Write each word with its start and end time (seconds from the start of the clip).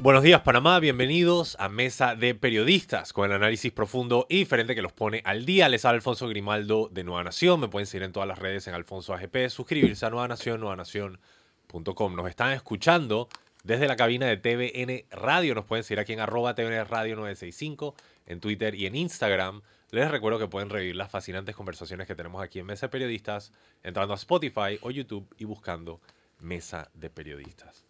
Buenos 0.00 0.22
días 0.22 0.42
Panamá, 0.42 0.78
bienvenidos 0.78 1.56
a 1.58 1.68
Mesa 1.68 2.14
de 2.14 2.32
Periodistas 2.36 3.12
con 3.12 3.24
el 3.24 3.32
análisis 3.32 3.72
profundo 3.72 4.26
y 4.28 4.38
diferente 4.38 4.76
que 4.76 4.80
los 4.80 4.92
pone 4.92 5.22
al 5.24 5.44
día. 5.44 5.68
Les 5.68 5.84
habla 5.84 5.96
Alfonso 5.96 6.28
Grimaldo 6.28 6.88
de 6.92 7.02
Nueva 7.02 7.24
Nación, 7.24 7.58
me 7.58 7.66
pueden 7.66 7.86
seguir 7.86 8.04
en 8.04 8.12
todas 8.12 8.28
las 8.28 8.38
redes 8.38 8.68
en 8.68 8.74
Alfonso 8.74 9.12
AGP, 9.12 9.48
suscribirse 9.48 10.06
a 10.06 10.10
Nueva 10.10 10.28
Nación, 10.28 10.60
nuevanación.com. 10.60 12.14
Nos 12.14 12.28
están 12.28 12.52
escuchando 12.52 13.28
desde 13.64 13.88
la 13.88 13.96
cabina 13.96 14.26
de 14.26 14.36
TVN 14.36 15.04
Radio, 15.10 15.56
nos 15.56 15.64
pueden 15.64 15.82
seguir 15.82 15.98
aquí 15.98 16.12
en 16.12 16.20
arroba 16.20 16.54
TVN 16.54 16.84
Radio 16.84 17.16
965, 17.16 17.96
en 18.26 18.38
Twitter 18.38 18.76
y 18.76 18.86
en 18.86 18.94
Instagram. 18.94 19.62
Les 19.90 20.08
recuerdo 20.08 20.38
que 20.38 20.46
pueden 20.46 20.70
revivir 20.70 20.94
las 20.94 21.10
fascinantes 21.10 21.56
conversaciones 21.56 22.06
que 22.06 22.14
tenemos 22.14 22.40
aquí 22.40 22.60
en 22.60 22.66
Mesa 22.66 22.86
de 22.86 22.90
Periodistas 22.90 23.52
entrando 23.82 24.14
a 24.14 24.16
Spotify 24.16 24.78
o 24.82 24.92
YouTube 24.92 25.34
y 25.38 25.44
buscando 25.44 26.00
Mesa 26.38 26.88
de 26.94 27.10
Periodistas. 27.10 27.87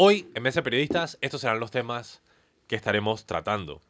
Hoy, 0.00 0.30
en 0.36 0.44
Mesa 0.44 0.60
de 0.60 0.62
Periodistas, 0.62 1.18
estos 1.22 1.40
serán 1.40 1.58
los 1.58 1.72
temas 1.72 2.22
que 2.68 2.76
estaremos 2.76 3.26
tratando. 3.26 3.82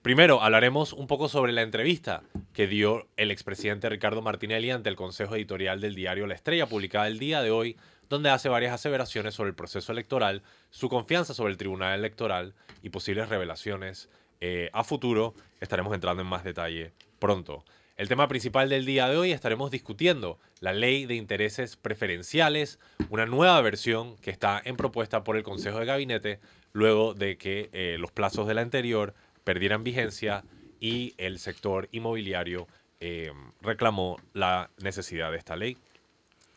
Primero, 0.00 0.40
hablaremos 0.40 0.94
un 0.94 1.06
poco 1.06 1.28
sobre 1.28 1.52
la 1.52 1.60
entrevista 1.60 2.22
que 2.54 2.66
dio 2.66 3.08
el 3.18 3.30
expresidente 3.30 3.90
Ricardo 3.90 4.22
Martinelli 4.22 4.70
ante 4.70 4.88
el 4.88 4.96
Consejo 4.96 5.36
Editorial 5.36 5.82
del 5.82 5.94
diario 5.94 6.26
La 6.26 6.34
Estrella, 6.34 6.64
publicada 6.64 7.08
el 7.08 7.18
día 7.18 7.42
de 7.42 7.50
hoy, 7.50 7.76
donde 8.08 8.30
hace 8.30 8.48
varias 8.48 8.72
aseveraciones 8.72 9.34
sobre 9.34 9.50
el 9.50 9.54
proceso 9.54 9.92
electoral, 9.92 10.42
su 10.70 10.88
confianza 10.88 11.34
sobre 11.34 11.52
el 11.52 11.58
Tribunal 11.58 11.98
Electoral 11.98 12.54
y 12.82 12.88
posibles 12.88 13.28
revelaciones 13.28 14.08
eh, 14.40 14.70
a 14.72 14.82
futuro. 14.82 15.34
Estaremos 15.60 15.92
entrando 15.92 16.22
en 16.22 16.28
más 16.30 16.42
detalle 16.42 16.94
pronto. 17.18 17.66
El 18.00 18.08
tema 18.08 18.28
principal 18.28 18.70
del 18.70 18.86
día 18.86 19.10
de 19.10 19.18
hoy 19.18 19.30
estaremos 19.30 19.70
discutiendo 19.70 20.38
la 20.60 20.72
ley 20.72 21.04
de 21.04 21.16
intereses 21.16 21.76
preferenciales, 21.76 22.78
una 23.10 23.26
nueva 23.26 23.60
versión 23.60 24.16
que 24.22 24.30
está 24.30 24.58
en 24.64 24.78
propuesta 24.78 25.22
por 25.22 25.36
el 25.36 25.42
Consejo 25.42 25.80
de 25.80 25.84
Gabinete 25.84 26.40
luego 26.72 27.12
de 27.12 27.36
que 27.36 27.68
eh, 27.74 27.98
los 28.00 28.10
plazos 28.10 28.48
de 28.48 28.54
la 28.54 28.62
anterior 28.62 29.12
perdieran 29.44 29.84
vigencia 29.84 30.44
y 30.80 31.12
el 31.18 31.38
sector 31.38 31.90
inmobiliario 31.92 32.68
eh, 33.00 33.32
reclamó 33.60 34.16
la 34.32 34.70
necesidad 34.82 35.30
de 35.30 35.36
esta 35.36 35.56
ley. 35.56 35.76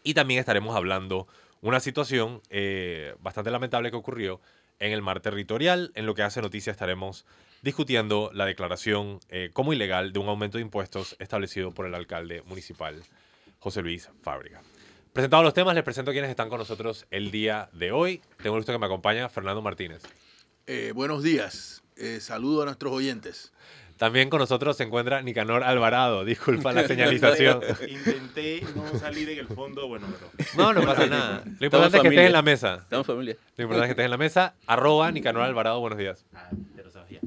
Y 0.01 0.13
también 0.13 0.39
estaremos 0.39 0.77
hablando 0.77 1.27
una 1.61 1.81
situación 1.81 2.41
eh, 2.51 3.15
bastante 3.19 3.51
lamentable 3.51 3.91
que 3.91 3.97
ocurrió 3.97 4.39
en 4.79 4.93
el 4.93 5.01
mar 5.01 5.19
territorial. 5.19 5.91
En 5.95 6.05
lo 6.05 6.15
que 6.15 6.23
hace 6.23 6.41
noticia 6.41 6.71
estaremos 6.71 7.25
discutiendo 7.63 8.29
la 8.33 8.45
declaración 8.45 9.19
eh, 9.29 9.49
como 9.53 9.73
ilegal 9.73 10.13
de 10.13 10.19
un 10.19 10.27
aumento 10.27 10.57
de 10.57 10.63
impuestos 10.63 11.15
establecido 11.17 11.71
por 11.71 11.87
el 11.87 11.95
alcalde 11.95 12.43
municipal 12.45 13.01
José 13.57 13.81
Luis 13.81 14.09
Fábrica. 14.21 14.61
Presentados 15.13 15.45
los 15.45 15.53
temas, 15.53 15.73
les 15.73 15.83
presento 15.83 16.11
a 16.11 16.13
quienes 16.13 16.29
están 16.29 16.49
con 16.49 16.59
nosotros 16.59 17.07
el 17.09 17.31
día 17.31 17.69
de 17.71 17.91
hoy. 17.91 18.21
Tengo 18.41 18.55
el 18.55 18.61
gusto 18.61 18.73
que 18.73 18.79
me 18.79 18.85
acompaña 18.85 19.29
Fernando 19.29 19.61
Martínez. 19.61 20.03
Eh, 20.67 20.91
buenos 20.93 21.23
días. 21.23 21.83
Eh, 21.95 22.19
saludo 22.19 22.63
a 22.63 22.65
nuestros 22.65 22.91
oyentes. 22.91 23.53
También 23.97 24.29
con 24.29 24.39
nosotros 24.39 24.75
se 24.75 24.83
encuentra 24.83 25.21
Nicanor 25.21 25.63
Alvarado. 25.63 26.25
Disculpa 26.25 26.73
la 26.73 26.85
señalización. 26.87 27.61
Intenté 27.87 28.65
no 28.75 28.99
salir 28.99 29.29
en 29.29 29.39
el 29.39 29.47
fondo, 29.47 29.87
bueno, 29.87 30.07
pero... 30.11 30.49
No, 30.57 30.73
no 30.73 30.81
pasa 30.81 31.05
nada. 31.05 31.43
Lo 31.59 31.65
importante 31.65 31.97
es 31.97 32.01
que 32.01 32.09
estés 32.09 32.25
en 32.25 32.33
la 32.33 32.41
mesa. 32.41 32.75
Estamos 32.81 33.07
familia. 33.07 33.37
Lo 33.55 33.63
importante 33.63 33.85
es 33.85 33.87
que 33.89 34.01
estés 34.01 34.05
en 34.05 34.11
la 34.11 34.17
mesa. 34.17 34.55
Arroba 34.65 35.11
Nicanor 35.11 35.43
Alvarado, 35.43 35.79
buenos 35.79 35.99
días. 35.99 36.25
Ah. 36.33 36.49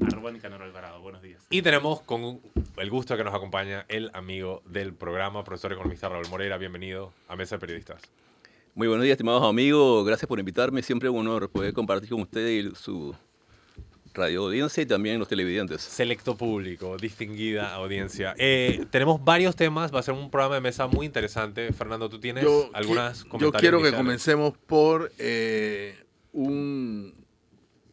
Arroba 0.05 0.31
Nicanor 0.31 0.61
Alvarado, 0.61 1.01
buenos 1.01 1.21
días. 1.21 1.41
Y 1.49 1.61
tenemos 1.61 2.01
con 2.01 2.39
el 2.77 2.89
gusto 2.89 3.17
que 3.17 3.23
nos 3.23 3.33
acompaña 3.33 3.85
el 3.87 4.11
amigo 4.13 4.61
del 4.65 4.93
programa, 4.93 5.43
profesor 5.43 5.73
economista 5.73 6.07
Raúl 6.09 6.27
Moreira. 6.29 6.57
Bienvenido 6.57 7.11
a 7.27 7.35
Mesa 7.35 7.55
de 7.55 7.59
Periodistas. 7.59 8.01
Muy 8.75 8.87
buenos 8.87 9.03
días, 9.03 9.13
estimados 9.15 9.43
amigos. 9.43 10.05
Gracias 10.05 10.27
por 10.27 10.39
invitarme. 10.39 10.83
Siempre 10.83 11.09
es 11.09 11.13
un 11.15 11.21
honor 11.27 11.49
poder 11.49 11.73
compartir 11.73 12.09
con 12.09 12.21
ustedes 12.21 12.65
y 12.65 12.75
su 12.75 13.15
radio 14.13 14.43
audiencia 14.45 14.81
y 14.83 14.85
también 14.85 15.17
los 15.19 15.27
televidentes. 15.27 15.81
Selecto 15.81 16.35
público, 16.37 16.97
distinguida 16.97 17.73
audiencia. 17.73 18.35
Eh, 18.37 18.85
tenemos 18.91 19.23
varios 19.23 19.55
temas, 19.55 19.93
va 19.93 19.99
a 19.99 20.03
ser 20.03 20.13
un 20.13 20.29
programa 20.29 20.55
de 20.55 20.61
mesa 20.61 20.87
muy 20.87 21.05
interesante. 21.05 21.71
Fernando, 21.73 22.07
¿tú 22.09 22.19
tienes 22.19 22.43
Yo, 22.43 22.69
algunas 22.73 23.21
qui- 23.21 23.23
yo 23.25 23.29
comentarios 23.29 23.61
quiero 23.61 23.81
que 23.81 23.95
comencemos 23.95 24.53
por 24.65 25.11
eh, 25.17 25.95
un, 26.33 27.13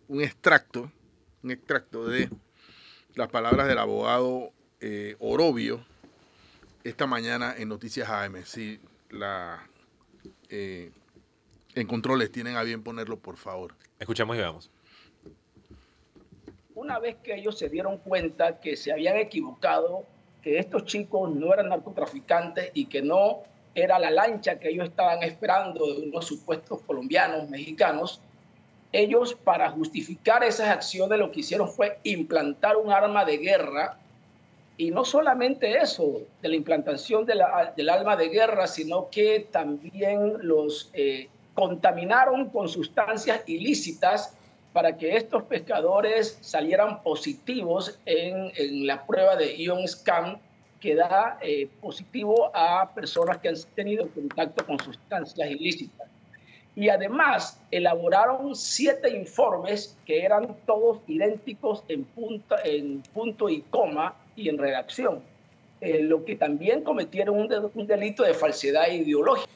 un 0.09 0.23
extracto, 0.23 0.91
un 1.45 1.51
extracto 1.51 2.07
de 2.07 2.31
las 3.15 3.29
palabras 3.29 3.69
del 3.69 3.79
abogado 3.79 4.51
eh, 4.81 5.15
Orobio 5.21 5.85
esta 6.83 7.07
mañana 7.07 7.55
en 7.57 7.69
Noticias 7.69 8.09
AM. 8.09 8.43
Si 8.45 8.81
la 9.11 9.69
eh, 10.49 10.91
en 11.75 11.87
controles 11.87 12.33
tienen 12.33 12.57
a 12.57 12.63
bien 12.63 12.83
ponerlo, 12.83 13.19
por 13.19 13.37
favor. 13.37 13.75
Escuchemos 13.99 14.37
y 14.37 14.41
veamos. 14.41 14.71
una 16.75 16.99
vez 16.99 17.17
que 17.23 17.35
ellos 17.35 17.57
se 17.59 17.69
dieron 17.69 17.99
cuenta 17.99 18.59
que 18.59 18.77
se 18.77 18.91
habían 18.93 19.17
equivocado, 19.17 20.05
que 20.43 20.59
estos 20.59 20.85
chicos 20.85 21.33
no 21.35 21.53
eran 21.53 21.69
narcotraficantes 21.69 22.71
y 22.75 22.87
que 22.87 23.01
no 23.01 23.43
era 23.75 23.99
la 23.99 24.11
lancha 24.11 24.59
que 24.59 24.71
ellos 24.71 24.89
estaban 24.89 25.23
esperando 25.23 25.87
de 25.87 26.09
unos 26.09 26.27
supuestos 26.27 26.81
colombianos, 26.83 27.49
mexicanos, 27.49 28.21
ellos 28.95 29.35
para 29.35 29.71
justificar 29.71 30.45
esas 30.45 30.69
acciones 30.69 31.19
lo 31.19 31.31
que 31.33 31.41
hicieron 31.41 31.69
fue 31.69 31.99
implantar 32.05 32.77
un 32.77 32.93
arma 32.93 33.25
de 33.25 33.39
guerra 33.39 33.99
y 34.77 34.91
no 34.91 35.05
solamente 35.05 35.77
eso, 35.79 36.21
de 36.43 36.49
la 36.49 36.57
implantación 36.57 37.27
de 37.27 37.35
la- 37.35 37.73
del 37.77 37.89
arma 37.91 38.17
de 38.17 38.29
guerra, 38.29 38.67
sino 38.67 39.09
que 39.11 39.47
también 39.51 40.35
los 40.43 40.91
eh, 40.95 41.29
contaminaron 41.55 42.49
con 42.51 42.69
sustancias 42.69 43.43
ilícitas 43.47 44.35
para 44.73 44.97
que 44.97 45.17
estos 45.17 45.43
pescadores 45.45 46.39
salieran 46.41 47.03
positivos 47.03 47.99
en, 48.07 48.51
en 48.57 48.87
la 48.87 49.05
prueba 49.07 49.37
de 49.37 49.57
Ion 49.57 49.87
Scan 49.87 50.39
que 50.81 50.95
da 50.95 51.39
eh, 51.41 51.69
positivo 51.81 52.51
a 52.55 52.91
personas 52.95 53.39
que 53.39 53.49
han 53.49 53.57
tenido 53.75 54.09
contacto 54.09 54.67
con 54.67 54.79
sustancias 54.79 55.51
ilícitas. 55.51 56.09
Y 56.77 56.89
además 56.89 57.61
elaboraron 57.71 58.55
siete 58.57 59.11
informes 59.17 59.97
que 60.05 60.23
eran 60.25 60.57
todos 60.67 60.99
idénticos 61.07 61.85
en, 61.89 62.05
punta, 62.05 62.57
en 62.65 63.01
punto 63.13 63.49
y 63.49 63.61
coma 63.71 64.17
y 64.35 64.49
en 64.49 64.59
redacción, 64.59 65.23
eh, 65.81 66.01
lo 66.03 66.25
que 66.25 66.35
también 66.35 66.83
cometieron 66.83 67.39
un, 67.39 67.49
de- 67.49 67.61
un 67.75 67.87
delito 67.87 68.25
de 68.25 68.35
falsedad 68.35 68.89
ideológica. 68.91 69.49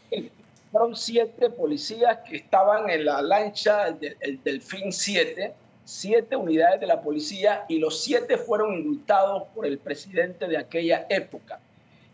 Fueron 0.70 0.94
siete 0.94 1.50
policías 1.50 2.18
que 2.28 2.36
estaban 2.36 2.88
en 2.90 3.04
la 3.06 3.20
lancha, 3.22 3.88
el, 3.88 3.98
de- 3.98 4.16
el 4.20 4.40
Delfín 4.44 4.92
7, 4.92 5.54
siete 5.84 6.36
unidades 6.36 6.78
de 6.80 6.86
la 6.86 7.00
policía 7.00 7.64
y 7.68 7.78
los 7.78 8.00
siete 8.04 8.36
fueron 8.36 8.74
indultados 8.74 9.44
por 9.54 9.66
el 9.66 9.78
presidente 9.78 10.46
de 10.46 10.58
aquella 10.58 11.06
época. 11.08 11.58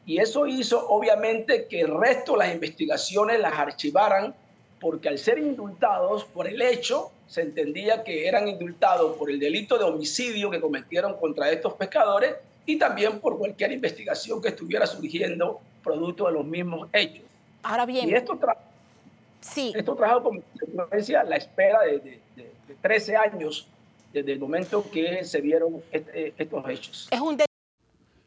Y 0.07 0.19
eso 0.19 0.47
hizo 0.47 0.87
obviamente 0.89 1.67
que 1.67 1.81
el 1.83 1.99
resto 1.99 2.33
de 2.33 2.39
las 2.39 2.55
investigaciones 2.55 3.41
las 3.41 3.55
archivaran 3.59 4.35
porque 4.85 5.09
al 5.09 5.17
ser 5.19 5.39
indultados 5.39 6.25
por 6.27 6.47
el 6.47 6.61
hecho, 6.61 7.11
se 7.27 7.41
entendía 7.41 8.05
que 8.05 8.29
eran 8.29 8.47
indultados 8.47 9.17
por 9.17 9.31
el 9.31 9.41
delito 9.41 9.79
de 9.79 9.85
homicidio 9.85 10.51
que 10.51 10.61
cometieron 10.61 11.17
contra 11.19 11.51
estos 11.51 11.73
pescadores 11.73 12.35
y 12.67 12.77
también 12.79 13.19
por 13.19 13.39
cualquier 13.39 13.73
investigación 13.73 14.43
que 14.43 14.49
estuviera 14.49 14.87
surgiendo 14.87 15.59
producto 15.83 16.27
de 16.27 16.33
los 16.35 16.45
mismos 16.45 16.87
hechos. 16.93 17.25
Ahora 17.63 17.87
bien, 17.87 18.11
Y 18.11 18.13
esto, 18.13 18.35
tra- 18.35 18.59
sí, 19.41 19.73
esto 19.75 19.95
trajo 19.97 20.23
como 20.23 20.43
consecuencia 20.43 21.25
la 21.25 21.37
espera 21.37 21.81
de, 21.81 21.93
de- 22.01 22.21
de- 22.37 22.51
de 22.69 22.75
13 22.83 23.17
años 23.17 23.67
desde 24.13 24.33
el 24.33 24.39
momento 24.39 24.85
que 24.93 25.25
se 25.25 25.41
vieron 25.41 25.83
este- 25.93 26.35
estos 26.37 26.69
hechos. 26.69 27.09
es 27.11 27.21
un 27.21 27.39
de- 27.39 27.47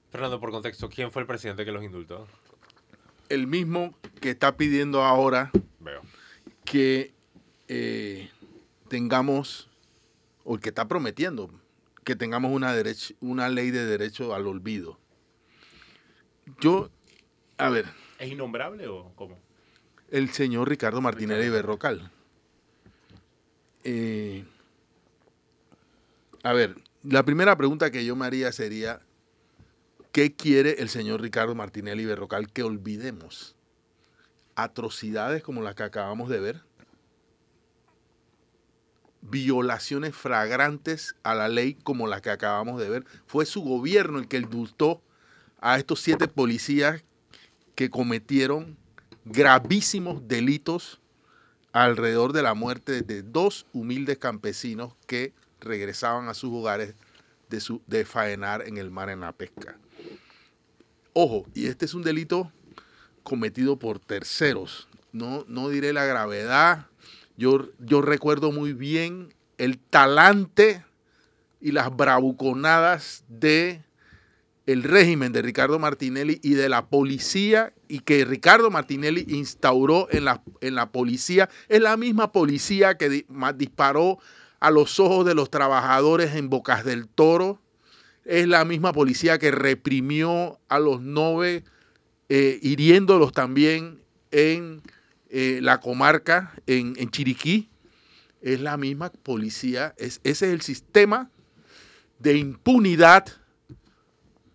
Fernando, 0.10 0.40
por 0.40 0.50
contexto, 0.50 0.90
¿quién 0.90 1.12
fue 1.12 1.22
el 1.22 1.28
presidente 1.28 1.64
que 1.66 1.72
los 1.72 1.84
indultó? 1.84 2.26
El 3.30 3.46
mismo 3.46 3.94
que 4.20 4.32
está 4.32 4.58
pidiendo 4.58 5.04
ahora 5.04 5.52
Veo. 5.80 6.02
Que 6.70 7.14
eh, 7.70 8.30
tengamos, 8.90 9.70
o 10.44 10.56
el 10.56 10.62
que 10.62 10.70
está 10.70 10.88
prometiendo, 10.88 11.50
que 12.04 12.16
tengamos 12.16 12.52
una, 12.52 12.76
derech- 12.76 13.16
una 13.22 13.48
ley 13.50 13.72
de 13.72 13.86
derecho 13.86 14.36
al 14.36 14.48
olvido. 14.48 15.00
Yo, 16.60 16.90
a 17.58 17.70
ver, 17.70 17.86
¿Es 18.20 18.32
innombrable 18.32 18.88
o 18.88 19.12
cómo? 19.16 19.38
el 20.10 20.30
señor 20.32 20.70
Ricardo 20.70 21.02
Martínez 21.02 21.52
Berrocal. 21.52 22.12
Eh, 23.84 24.46
a 26.44 26.54
ver, 26.54 26.76
la 27.04 27.24
primera 27.24 27.56
pregunta 27.58 27.92
que 27.92 28.06
yo 28.06 28.16
me 28.16 28.26
haría 28.26 28.52
sería, 28.52 29.02
¿qué 30.12 30.36
quiere 30.36 30.82
el 30.82 30.90
señor 30.90 31.22
Ricardo 31.22 31.56
Martinelli 31.56 32.06
Berrocal 32.06 32.52
que 32.52 32.64
olvidemos? 32.64 33.57
Atrocidades 34.58 35.44
como 35.44 35.62
las 35.62 35.76
que 35.76 35.84
acabamos 35.84 36.30
de 36.30 36.40
ver, 36.40 36.62
violaciones 39.22 40.16
flagrantes 40.16 41.16
a 41.22 41.36
la 41.36 41.48
ley 41.48 41.76
como 41.76 42.08
las 42.08 42.22
que 42.22 42.32
acabamos 42.32 42.82
de 42.82 42.90
ver. 42.90 43.06
Fue 43.28 43.46
su 43.46 43.62
gobierno 43.62 44.18
el 44.18 44.28
que 44.28 44.38
indultó 44.38 45.02
a 45.60 45.78
estos 45.78 46.00
siete 46.00 46.28
policías 46.28 47.04
que 47.76 47.92
cometieron 47.92 48.78
gravísimos 49.26 50.28
delitos 50.28 51.02
alrededor 51.72 52.34
de 52.34 52.42
la 52.42 52.56
muerte 52.56 53.04
de 53.04 53.22
dos 53.22 53.68
humildes 53.74 54.18
campesinos 54.18 54.96
que 55.06 55.34
regresaban 55.60 56.30
a 56.30 56.34
sus 56.34 56.52
hogares 56.52 56.96
de, 57.50 57.62
de 57.86 58.06
faenar 58.06 58.68
en 58.68 58.78
el 58.78 58.90
mar 58.90 59.12
en 59.12 59.20
la 59.20 59.34
pesca. 59.34 59.78
Ojo, 61.14 61.46
y 61.54 61.68
este 61.68 61.86
es 61.86 61.94
un 61.94 62.02
delito 62.02 62.52
cometido 63.28 63.78
por 63.78 64.00
terceros. 64.00 64.88
No, 65.12 65.44
no 65.50 65.68
diré 65.68 65.92
la 65.92 66.06
gravedad. 66.06 66.88
Yo, 67.36 67.68
yo 67.78 68.02
recuerdo 68.02 68.54
muy 68.54 68.72
bien 68.72 69.34
el 69.58 69.80
talante 69.80 70.86
y 71.60 71.74
las 71.74 71.94
bravuconadas 71.94 73.26
de 73.28 73.84
el 74.66 74.84
régimen 74.84 75.34
de 75.34 75.42
Ricardo 75.42 75.78
Martinelli 75.78 76.40
y 76.42 76.54
de 76.54 76.70
la 76.70 76.88
policía 76.88 77.74
y 77.90 78.00
que 78.00 78.24
Ricardo 78.24 78.72
Martinelli 78.72 79.26
instauró 79.28 80.08
en 80.10 80.24
la, 80.24 80.42
en 80.62 80.76
la 80.76 80.94
policía. 80.94 81.50
Es 81.68 81.82
la 81.82 81.98
misma 81.98 82.32
policía 82.32 82.98
que 82.98 83.26
disparó 83.56 84.20
a 84.62 84.72
los 84.72 85.02
ojos 85.02 85.26
de 85.26 85.36
los 85.36 85.50
trabajadores 85.50 86.34
en 86.36 86.50
Bocas 86.50 86.86
del 86.86 87.10
Toro. 87.10 87.62
Es 88.24 88.48
la 88.48 88.64
misma 88.64 88.94
policía 88.94 89.38
que 89.38 89.52
reprimió 89.52 90.62
a 90.70 90.80
los 90.80 91.02
nove, 91.02 91.66
eh, 92.30 92.60
hiriéndolos 92.62 93.32
también 93.32 94.02
en 94.32 94.82
eh, 95.30 95.60
la 95.62 95.80
comarca, 95.80 96.54
en, 96.68 96.94
en 96.98 97.10
Chiriquí. 97.10 97.70
Es 98.42 98.62
la 98.62 98.78
misma 98.78 99.12
policía. 99.12 99.94
Es, 99.98 100.20
ese 100.24 100.48
es 100.48 100.54
el 100.54 100.62
sistema 100.62 101.30
de 102.20 102.38
impunidad 102.38 103.26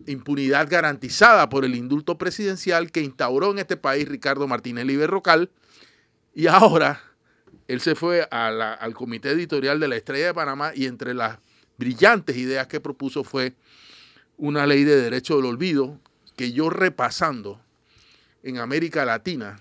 impunidad 0.05 0.67
garantizada 0.69 1.47
por 1.47 1.63
el 1.63 1.75
indulto 1.75 2.17
presidencial 2.17 2.91
que 2.91 3.01
instauró 3.01 3.51
en 3.51 3.59
este 3.59 3.77
país 3.77 4.07
Ricardo 4.07 4.47
Martinelli 4.47 4.97
Berrocal 4.97 5.49
y 6.35 6.47
ahora 6.47 7.01
él 7.67 7.79
se 7.79 7.95
fue 7.95 8.27
al 8.29 8.93
comité 8.93 9.29
editorial 9.31 9.79
de 9.79 9.87
la 9.87 9.95
Estrella 9.95 10.27
de 10.27 10.33
Panamá 10.33 10.71
y 10.75 10.85
entre 10.85 11.13
las 11.13 11.39
brillantes 11.77 12.35
ideas 12.35 12.67
que 12.67 12.79
propuso 12.79 13.23
fue 13.23 13.53
una 14.37 14.65
ley 14.65 14.83
de 14.83 14.97
derecho 14.97 15.37
del 15.37 15.45
olvido 15.45 15.99
que 16.35 16.51
yo 16.51 16.69
repasando 16.69 17.61
en 18.43 18.57
América 18.59 19.05
Latina 19.05 19.59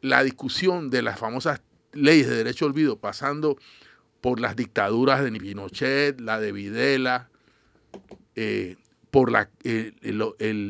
la 0.00 0.22
discusión 0.22 0.90
de 0.90 1.02
las 1.02 1.18
famosas 1.18 1.62
leyes 1.92 2.28
de 2.28 2.36
derecho 2.36 2.66
al 2.66 2.72
olvido 2.72 2.98
pasando 2.98 3.56
por 4.20 4.38
las 4.38 4.54
dictaduras 4.56 5.22
de 5.22 5.32
Pinochet, 5.32 6.20
la 6.20 6.40
de 6.40 6.52
Videla, 6.52 7.28
eh, 8.36 8.76
por 9.10 9.30
la, 9.30 9.50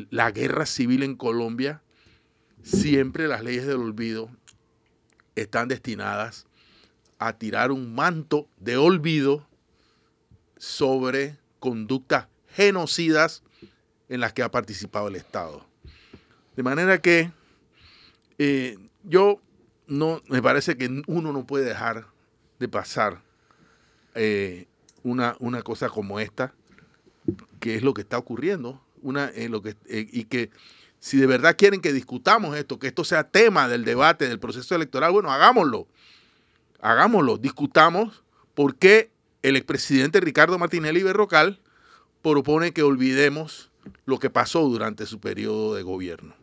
la 0.09 0.31
guerra 0.31 0.65
civil 0.65 1.03
en 1.03 1.15
Colombia, 1.15 1.81
siempre 2.63 3.27
las 3.27 3.43
leyes 3.43 3.65
del 3.65 3.77
olvido 3.77 4.29
están 5.35 5.67
destinadas 5.67 6.47
a 7.17 7.33
tirar 7.33 7.71
un 7.71 7.95
manto 7.95 8.47
de 8.57 8.77
olvido 8.77 9.47
sobre 10.57 11.37
conductas 11.59 12.27
genocidas 12.49 13.43
en 14.09 14.19
las 14.19 14.33
que 14.33 14.43
ha 14.43 14.51
participado 14.51 15.07
el 15.07 15.15
Estado. 15.15 15.65
De 16.55 16.63
manera 16.63 17.01
que 17.01 17.31
eh, 18.37 18.77
yo 19.03 19.39
no, 19.87 20.21
me 20.27 20.41
parece 20.41 20.77
que 20.77 21.03
uno 21.07 21.31
no 21.31 21.45
puede 21.45 21.65
dejar 21.65 22.07
de 22.59 22.67
pasar 22.67 23.21
eh, 24.13 24.67
una, 25.03 25.35
una 25.39 25.61
cosa 25.61 25.89
como 25.89 26.19
esta, 26.19 26.53
que 27.59 27.75
es 27.75 27.83
lo 27.83 27.93
que 27.93 28.01
está 28.01 28.17
ocurriendo, 28.17 28.81
una, 29.01 29.29
eh, 29.29 29.49
lo 29.49 29.61
que, 29.61 29.75
y 29.87 30.25
que 30.25 30.49
si 30.99 31.17
de 31.17 31.27
verdad 31.27 31.55
quieren 31.57 31.81
que 31.81 31.93
discutamos 31.93 32.57
esto, 32.57 32.79
que 32.79 32.87
esto 32.87 33.03
sea 33.03 33.29
tema 33.29 33.67
del 33.67 33.85
debate, 33.85 34.27
del 34.27 34.39
proceso 34.39 34.75
electoral, 34.75 35.11
bueno, 35.11 35.31
hagámoslo, 35.31 35.87
hagámoslo, 36.81 37.37
discutamos 37.37 38.23
por 38.53 38.75
qué 38.75 39.11
el 39.43 39.55
expresidente 39.55 40.19
Ricardo 40.21 40.57
Martinelli 40.57 41.03
Berrocal 41.03 41.59
propone 42.23 42.71
que 42.71 42.81
olvidemos 42.81 43.69
lo 44.05 44.17
que 44.17 44.31
pasó 44.31 44.61
durante 44.67 45.05
su 45.05 45.19
periodo 45.19 45.75
de 45.75 45.83
gobierno. 45.83 46.33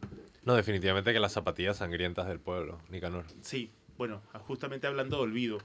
No, 0.44 0.54
definitivamente 0.54 1.12
que 1.12 1.20
las 1.20 1.32
zapatillas 1.32 1.76
sangrientas 1.78 2.26
del 2.26 2.40
pueblo, 2.40 2.80
Nicanor. 2.90 3.24
Sí, 3.42 3.70
bueno, 3.96 4.22
justamente 4.46 4.86
hablando 4.86 5.16
de 5.18 5.22
olvido. 5.22 5.58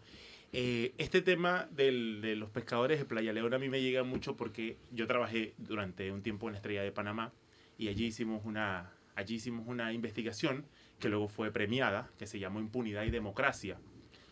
eh, 0.53 0.93
este 0.97 1.21
tema 1.21 1.67
del- 1.71 2.21
de 2.21 2.37
los 2.37 2.49
pescadores 2.49 2.99
de 2.99 3.03
Playa 3.05 3.33
León 3.33 3.53
a 3.53 3.59
mí 3.59 3.67
me 3.67 3.81
llega 3.81 4.03
mucho 4.03 4.37
porque 4.37 4.77
yo 4.93 5.05
trabajé 5.05 5.53
durante 5.57 6.09
un 6.09 6.21
tiempo 6.21 6.47
en 6.47 6.53
la 6.53 6.57
Estrella 6.59 6.83
de 6.83 6.91
Panamá 6.93 7.33
y 7.77 7.89
allí 7.89 8.05
hicimos 8.05 8.45
una, 8.45 8.93
allí 9.15 9.35
hicimos 9.35 9.67
una 9.67 9.91
investigación 9.91 10.65
que 10.99 11.09
luego 11.09 11.27
fue 11.27 11.51
premiada, 11.51 12.09
que 12.17 12.27
se 12.27 12.39
llamó 12.39 12.61
Impunidad 12.61 13.03
y 13.03 13.09
Democracia, 13.09 13.77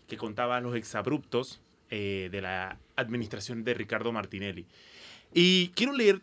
que 0.07 0.15
contaba 0.15 0.61
los 0.61 0.73
exabruptos 0.77 1.59
eh, 1.89 2.29
de 2.31 2.41
la 2.41 2.79
administración 2.95 3.65
de 3.65 3.73
Ricardo 3.73 4.13
Martinelli. 4.13 4.65
Y 5.33 5.67
quiero 5.75 5.91
leer 5.91 6.21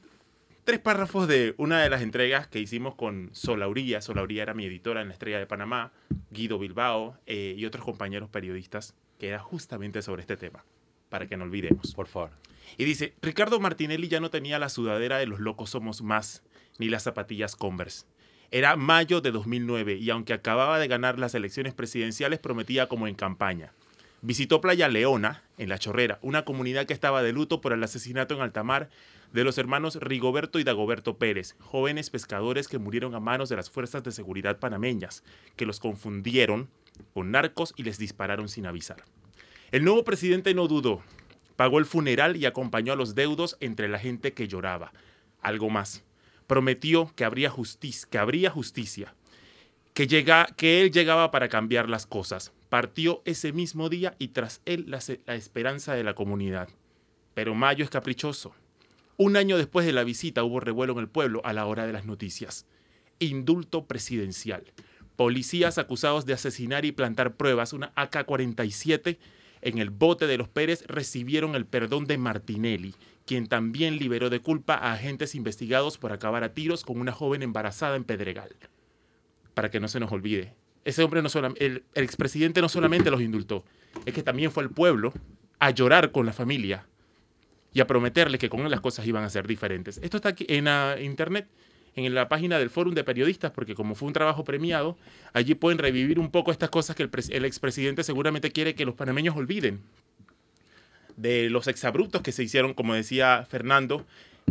tres 0.65 0.81
párrafos 0.81 1.27
de 1.27 1.55
una 1.57 1.83
de 1.83 1.91
las 1.91 2.03
entregas 2.03 2.47
que 2.47 2.61
hicimos 2.61 2.95
con 2.95 3.31
Solauría. 3.33 4.01
Solauría 4.01 4.43
era 4.43 4.55
mi 4.55 4.65
editora 4.65 5.03
en 5.03 5.09
la 5.09 5.15
Estrella 5.15 5.39
de 5.39 5.47
Panamá, 5.47 5.93
Guido 6.31 6.59
Bilbao 6.59 7.19
eh, 7.27 7.55
y 7.57 7.67
otros 7.67 7.85
compañeros 7.85 8.29
periodistas, 8.31 8.95
que 9.19 9.29
era 9.29 9.39
justamente 9.39 10.03
sobre 10.03 10.23
este 10.23 10.37
tema, 10.37 10.65
para 11.09 11.27
que 11.27 11.37
no 11.37 11.45
olvidemos. 11.45 11.95
Por 11.95 12.07
favor. 12.07 12.31
Y 12.77 12.85
dice, 12.85 13.15
Ricardo 13.21 13.61
Martinelli 13.61 14.09
ya 14.09 14.21
no 14.21 14.31
tenía 14.31 14.59
la 14.59 14.69
sudadera 14.69 15.19
de 15.19 15.27
los 15.27 15.41
locos 15.41 15.71
somos 15.71 16.03
más, 16.03 16.43
ni 16.79 16.89
las 16.89 17.03
zapatillas 17.03 17.57
Converse. 17.57 18.07
Era 18.51 18.77
mayo 18.77 19.21
de 19.21 19.31
2009 19.31 19.95
y 19.95 20.11
aunque 20.11 20.35
acababa 20.35 20.79
de 20.79 20.89
ganar 20.89 21.19
las 21.19 21.35
elecciones 21.35 21.75
presidenciales 21.75 22.39
prometía 22.39 22.87
como 22.87 23.09
en 23.09 23.15
campaña. 23.15 23.73
Visitó 24.21 24.61
Playa 24.61 24.89
Leona, 24.89 25.43
en 25.59 25.69
La 25.69 25.79
Chorrera, 25.79 26.19
una 26.23 26.45
comunidad 26.45 26.87
que 26.87 26.93
estaba 26.93 27.23
de 27.23 27.33
luto 27.33 27.61
por 27.61 27.73
el 27.73 27.83
asesinato 27.83 28.35
en 28.35 28.41
alta 28.41 28.63
mar 28.63 28.89
de 29.33 29.45
los 29.45 29.57
hermanos 29.59 29.97
Rigoberto 30.01 30.59
y 30.59 30.65
Dagoberto 30.65 31.17
Pérez, 31.17 31.57
jóvenes 31.59 32.11
pescadores 32.11 32.69
que 32.69 32.79
murieron 32.79 33.15
a 33.15 33.21
manos 33.21 33.49
de 33.49 33.57
las 33.57 33.71
fuerzas 33.71 34.03
de 34.03 34.13
seguridad 34.13 34.59
panameñas, 34.59 35.25
que 35.57 35.67
los 35.67 35.81
confundieron 35.81 36.69
con 37.15 37.31
narcos 37.31 37.73
y 37.77 37.83
les 37.83 37.99
dispararon 37.99 38.49
sin 38.49 38.67
avisar. 38.67 39.05
El 39.71 39.85
nuevo 39.85 40.05
presidente 40.05 40.53
no 40.55 40.69
dudó, 40.69 41.03
pagó 41.57 41.79
el 41.79 41.87
funeral 41.87 42.37
y 42.37 42.45
acompañó 42.45 42.93
a 42.93 42.97
los 42.97 43.15
deudos 43.15 43.57
entre 43.61 43.89
la 43.89 43.99
gente 43.99 44.35
que 44.35 44.49
lloraba. 44.49 44.93
Algo 45.41 45.71
más, 45.71 46.05
prometió 46.47 47.11
que 47.17 47.25
habría, 47.25 47.49
justicia, 47.49 48.09
que 48.11 48.19
habría 48.19 48.53
que, 50.57 50.83
él 50.83 50.91
llegaba 50.91 51.31
para 51.31 51.49
cambiar 51.49 51.89
las 51.89 52.07
cosas. 52.07 52.53
Partió 52.69 53.23
ese 53.25 53.53
mismo 53.53 53.89
día 53.89 54.15
y 54.19 54.29
tras 54.29 54.61
él 54.65 54.87
la 54.89 55.35
esperanza 55.35 55.95
de 55.95 56.05
la 56.05 56.15
comunidad. 56.15 56.69
Pero 57.35 57.55
Mayo 57.55 57.85
es 57.85 57.91
caprichoso. 57.91 58.55
Un 59.17 59.37
año 59.37 59.59
después 59.59 59.85
de 59.85 59.93
la 59.93 60.05
visita 60.05 60.43
hubo 60.43 60.61
revuelo 60.61 60.95
en 60.95 61.01
el 61.01 61.09
pueblo 61.09 61.43
a 61.45 61.53
la 61.53 61.67
hora 61.67 61.87
de 61.87 61.93
las 61.93 62.07
noticias. 62.07 62.67
Indulto 63.19 63.87
presidencial. 63.87 64.65
Policías 65.17 65.77
acusados 65.79 66.25
de 66.25 66.33
asesinar 66.33 66.85
y 66.85 66.93
plantar 66.93 67.37
pruebas, 67.37 67.75
una 67.75 67.93
AK-47, 67.95 69.19
en 69.61 69.79
el 69.79 69.91
bote 69.91 70.27
de 70.27 70.39
los 70.39 70.49
Pérez 70.49 70.85
recibieron 70.89 71.55
el 71.55 71.67
perdón 71.67 72.07
de 72.07 72.19
Martinelli, 72.19 72.95
quien 73.27 73.47
también 73.47 73.99
liberó 73.99 74.31
de 74.31 74.41
culpa 74.41 74.75
a 74.75 74.95
agentes 74.95 75.35
investigados 75.35 75.99
por 75.99 76.13
acabar 76.13 76.43
a 76.43 76.55
tiros 76.55 76.83
con 76.83 76.99
una 76.99 77.13
joven 77.13 77.43
embarazada 77.43 77.97
en 77.97 78.05
Pedregal. 78.05 78.57
Para 79.55 79.71
que 79.71 79.79
no 79.79 79.87
se 79.87 80.01
nos 80.01 80.11
olvide, 80.11 80.57
ese 80.85 81.05
hombre 81.05 81.23
no 81.23 81.29
solamente, 81.29 81.65
el, 81.65 81.85
el 81.95 82.05
expresidente 82.05 82.61
no 82.61 82.69
solamente 82.69 83.11
los 83.11 83.21
indultó, 83.21 83.65
es 84.07 84.15
que 84.15 84.23
también 84.23 84.51
fue 84.51 84.65
al 84.65 84.71
pueblo 84.71 85.13
a 85.61 85.71
llorar 85.71 86.11
con 86.11 86.27
la 86.27 86.33
familia 86.33 86.89
y 87.75 87.81
a 87.81 87.87
prometerle 87.87 88.39
que 88.39 88.49
con 88.49 88.61
él 88.61 88.71
las 88.71 88.81
cosas 88.81 89.07
iban 89.07 89.25
a 89.25 89.31
ser 89.31 89.47
diferentes. 89.47 89.99
Esto 90.03 90.17
está 90.19 90.31
aquí 90.31 90.45
en 90.49 90.69
internet, 91.03 91.47
en 91.95 92.15
la 92.15 92.29
página 92.29 92.59
del 92.59 92.71
Fórum 92.71 92.95
de 92.95 93.05
Periodistas, 93.05 93.51
porque 93.53 93.75
como 93.75 93.95
fue 93.95 94.09
un 94.09 94.13
trabajo 94.15 94.45
premiado, 94.45 94.97
allí 95.33 95.55
pueden 95.55 95.79
revivir 95.79 96.19
un 96.19 96.31
poco 96.31 96.51
estas 96.53 96.71
cosas 96.71 96.97
que 96.97 97.03
el, 97.03 97.11
el 97.31 97.45
expresidente 97.45 98.03
seguramente 98.05 98.51
quiere 98.51 98.75
que 98.75 98.85
los 98.85 98.95
panameños 98.95 99.37
olviden. 99.37 99.81
De 101.17 101.51
los 101.51 101.69
exabruptos 101.69 102.23
que 102.23 102.33
se 102.33 102.43
hicieron, 102.43 102.73
como 102.73 102.95
decía 102.95 103.47
Fernando, 103.49 104.07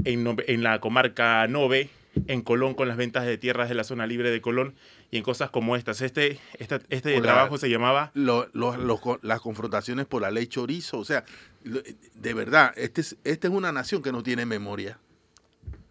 en, 0.06 0.64
la 0.64 0.80
comarca 0.80 1.48
Nove, 1.48 1.90
en 2.28 2.42
Colón 2.42 2.76
con 2.76 2.88
las 2.88 2.98
ventas 2.98 3.26
de 3.26 3.38
tierras 3.38 3.68
de 3.70 3.76
la 3.76 3.84
zona 3.84 4.06
libre 4.06 4.30
de 4.30 4.42
Colón 4.42 4.76
y 5.10 5.18
en 5.18 5.24
cosas 5.24 5.50
como 5.50 5.76
estas. 5.76 6.02
Este, 6.02 6.40
este 6.60 7.14
Hola. 7.16 7.22
trabajo 7.24 7.58
se 7.58 7.70
llamaba 7.70 8.12
lo- 8.14 8.48
lo- 8.54 8.78
lo- 8.78 9.20
las 9.24 9.42
confrontaciones 9.42 10.06
por 10.06 10.22
la 10.22 10.30
ley 10.30 10.46
chorizo. 10.48 11.00
O 11.00 11.06
sea, 11.06 11.26
de 11.64 12.34
verdad, 12.34 12.74
este 12.76 13.02
es, 13.02 13.18
esta 13.24 13.48
es 13.48 13.54
una 13.54 13.72
nación 13.72 14.02
que 14.02 14.12
no 14.12 14.24
tiene 14.24 14.46
memoria. 14.46 15.00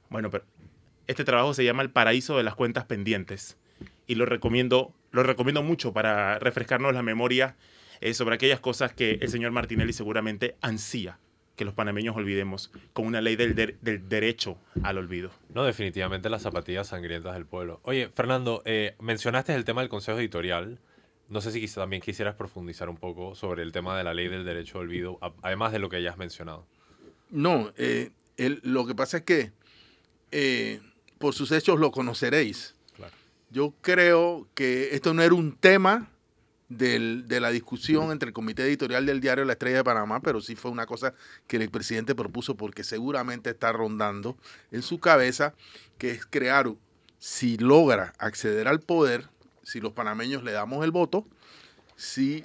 Bueno, 0.08 0.30
pero 0.30 0.44
este 1.06 1.24
trabajo 1.24 1.54
se 1.54 1.64
llama 1.64 1.82
El 1.82 1.90
paraíso 1.90 2.36
de 2.36 2.42
las 2.42 2.54
cuentas 2.54 2.84
pendientes 2.84 3.56
y 4.06 4.16
lo 4.16 4.26
recomiendo 4.26 4.94
lo 5.12 5.22
recomiendo 5.22 5.62
mucho 5.62 5.92
para 5.92 6.38
refrescarnos 6.38 6.94
la 6.94 7.02
memoria 7.02 7.56
eh, 8.00 8.14
sobre 8.14 8.36
aquellas 8.36 8.60
cosas 8.60 8.92
que 8.92 9.18
el 9.20 9.28
señor 9.28 9.52
Martinelli 9.52 9.92
seguramente 9.92 10.56
ansía 10.60 11.18
que 11.56 11.64
los 11.64 11.74
panameños 11.74 12.16
olvidemos 12.16 12.72
con 12.94 13.06
una 13.06 13.20
ley 13.20 13.36
del, 13.36 13.54
del 13.54 14.08
derecho 14.08 14.56
al 14.82 14.96
olvido. 14.96 15.30
No, 15.52 15.62
definitivamente 15.64 16.30
las 16.30 16.40
zapatillas 16.40 16.88
sangrientas 16.88 17.34
del 17.34 17.44
pueblo. 17.44 17.80
Oye, 17.82 18.08
Fernando, 18.08 18.62
eh, 18.64 18.94
mencionaste 18.98 19.54
el 19.54 19.66
tema 19.66 19.82
del 19.82 19.90
Consejo 19.90 20.18
Editorial. 20.18 20.78
No 21.30 21.40
sé 21.40 21.52
si 21.52 21.66
también 21.68 22.02
quisieras 22.02 22.34
profundizar 22.34 22.88
un 22.88 22.96
poco 22.96 23.36
sobre 23.36 23.62
el 23.62 23.70
tema 23.70 23.96
de 23.96 24.02
la 24.02 24.12
ley 24.12 24.26
del 24.28 24.44
derecho 24.44 24.78
al 24.78 24.86
olvido, 24.86 25.18
además 25.42 25.72
de 25.72 25.78
lo 25.78 25.88
que 25.88 26.02
ya 26.02 26.10
has 26.10 26.18
mencionado. 26.18 26.66
No, 27.30 27.72
eh, 27.76 28.10
lo 28.36 28.84
que 28.84 28.96
pasa 28.96 29.18
es 29.18 29.22
que 29.22 29.52
eh, 30.32 30.80
por 31.18 31.32
sus 31.34 31.52
hechos 31.52 31.78
lo 31.78 31.92
conoceréis. 31.92 32.74
Yo 33.50 33.74
creo 33.80 34.48
que 34.54 34.94
esto 34.94 35.14
no 35.14 35.22
era 35.22 35.34
un 35.34 35.56
tema 35.56 36.08
de 36.68 37.40
la 37.40 37.50
discusión 37.50 38.12
entre 38.12 38.28
el 38.28 38.32
comité 38.32 38.62
editorial 38.62 39.06
del 39.06 39.20
diario 39.20 39.44
La 39.44 39.54
Estrella 39.54 39.78
de 39.78 39.84
Panamá, 39.84 40.20
pero 40.20 40.40
sí 40.40 40.54
fue 40.54 40.70
una 40.70 40.86
cosa 40.86 41.14
que 41.48 41.56
el 41.56 41.68
presidente 41.68 42.14
propuso 42.14 42.56
porque 42.56 42.84
seguramente 42.84 43.50
está 43.50 43.72
rondando 43.72 44.36
en 44.70 44.82
su 44.82 45.00
cabeza, 45.00 45.54
que 45.98 46.12
es 46.12 46.26
crear, 46.26 46.72
si 47.18 47.56
logra 47.56 48.14
acceder 48.18 48.68
al 48.68 48.80
poder, 48.80 49.28
si 49.70 49.80
los 49.80 49.92
panameños 49.92 50.42
le 50.42 50.50
damos 50.50 50.84
el 50.84 50.90
voto, 50.90 51.24
si 51.94 52.44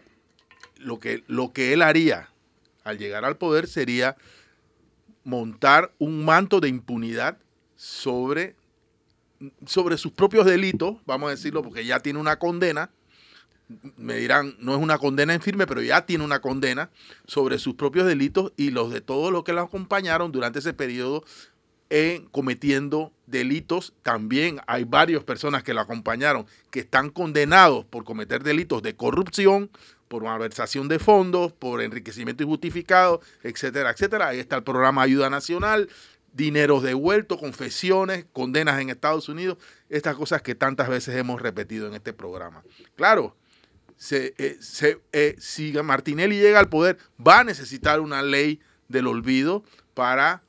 lo 0.78 1.00
que, 1.00 1.24
lo 1.26 1.54
que 1.54 1.74
él 1.74 1.82
haría 1.82 2.30
al 2.84 3.00
llegar 3.00 3.26
al 3.26 3.38
poder 3.38 3.66
sería 3.66 4.16
montar 5.24 5.92
un 5.98 6.24
manto 6.24 6.60
de 6.60 6.70
impunidad 6.70 7.40
sobre, 7.76 8.56
sobre 9.66 9.98
sus 9.98 10.12
propios 10.12 10.46
delitos, 10.46 10.98
vamos 11.08 11.30
a 11.30 11.32
decirlo, 11.32 11.64
porque 11.64 11.84
ya 11.84 12.00
tiene 12.00 12.20
una 12.20 12.38
condena, 12.38 12.92
me 13.98 14.18
dirán, 14.18 14.56
no 14.60 14.76
es 14.76 14.80
una 14.80 15.00
condena 15.00 15.34
en 15.34 15.42
firme, 15.42 15.66
pero 15.66 15.82
ya 15.82 16.06
tiene 16.06 16.24
una 16.24 16.42
condena 16.42 16.92
sobre 17.26 17.58
sus 17.58 17.74
propios 17.74 18.06
delitos 18.06 18.54
y 18.56 18.70
los 18.70 18.92
de 18.92 19.02
todos 19.02 19.32
los 19.32 19.44
que 19.44 19.54
lo 19.54 19.62
acompañaron 19.62 20.32
durante 20.32 20.60
ese 20.60 20.76
periodo 20.76 21.24
en 21.90 22.26
cometiendo 22.28 23.12
delitos. 23.28 23.94
También 24.04 24.60
hay 24.68 24.84
varias 24.84 25.24
personas 25.24 25.64
que 25.64 25.74
lo 25.74 25.82
acompañaron 25.82 26.46
que 26.72 26.82
están 26.82 27.10
condenados 27.10 27.86
por 27.86 28.04
cometer 28.04 28.44
delitos 28.44 28.82
de 28.82 28.96
corrupción, 28.96 29.70
por 30.08 30.24
malversación 30.24 30.88
de 30.88 31.00
fondos, 31.00 31.52
por 31.52 31.82
enriquecimiento 31.82 32.44
injustificado, 32.44 33.22
etcétera, 33.44 33.92
etcétera. 33.92 34.28
Ahí 34.30 34.40
está 34.40 34.56
el 34.56 34.64
programa 34.64 35.02
Ayuda 35.02 35.30
Nacional, 35.30 35.90
dineros 36.34 36.84
devueltos, 36.84 37.40
confesiones, 37.40 38.26
condenas 38.34 38.80
en 38.80 38.90
Estados 38.90 39.30
Unidos, 39.30 39.58
estas 39.90 40.16
cosas 40.16 40.42
que 40.42 40.54
tantas 40.54 40.90
veces 40.90 41.16
hemos 41.16 41.42
repetido 41.42 41.88
en 41.88 41.94
este 41.94 42.14
programa. 42.14 42.64
Claro, 42.96 43.36
eh, 44.12 44.58
eh, 45.14 45.36
si 45.40 45.72
Martinelli 45.72 46.38
llega 46.38 46.60
al 46.60 46.70
poder, 46.70 46.98
va 47.26 47.40
a 47.40 47.44
necesitar 47.44 48.00
una 48.02 48.22
ley 48.22 48.60
del 48.90 49.08
olvido 49.08 49.64
para 49.94 50.44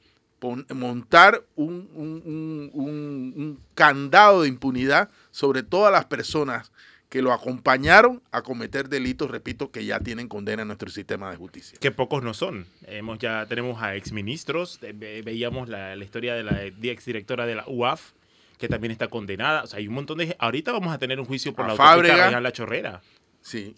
montar 0.75 1.45
un, 1.55 1.89
un, 1.95 3.61
candado 3.75 4.43
de 4.43 4.49
impunidad 4.49 5.11
sobre 5.31 5.63
todas 5.63 5.93
las 5.93 6.05
personas 6.05 6.73
que 7.09 7.23
lo 7.23 7.33
acompañaron 7.33 8.23
a 8.33 8.43
cometer 8.43 8.89
delitos, 8.89 9.31
repito, 9.31 9.71
que 9.71 9.85
ya 9.85 10.01
tienen 10.01 10.29
condena 10.29 10.63
en 10.63 10.69
nuestro 10.69 10.91
sistema 10.91 11.31
de 11.31 11.37
justicia. 11.37 11.79
Que 11.81 11.91
pocos 11.91 12.23
no 12.23 12.35
son. 12.35 12.67
Hemos, 12.87 13.19
ya 13.19 13.47
tenemos 13.47 13.81
a 13.83 13.95
exministros, 13.95 14.81
veíamos 14.81 15.69
la, 15.69 15.95
la 15.95 16.05
historia 16.05 16.35
de 16.35 16.43
la 16.43 16.65
exdirectora 16.65 17.47
de 17.47 17.55
la 17.55 17.65
UAF, 17.67 18.13
que 18.59 18.69
también 18.69 18.91
está 18.91 19.09
condenada. 19.09 19.63
O 19.63 19.67
sea, 19.67 19.79
hay 19.79 19.89
un 19.89 19.95
montón 19.95 20.19
de... 20.19 20.35
Ahorita 20.39 20.73
vamos 20.73 20.93
a 20.93 20.99
tener 20.99 21.21
un 21.21 21.27
juicio 21.27 21.55
por 21.55 21.67
la 21.67 21.73
autopista 21.73 22.41
La 22.41 22.53
Chorrera. 22.53 23.03
Sí. 23.41 23.75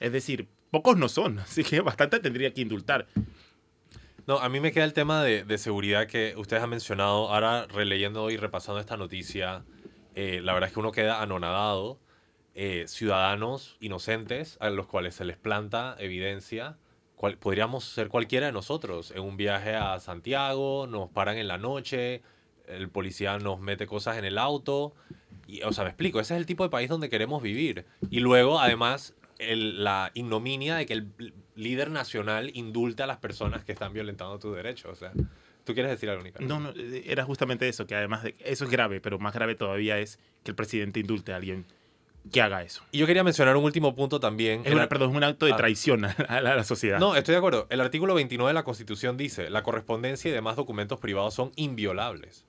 Es 0.00 0.12
decir, 0.12 0.46
pocos 0.70 0.96
no 0.96 1.08
son, 1.08 1.38
así 1.40 1.64
que 1.64 1.80
bastante 1.80 2.20
tendría 2.20 2.52
que 2.52 2.60
indultar. 2.60 3.06
No, 4.28 4.40
a 4.40 4.50
mí 4.50 4.60
me 4.60 4.72
queda 4.72 4.84
el 4.84 4.92
tema 4.92 5.24
de, 5.24 5.56
seguridad 5.56 6.06
que 6.06 6.34
ustedes 6.36 6.62
han 6.62 6.68
mencionado. 6.68 7.30
Ahora, 7.30 7.66
releyendo 7.66 8.30
y 8.30 8.36
repasando 8.36 8.78
esta 8.78 8.98
noticia, 8.98 9.64
eh, 10.14 10.42
la 10.42 10.52
verdad 10.52 10.68
es 10.68 10.74
que 10.74 10.80
uno 10.80 10.92
queda 10.92 11.22
anonadado. 11.22 11.98
Eh, 12.54 12.84
ciudadanos 12.88 13.78
inocentes 13.80 14.58
a 14.60 14.68
los 14.68 14.86
cuales 14.86 15.14
se 15.14 15.24
les 15.24 15.38
planta 15.38 15.96
evidencia. 15.98 16.76
podríamos 17.40 17.84
ser 17.84 18.10
cualquiera 18.10 18.44
de 18.44 18.52
nosotros. 18.52 19.12
En 19.12 19.22
un 19.22 19.38
viaje 19.38 19.74
a 19.74 19.98
Santiago, 19.98 20.86
nos 20.86 21.08
paran 21.08 21.38
en 21.38 21.48
la 21.48 21.56
noche, 21.56 22.20
el 22.66 22.90
policía 22.90 23.38
nos 23.38 23.60
mete 23.60 23.86
cosas 23.86 24.18
en 24.18 24.26
el 24.26 24.36
auto 24.36 24.92
o 25.64 25.72
sea, 25.72 25.84
me 25.84 25.90
explico, 25.90 26.20
ese 26.20 26.34
es 26.34 26.40
el 26.40 26.44
tipo 26.44 26.64
de 26.64 26.68
país 26.68 26.90
donde 26.90 27.08
queremos 27.08 27.42
vivir. 27.42 27.86
Y 28.10 28.20
luego, 28.20 28.60
además, 28.60 29.14
la 29.38 30.10
ignominia 30.12 30.76
de 30.76 30.84
que 30.84 30.92
el 30.92 31.32
líder 31.58 31.90
nacional 31.90 32.50
indulte 32.54 33.02
a 33.02 33.06
las 33.06 33.18
personas 33.18 33.64
que 33.64 33.72
están 33.72 33.92
violentando 33.92 34.38
tus 34.38 34.54
derechos. 34.54 34.92
O 34.92 34.96
sea, 34.96 35.12
¿tú 35.64 35.74
quieres 35.74 35.90
decir 35.90 36.08
algo, 36.08 36.22
Nicolás? 36.22 36.48
No, 36.48 36.60
no, 36.60 36.72
era 37.04 37.24
justamente 37.24 37.68
eso, 37.68 37.86
que 37.86 37.94
además 37.94 38.22
de 38.22 38.36
eso 38.40 38.64
es 38.64 38.70
grave, 38.70 39.00
pero 39.00 39.18
más 39.18 39.34
grave 39.34 39.54
todavía 39.54 39.98
es 39.98 40.18
que 40.44 40.52
el 40.52 40.54
presidente 40.54 41.00
indulte 41.00 41.32
a 41.32 41.36
alguien 41.36 41.66
que 42.32 42.40
haga 42.40 42.62
eso. 42.62 42.82
Y 42.92 42.98
yo 42.98 43.06
quería 43.06 43.24
mencionar 43.24 43.56
un 43.56 43.64
último 43.64 43.94
punto 43.94 44.20
también. 44.20 44.62
Es 44.64 44.74
perdón, 44.86 45.10
es 45.10 45.16
un 45.16 45.24
acto 45.24 45.46
de 45.46 45.52
ah. 45.52 45.56
traición 45.56 46.04
a 46.04 46.40
la, 46.40 46.62
sociedad. 46.64 46.98
No, 46.98 47.16
estoy 47.16 47.32
de 47.32 47.38
acuerdo. 47.38 47.66
El 47.70 47.80
artículo 47.80 48.14
29 48.14 48.50
de 48.50 48.54
la 48.54 48.64
Constitución 48.64 49.16
dice, 49.16 49.50
la 49.50 49.62
correspondencia 49.62 50.28
y 50.28 50.32
demás 50.32 50.56
documentos 50.56 51.00
privados 51.00 51.34
son 51.34 51.52
inviolables 51.56 52.44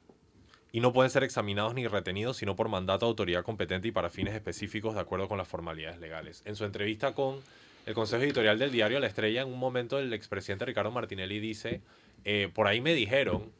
y 0.71 0.81
no 0.81 0.93
pueden 0.93 1.09
ser 1.09 1.23
examinados 1.23 1.73
ni 1.73 1.87
retenidos 1.87 2.37
sino 2.37 2.55
por 2.55 2.69
mandato 2.69 3.05
de 3.05 3.09
autoridad 3.09 3.43
competente 3.43 3.87
y 3.87 3.91
para 3.91 4.09
fines 4.09 4.35
específicos 4.35 4.93
de 4.93 5.01
acuerdo 5.01 5.27
con 5.27 5.37
las 5.37 5.47
formalidades 5.47 5.99
legales. 5.99 6.43
En 6.45 6.55
su 6.55 6.65
entrevista 6.65 7.13
con 7.13 7.39
el 7.85 7.93
Consejo 7.93 8.23
Editorial 8.23 8.59
del 8.59 8.71
diario 8.71 8.99
La 8.99 9.07
Estrella, 9.07 9.41
en 9.41 9.47
un 9.47 9.59
momento 9.59 9.99
el 9.99 10.13
expresidente 10.13 10.65
Ricardo 10.65 10.91
Martinelli 10.91 11.39
dice, 11.39 11.81
eh, 12.25 12.49
por 12.53 12.67
ahí 12.67 12.81
me 12.81 12.93
dijeron, 12.93 13.51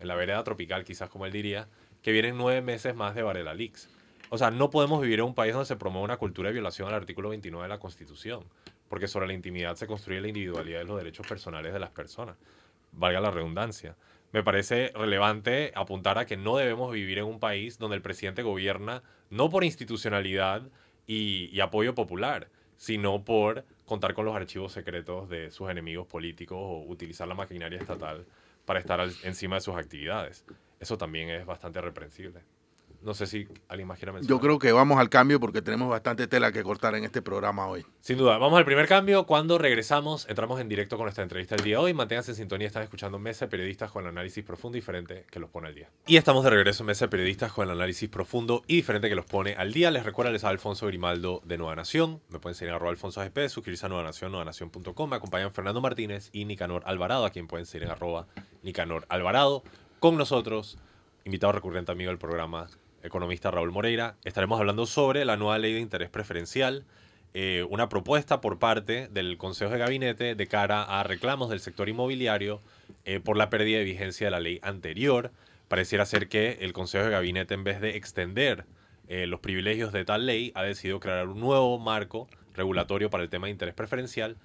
en 0.00 0.08
la 0.08 0.14
vereda 0.14 0.42
tropical 0.44 0.84
quizás 0.84 1.08
como 1.08 1.26
él 1.26 1.32
diría, 1.32 1.68
que 2.02 2.12
vienen 2.12 2.36
nueve 2.36 2.62
meses 2.62 2.94
más 2.94 3.14
de 3.14 3.22
Varela 3.22 3.54
Leaks. 3.54 3.88
O 4.30 4.38
sea, 4.38 4.50
no 4.50 4.70
podemos 4.70 5.00
vivir 5.00 5.20
en 5.20 5.26
un 5.26 5.34
país 5.34 5.52
donde 5.52 5.66
se 5.66 5.76
promueve 5.76 6.04
una 6.04 6.16
cultura 6.16 6.48
de 6.48 6.54
violación 6.54 6.88
al 6.88 6.94
artículo 6.94 7.28
29 7.30 7.64
de 7.64 7.68
la 7.68 7.78
Constitución, 7.78 8.44
porque 8.88 9.08
sobre 9.08 9.26
la 9.26 9.32
intimidad 9.32 9.76
se 9.76 9.86
construye 9.86 10.20
la 10.20 10.28
individualidad 10.28 10.80
de 10.80 10.84
los 10.84 10.98
derechos 10.98 11.26
personales 11.26 11.72
de 11.72 11.78
las 11.78 11.90
personas. 11.90 12.36
Valga 12.92 13.20
la 13.20 13.30
redundancia 13.30 13.96
me 14.32 14.42
parece 14.42 14.92
relevante 14.94 15.72
apuntar 15.74 16.18
a 16.18 16.26
que 16.26 16.36
no 16.36 16.56
debemos 16.56 16.92
vivir 16.92 17.18
en 17.18 17.24
un 17.24 17.40
país 17.40 17.78
donde 17.78 17.96
el 17.96 18.02
presidente 18.02 18.42
gobierna 18.42 19.02
no 19.30 19.48
por 19.48 19.64
institucionalidad 19.64 20.62
y, 21.06 21.58
apoyo 21.60 21.94
popular, 21.94 22.48
sino 22.76 23.24
por 23.24 23.64
contar 23.84 24.14
con 24.14 24.24
los 24.24 24.34
archivos 24.34 24.72
secretos 24.72 25.28
de 25.28 25.50
sus 25.50 25.70
enemigos 25.70 26.06
políticos 26.06 26.58
o 26.60 26.84
utilizar 26.86 27.26
la 27.28 27.34
maquinaria 27.34 27.78
estatal 27.78 28.24
para 28.64 28.80
estar 28.80 29.00
encima 29.22 29.56
de 29.56 29.60
sus 29.60 29.76
actividades. 29.76 30.44
Eso 30.80 30.98
también 30.98 31.30
es 31.30 31.46
bastante 31.46 31.80
reprensible. 31.80 32.40
No 33.02 33.14
sé 33.14 33.26
si 33.26 33.48
alguien 33.68 33.88
más 33.88 33.98
quiere 33.98 34.12
mencionar. 34.12 34.28
Yo 34.28 34.40
creo 34.40 34.58
que 34.58 34.72
vamos 34.72 34.98
al 34.98 35.08
cambio 35.08 35.38
porque 35.40 35.62
tenemos 35.62 35.88
bastante 35.88 36.26
tela 36.26 36.52
que 36.52 36.62
cortar 36.62 36.94
en 36.94 37.04
este 37.04 37.22
programa 37.22 37.66
hoy. 37.66 37.84
Sin 38.00 38.18
duda. 38.18 38.38
Vamos 38.38 38.58
al 38.58 38.64
primer 38.64 38.88
cambio. 38.88 39.26
Cuando 39.26 39.58
regresamos, 39.58 40.28
entramos 40.28 40.60
en 40.60 40.68
directo 40.68 40.96
con 40.96 41.04
nuestra 41.04 41.22
entrevista 41.22 41.56
del 41.56 41.64
día 41.64 41.76
de 41.76 41.84
hoy. 41.84 41.94
Manténganse 41.94 42.32
en 42.32 42.36
sintonía. 42.36 42.66
Están 42.66 42.82
escuchando 42.82 43.18
Mesa 43.18 43.46
de 43.46 43.50
Periodistas 43.50 43.90
con 43.90 44.04
el 44.04 44.10
análisis 44.10 44.44
profundo 44.44 44.76
y 44.76 44.80
diferente 44.80 45.24
que 45.30 45.38
los 45.38 45.50
pone 45.50 45.68
al 45.68 45.74
día. 45.74 45.90
Y 46.06 46.16
estamos 46.16 46.44
de 46.44 46.50
regreso 46.50 46.82
en 46.82 46.88
Mesa 46.88 47.06
de 47.06 47.10
Periodistas 47.10 47.52
con 47.52 47.64
el 47.64 47.70
análisis 47.70 48.08
profundo 48.08 48.62
y 48.66 48.76
diferente 48.76 49.08
que 49.08 49.14
los 49.14 49.26
pone 49.26 49.54
al 49.54 49.72
día. 49.72 49.90
Les 49.90 50.04
recuerdo, 50.04 50.32
les 50.32 50.44
a 50.44 50.48
Alfonso 50.48 50.86
Grimaldo 50.86 51.42
de 51.44 51.58
Nueva 51.58 51.76
Nación. 51.76 52.20
Me 52.28 52.38
pueden 52.38 52.54
seguir 52.54 52.70
en 52.70 52.76
arroba 52.76 52.90
Alfonso 52.90 53.20
AGP, 53.20 53.48
suscribirse 53.48 53.86
a 53.86 53.88
Nueva 53.88 54.04
Nación, 54.04 54.32
nuevanación.com. 54.32 55.10
Me 55.10 55.16
acompañan 55.16 55.52
Fernando 55.52 55.80
Martínez 55.80 56.30
y 56.32 56.44
Nicanor 56.44 56.82
Alvarado, 56.86 57.24
a 57.24 57.30
quien 57.30 57.46
pueden 57.46 57.66
seguir 57.66 57.84
en 57.86 57.92
arroba 57.92 58.26
Nicanor 58.62 59.06
Alvarado. 59.08 59.62
Con 59.98 60.16
nosotros, 60.16 60.78
invitado 61.24 61.52
recurrente 61.52 61.92
amigo 61.92 62.10
del 62.10 62.18
programa, 62.18 62.68
economista 63.06 63.50
Raúl 63.50 63.72
Moreira. 63.72 64.16
Estaremos 64.24 64.58
hablando 64.58 64.86
sobre 64.86 65.24
la 65.24 65.36
nueva 65.36 65.58
ley 65.58 65.72
de 65.72 65.80
interés 65.80 66.10
preferencial, 66.10 66.84
eh, 67.34 67.66
una 67.68 67.88
propuesta 67.88 68.40
por 68.40 68.58
parte 68.58 69.08
del 69.08 69.36
Consejo 69.36 69.72
de 69.72 69.78
Gabinete 69.78 70.34
de 70.34 70.46
cara 70.46 70.82
a 70.82 71.02
reclamos 71.02 71.50
del 71.50 71.60
sector 71.60 71.88
inmobiliario 71.88 72.60
eh, 73.04 73.20
por 73.20 73.36
la 73.36 73.50
pérdida 73.50 73.78
de 73.78 73.84
vigencia 73.84 74.26
de 74.26 74.30
la 74.30 74.40
ley 74.40 74.58
anterior. 74.62 75.30
Pareciera 75.68 76.06
ser 76.06 76.28
que 76.28 76.58
el 76.60 76.72
Consejo 76.72 77.04
de 77.04 77.10
Gabinete, 77.10 77.54
en 77.54 77.64
vez 77.64 77.80
de 77.80 77.96
extender 77.96 78.64
eh, 79.08 79.26
los 79.26 79.40
privilegios 79.40 79.92
de 79.92 80.04
tal 80.04 80.26
ley, 80.26 80.52
ha 80.54 80.62
decidido 80.62 81.00
crear 81.00 81.28
un 81.28 81.40
nuevo 81.40 81.78
marco 81.78 82.28
regulatorio 82.54 83.10
para 83.10 83.22
el 83.22 83.28
tema 83.28 83.46
de 83.46 83.52
interés 83.52 83.74
preferencial. 83.74 84.36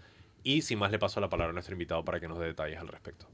Y 0.43 0.63
sin 0.63 0.79
más 0.79 0.91
le 0.91 0.99
paso 0.99 1.21
la 1.21 1.29
palabra 1.29 1.51
a 1.51 1.53
nuestro 1.53 1.73
invitado 1.73 2.03
para 2.03 2.19
que 2.19 2.27
nos 2.27 2.39
dé 2.39 2.47
detalles 2.47 2.79
al 2.79 2.87
respecto. 2.87 3.27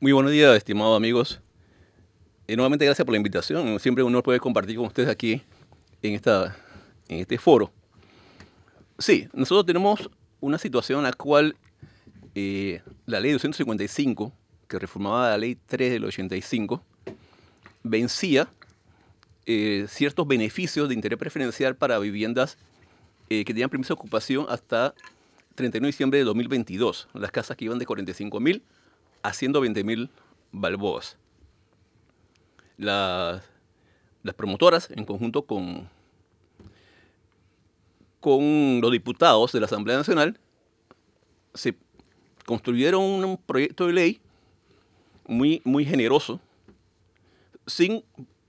Muy 0.00 0.12
buenos 0.12 0.32
días, 0.32 0.56
estimados 0.56 0.96
amigos. 0.96 1.40
Y 2.48 2.54
nuevamente 2.54 2.84
gracias 2.84 3.04
por 3.04 3.12
la 3.12 3.16
invitación. 3.16 3.78
Siempre 3.80 4.04
uno 4.04 4.22
puede 4.22 4.38
compartir 4.38 4.76
con 4.76 4.86
ustedes 4.86 5.08
aquí 5.08 5.42
en, 6.02 6.14
esta, 6.14 6.56
en 7.08 7.20
este 7.20 7.38
foro. 7.38 7.72
Sí, 8.98 9.28
nosotros 9.32 9.66
tenemos 9.66 10.08
una 10.40 10.58
situación 10.58 11.00
en 11.00 11.04
la 11.04 11.12
cual 11.12 11.56
eh, 12.34 12.82
la 13.06 13.18
ley 13.18 13.32
255, 13.32 14.32
que 14.68 14.78
reformaba 14.78 15.30
la 15.30 15.38
ley 15.38 15.58
3 15.66 15.92
del 15.92 16.04
85, 16.04 16.82
vencía 17.82 18.48
eh, 19.46 19.86
ciertos 19.88 20.26
beneficios 20.26 20.88
de 20.88 20.94
interés 20.94 21.18
preferencial 21.18 21.76
para 21.76 21.98
viviendas 21.98 22.58
eh, 23.28 23.44
que 23.44 23.52
tenían 23.52 23.70
permiso 23.70 23.94
de 23.94 23.98
ocupación 23.98 24.46
hasta 24.48 24.94
31 25.56 25.86
de 25.86 25.88
diciembre 25.88 26.18
de 26.18 26.24
2022. 26.24 27.08
Las 27.14 27.32
casas 27.32 27.56
que 27.56 27.64
iban 27.64 27.78
de 27.78 27.86
45 27.86 28.38
mil 28.38 28.62
a 29.22 29.32
120 29.32 29.82
mil 29.82 30.10
balboas. 30.52 31.16
Las, 32.76 33.42
las 34.22 34.34
promotoras, 34.34 34.90
en 34.90 35.04
conjunto 35.04 35.42
con, 35.42 35.88
con 38.20 38.80
los 38.80 38.90
diputados 38.92 39.52
de 39.52 39.60
la 39.60 39.66
Asamblea 39.66 39.96
Nacional, 39.96 40.38
se 41.54 41.74
construyeron 42.44 43.02
un 43.02 43.36
proyecto 43.36 43.86
de 43.86 43.92
ley 43.92 44.20
muy, 45.26 45.62
muy 45.64 45.84
generoso, 45.84 46.40
sin 47.66 48.04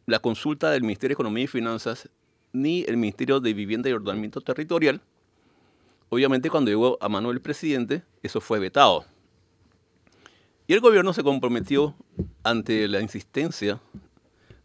la 0.05 0.19
consulta 0.19 0.71
del 0.71 0.83
Ministerio 0.83 1.09
de 1.09 1.13
Economía 1.13 1.43
y 1.45 1.47
Finanzas 1.47 2.09
ni 2.53 2.83
el 2.83 2.97
Ministerio 2.97 3.39
de 3.39 3.53
Vivienda 3.53 3.89
y 3.89 3.93
Ordenamiento 3.93 4.41
Territorial. 4.41 5.01
Obviamente 6.09 6.49
cuando 6.49 6.71
llegó 6.71 6.97
a 7.01 7.09
mano 7.09 7.29
del 7.29 7.41
presidente, 7.41 8.03
eso 8.23 8.39
fue 8.39 8.59
vetado. 8.59 9.05
Y 10.65 10.73
el 10.73 10.79
gobierno 10.79 11.13
se 11.13 11.23
comprometió 11.23 11.95
ante 12.43 12.87
la 12.87 13.01
insistencia 13.01 13.79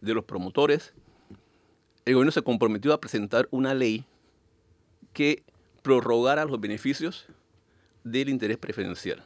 de 0.02 0.14
los 0.14 0.24
promotores, 0.24 0.92
el 2.04 2.14
gobierno 2.14 2.32
se 2.32 2.42
comprometió 2.42 2.92
a 2.92 3.00
presentar 3.00 3.48
una 3.50 3.72
ley 3.72 4.04
que 5.12 5.44
prorrogara 5.82 6.44
los 6.44 6.60
beneficios 6.60 7.26
del 8.04 8.28
interés 8.28 8.58
preferencial. 8.58 9.24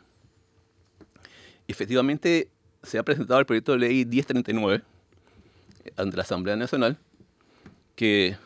Efectivamente, 1.66 2.50
se 2.82 2.98
ha 2.98 3.02
presentado 3.02 3.40
el 3.40 3.46
proyecto 3.46 3.72
de 3.72 3.78
ley 3.78 4.04
1039 4.04 4.84
ante 5.96 6.16
la 6.16 6.22
Asamblea 6.22 6.56
Nacional, 6.56 6.98
que 7.96 8.36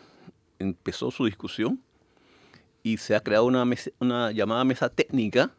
empezó 0.59 1.11
su 1.11 1.25
discusión 1.25 1.83
y 2.83 2.97
se 2.99 3.17
ha 3.17 3.21
creado 3.21 3.45
una, 3.45 3.67
una 3.99 4.31
llamada 4.31 4.65
mesa 4.65 4.89
técnica 4.89 5.51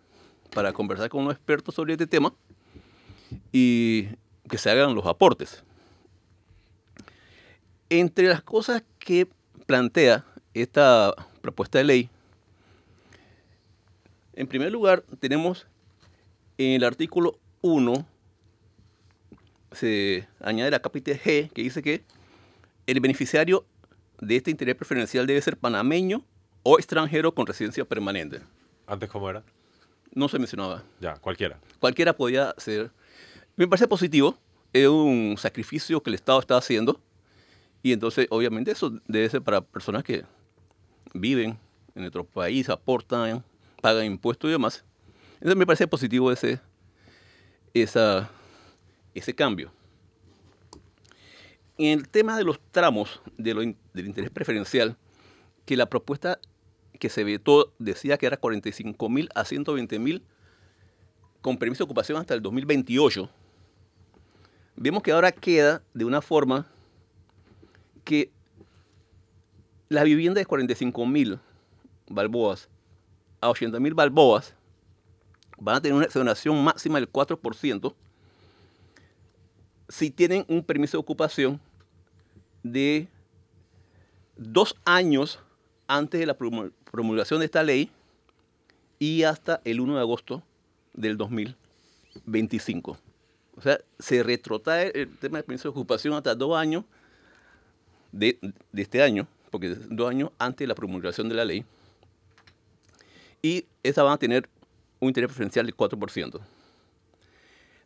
para 0.53 0.71
conversar 0.71 1.09
con 1.09 1.25
los 1.25 1.33
expertos 1.33 1.75
sobre 1.75 1.93
este 1.93 2.07
tema 2.07 2.33
y 3.51 4.07
que 4.49 4.57
se 4.57 4.69
hagan 4.69 4.95
los 4.95 5.05
aportes. 5.05 5.63
Entre 7.93 8.29
las 8.29 8.41
cosas 8.41 8.83
que 8.99 9.27
plantea 9.65 10.23
esta 10.53 11.13
propuesta 11.41 11.77
de 11.77 11.83
ley, 11.83 12.09
en 14.31 14.47
primer 14.47 14.71
lugar 14.71 15.03
tenemos 15.19 15.67
en 16.57 16.71
el 16.71 16.85
artículo 16.85 17.37
1 17.59 18.07
se 19.73 20.25
añade 20.39 20.71
la 20.71 20.79
capítulo 20.79 21.17
G 21.17 21.51
que 21.51 21.63
dice 21.63 21.83
que 21.83 22.01
el 22.87 23.01
beneficiario 23.01 23.65
de 24.21 24.37
este 24.37 24.51
interés 24.51 24.75
preferencial 24.75 25.27
debe 25.27 25.41
ser 25.41 25.57
panameño 25.57 26.23
o 26.63 26.79
extranjero 26.79 27.33
con 27.33 27.45
residencia 27.45 27.83
permanente. 27.83 28.39
¿Antes 28.87 29.09
cómo 29.09 29.29
era? 29.29 29.43
No 30.13 30.29
se 30.29 30.39
mencionaba. 30.39 30.81
Ya, 31.01 31.15
cualquiera. 31.15 31.59
Cualquiera 31.79 32.13
podía 32.15 32.55
ser. 32.57 32.89
Me 33.57 33.67
parece 33.67 33.89
positivo. 33.89 34.37
Es 34.71 34.87
un 34.87 35.35
sacrificio 35.37 36.01
que 36.01 36.09
el 36.09 36.13
Estado 36.13 36.39
está 36.39 36.55
haciendo. 36.55 36.97
Y 37.83 37.93
entonces, 37.93 38.27
obviamente, 38.29 38.71
eso 38.71 38.99
debe 39.07 39.29
ser 39.29 39.41
para 39.41 39.61
personas 39.61 40.03
que 40.03 40.23
viven 41.13 41.57
en 41.95 42.01
nuestro 42.01 42.23
país, 42.23 42.69
aportan, 42.69 43.43
pagan 43.81 44.05
impuestos 44.05 44.49
y 44.49 44.51
demás. 44.51 44.85
Entonces, 45.35 45.57
me 45.57 45.65
parece 45.65 45.87
positivo 45.87 46.31
ese, 46.31 46.59
esa, 47.73 48.29
ese 49.13 49.33
cambio. 49.33 49.71
En 51.77 51.99
el 51.99 52.07
tema 52.07 52.37
de 52.37 52.43
los 52.43 52.59
tramos 52.71 53.21
del 53.37 53.75
interés 53.95 54.29
preferencial, 54.29 54.97
que 55.65 55.75
la 55.75 55.87
propuesta 55.87 56.39
que 56.99 57.09
se 57.09 57.23
vetó 57.23 57.73
decía 57.79 58.17
que 58.17 58.27
era 58.27 58.37
45 58.37 59.09
mil 59.09 59.29
a 59.33 59.43
120 59.43 59.97
mil 59.97 60.23
con 61.41 61.57
permiso 61.57 61.83
de 61.83 61.85
ocupación 61.85 62.19
hasta 62.19 62.35
el 62.35 62.41
2028, 62.43 63.27
vemos 64.75 65.01
que 65.01 65.11
ahora 65.11 65.31
queda 65.31 65.81
de 65.95 66.05
una 66.05 66.21
forma 66.21 66.67
que 68.03 68.31
la 69.89 70.03
vivienda 70.03 70.39
de 70.39 70.45
45 70.45 71.05
mil 71.05 71.39
balboas 72.07 72.69
a 73.41 73.49
80 73.49 73.79
mil 73.79 73.93
balboas 73.93 74.53
van 75.57 75.75
a 75.75 75.81
tener 75.81 75.95
una 75.95 76.05
exoneración 76.05 76.63
máxima 76.63 76.99
del 76.99 77.11
4% 77.11 77.93
si 79.89 80.09
tienen 80.09 80.45
un 80.47 80.63
permiso 80.63 80.97
de 80.97 81.01
ocupación 81.01 81.59
de 82.63 83.07
dos 84.37 84.75
años 84.85 85.39
antes 85.87 86.19
de 86.19 86.25
la 86.25 86.37
promulgación 86.37 87.39
de 87.39 87.45
esta 87.45 87.63
ley 87.63 87.91
y 88.99 89.23
hasta 89.23 89.61
el 89.65 89.81
1 89.81 89.95
de 89.95 89.99
agosto 89.99 90.43
del 90.93 91.17
2025. 91.17 92.97
O 93.57 93.61
sea, 93.61 93.79
se 93.99 94.23
retrotrae 94.23 94.91
el 94.95 95.17
tema 95.17 95.37
del 95.39 95.45
permiso 95.45 95.63
de 95.63 95.71
ocupación 95.71 96.13
hasta 96.13 96.33
dos 96.35 96.55
años 96.55 96.85
de, 98.11 98.37
este 98.73 99.01
año, 99.01 99.27
porque 99.49 99.69
dos 99.69 100.09
años 100.09 100.31
antes 100.37 100.59
de 100.59 100.67
la 100.67 100.75
promulgación 100.75 101.29
de 101.29 101.35
la 101.35 101.45
ley. 101.45 101.65
Y 103.41 103.65
estas 103.83 104.03
van 104.03 104.13
a 104.13 104.17
tener 104.17 104.47
un 104.99 105.09
interés 105.09 105.27
preferencial 105.27 105.65
del 105.65 105.75
4%. 105.75 106.39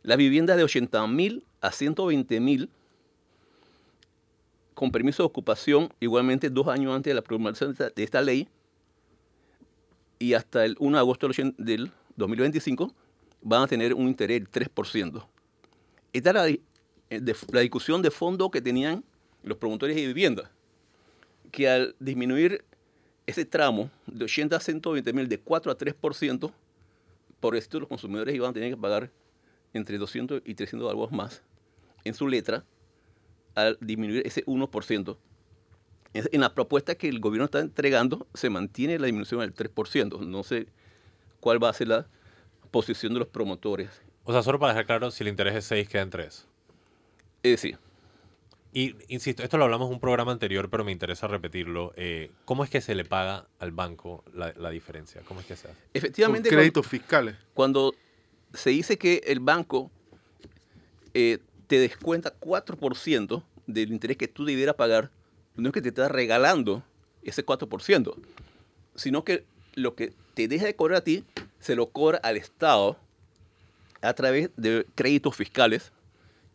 Las 0.02 0.18
viviendas 0.18 0.56
de 0.56 0.64
80 0.64 1.06
mil 1.06 1.42
a 1.60 1.72
120 1.72 2.40
mil 2.40 2.68
con 4.74 4.92
permiso 4.92 5.22
de 5.22 5.28
ocupación, 5.28 5.88
igualmente 6.00 6.50
dos 6.50 6.68
años 6.68 6.94
antes 6.94 7.10
de 7.10 7.14
la 7.14 7.22
promulgación 7.22 7.74
de 7.74 8.04
esta 8.04 8.20
ley 8.20 8.46
y 10.18 10.34
hasta 10.34 10.66
el 10.66 10.76
1 10.78 10.98
de 10.98 11.00
agosto 11.00 11.28
del 11.56 11.90
2025, 12.16 12.92
van 13.40 13.62
a 13.62 13.66
tener 13.66 13.94
un 13.94 14.06
interés 14.06 14.44
del 14.44 14.68
3%. 14.70 15.24
Esta 16.12 16.30
es 16.30 16.60
la, 17.10 17.22
la 17.52 17.60
discusión 17.60 18.02
de 18.02 18.10
fondo 18.10 18.50
que 18.50 18.60
tenían 18.60 19.02
los 19.46 19.58
promotores 19.58 19.96
de 19.96 20.06
vivienda, 20.06 20.50
que 21.52 21.68
al 21.68 21.94
disminuir 22.00 22.64
ese 23.26 23.44
tramo 23.44 23.90
de 24.06 24.24
80 24.24 24.56
a 24.56 24.60
120 24.60 25.12
mil 25.12 25.28
de 25.28 25.38
4 25.38 25.72
a 25.72 25.78
3%, 25.78 26.52
por 27.40 27.56
esto 27.56 27.80
los 27.80 27.88
consumidores 27.88 28.34
iban 28.34 28.50
a 28.50 28.52
tener 28.52 28.70
que 28.70 28.76
pagar 28.76 29.10
entre 29.72 29.98
200 29.98 30.42
y 30.44 30.54
300 30.54 30.90
algo 30.90 31.08
más 31.10 31.42
en 32.04 32.14
su 32.14 32.26
letra 32.28 32.64
al 33.54 33.78
disminuir 33.80 34.26
ese 34.26 34.44
1%. 34.46 35.16
En 36.12 36.40
la 36.40 36.54
propuesta 36.54 36.94
que 36.94 37.08
el 37.08 37.20
gobierno 37.20 37.44
está 37.44 37.60
entregando 37.60 38.26
se 38.34 38.50
mantiene 38.50 38.98
la 38.98 39.06
disminución 39.06 39.40
del 39.40 39.54
3%. 39.54 40.20
No 40.26 40.42
sé 40.42 40.66
cuál 41.40 41.62
va 41.62 41.68
a 41.68 41.72
ser 41.72 41.88
la 41.88 42.08
posición 42.70 43.12
de 43.12 43.20
los 43.20 43.28
promotores. 43.28 43.90
O 44.24 44.32
sea, 44.32 44.42
solo 44.42 44.58
para 44.58 44.72
dejar 44.72 44.86
claro, 44.86 45.10
si 45.10 45.22
el 45.22 45.28
interés 45.28 45.54
es 45.54 45.66
6, 45.66 45.88
queda 45.88 46.02
en 46.02 46.10
3. 46.10 46.48
Eh, 47.42 47.56
sí. 47.56 47.76
Y 48.76 48.94
insisto, 49.08 49.42
esto 49.42 49.56
lo 49.56 49.64
hablamos 49.64 49.86
en 49.86 49.94
un 49.94 50.00
programa 50.00 50.32
anterior, 50.32 50.68
pero 50.68 50.84
me 50.84 50.92
interesa 50.92 51.26
repetirlo. 51.26 51.94
Eh, 51.96 52.30
¿Cómo 52.44 52.62
es 52.62 52.68
que 52.68 52.82
se 52.82 52.94
le 52.94 53.06
paga 53.06 53.46
al 53.58 53.70
banco 53.70 54.22
la, 54.34 54.52
la 54.54 54.68
diferencia? 54.68 55.22
¿Cómo 55.26 55.40
es 55.40 55.46
que 55.46 55.56
se 55.56 55.68
hace? 55.68 55.78
Efectivamente. 55.94 56.50
Con 56.50 56.58
créditos 56.58 56.86
fiscales. 56.86 57.36
Cuando 57.54 57.94
se 58.52 58.68
dice 58.68 58.98
que 58.98 59.22
el 59.28 59.40
banco 59.40 59.90
eh, 61.14 61.38
te 61.68 61.78
descuenta 61.78 62.38
4% 62.38 63.42
del 63.66 63.92
interés 63.92 64.18
que 64.18 64.28
tú 64.28 64.44
debieras 64.44 64.74
pagar, 64.74 65.10
no 65.54 65.70
es 65.70 65.72
que 65.72 65.80
te 65.80 65.88
está 65.88 66.10
regalando 66.10 66.82
ese 67.22 67.46
4%, 67.46 68.14
sino 68.94 69.24
que 69.24 69.46
lo 69.74 69.94
que 69.94 70.12
te 70.34 70.48
deja 70.48 70.66
de 70.66 70.76
cobrar 70.76 70.98
a 70.98 71.04
ti, 71.04 71.24
se 71.60 71.76
lo 71.76 71.88
cobra 71.88 72.18
al 72.18 72.36
Estado 72.36 72.98
a 74.02 74.12
través 74.12 74.50
de 74.58 74.84
créditos 74.94 75.34
fiscales 75.34 75.92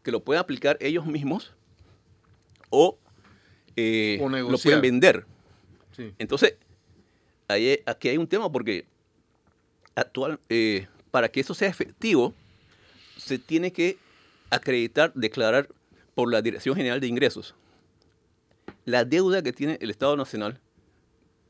que 0.03 0.11
lo 0.11 0.19
pueden 0.19 0.39
aplicar 0.39 0.77
ellos 0.81 1.07
mismos 1.07 1.55
o, 2.71 2.97
eh, 3.75 4.17
lo 4.19 4.57
pueden 4.57 4.81
vender. 4.81 5.25
Entonces, 6.17 6.55
aquí 7.85 8.09
hay 8.09 8.17
un 8.17 8.27
tema 8.27 8.51
porque 8.51 8.85
actual, 9.93 10.39
eh, 10.49 10.87
para 11.11 11.29
que 11.29 11.41
eso 11.41 11.53
sea 11.53 11.69
efectivo, 11.69 12.33
se 13.17 13.37
tiene 13.37 13.71
que 13.71 13.97
acreditar, 14.49 15.13
declarar 15.13 15.69
por 16.15 16.31
la 16.31 16.41
Dirección 16.41 16.75
General 16.75 16.99
de 16.99 17.05
Ingresos 17.05 17.53
la 18.85 19.05
deuda 19.05 19.41
que 19.41 19.53
tiene 19.53 19.77
el 19.81 19.89
Estado 19.89 20.15
Nacional 20.17 20.59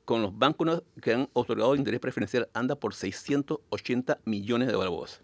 con 0.06 0.22
los 0.22 0.38
bancos 0.38 0.84
que 1.02 1.14
han 1.14 1.30
otorgado 1.34 1.76
interés 1.76 2.00
preferencial 2.00 2.50
anda 2.54 2.76
por 2.76 2.94
680 2.94 4.20
millones 4.26 4.68
de 4.68 4.76
balboas. 4.76 5.22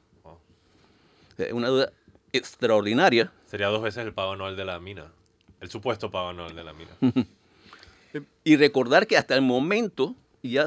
Es 1.37 1.51
una 1.51 1.67
deuda 1.67 1.91
extraordinaria. 2.31 3.31
Sería 3.45 3.67
dos 3.67 3.81
veces 3.81 4.05
el 4.05 4.13
pago 4.13 4.33
anual 4.33 4.55
de 4.55 4.65
la 4.65 4.79
mina, 4.79 5.11
el 5.61 5.69
supuesto 5.69 6.09
pago 6.11 6.29
anual 6.29 6.55
de 6.55 6.63
la 6.63 6.73
mina. 6.73 6.91
y 8.43 8.55
recordar 8.57 9.07
que 9.07 9.17
hasta 9.17 9.35
el 9.35 9.41
momento, 9.41 10.15
ya 10.43 10.65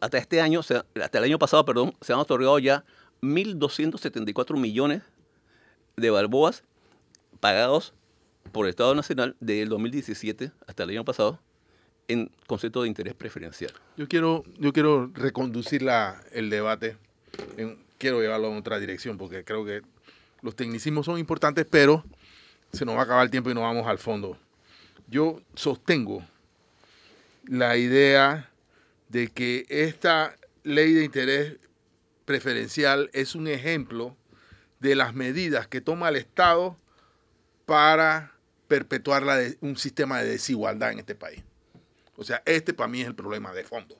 hasta 0.00 0.18
este 0.18 0.40
año, 0.40 0.60
hasta 0.60 1.18
el 1.18 1.24
año 1.24 1.38
pasado, 1.38 1.64
perdón, 1.64 1.94
se 2.00 2.12
han 2.12 2.18
otorgado 2.18 2.58
ya 2.58 2.84
1.274 3.22 4.56
millones 4.58 5.02
de 5.96 6.10
balboas 6.10 6.64
pagados 7.40 7.94
por 8.52 8.66
el 8.66 8.70
Estado 8.70 8.94
Nacional 8.94 9.36
desde 9.40 9.62
el 9.62 9.68
2017 9.68 10.50
hasta 10.66 10.82
el 10.82 10.90
año 10.90 11.04
pasado 11.04 11.40
en 12.08 12.30
concepto 12.46 12.82
de 12.82 12.88
interés 12.88 13.14
preferencial. 13.14 13.72
Yo 13.96 14.06
quiero, 14.08 14.44
yo 14.58 14.72
quiero 14.72 15.10
reconducir 15.14 15.82
la, 15.82 16.22
el 16.32 16.50
debate, 16.50 16.96
en- 17.56 17.78
quiero 17.96 18.20
llevarlo 18.20 18.50
en 18.50 18.58
otra 18.58 18.78
dirección 18.78 19.16
porque 19.16 19.44
creo 19.44 19.64
que 19.64 19.80
los 20.42 20.54
tecnicismos 20.54 21.06
son 21.06 21.18
importantes, 21.18 21.66
pero 21.70 22.04
se 22.74 22.84
nos 22.84 22.96
va 22.96 23.00
a 23.00 23.04
acabar 23.04 23.24
el 23.24 23.30
tiempo 23.30 23.50
y 23.50 23.54
no 23.54 23.62
vamos 23.62 23.86
al 23.86 23.98
fondo. 23.98 24.38
Yo 25.06 25.40
sostengo 25.54 26.24
la 27.46 27.76
idea 27.76 28.50
de 29.08 29.28
que 29.28 29.66
esta 29.68 30.36
ley 30.62 30.92
de 30.92 31.04
interés 31.04 31.56
preferencial 32.24 33.10
es 33.12 33.34
un 33.34 33.48
ejemplo 33.48 34.16
de 34.80 34.94
las 34.94 35.14
medidas 35.14 35.68
que 35.68 35.80
toma 35.80 36.08
el 36.08 36.16
Estado 36.16 36.76
para 37.66 38.32
perpetuar 38.68 39.24
un 39.60 39.76
sistema 39.76 40.20
de 40.20 40.30
desigualdad 40.30 40.92
en 40.92 40.98
este 41.00 41.14
país. 41.14 41.42
O 42.16 42.24
sea, 42.24 42.42
este 42.46 42.72
para 42.72 42.88
mí 42.88 43.00
es 43.00 43.06
el 43.06 43.14
problema 43.14 43.52
de 43.52 43.64
fondo. 43.64 43.96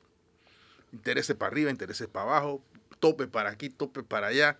Intereses 0.92 1.36
para 1.36 1.50
arriba, 1.50 1.70
intereses 1.70 2.08
para 2.08 2.26
abajo, 2.26 2.62
tope 2.98 3.26
para 3.26 3.50
aquí, 3.50 3.68
tope 3.68 4.02
para 4.02 4.28
allá. 4.28 4.58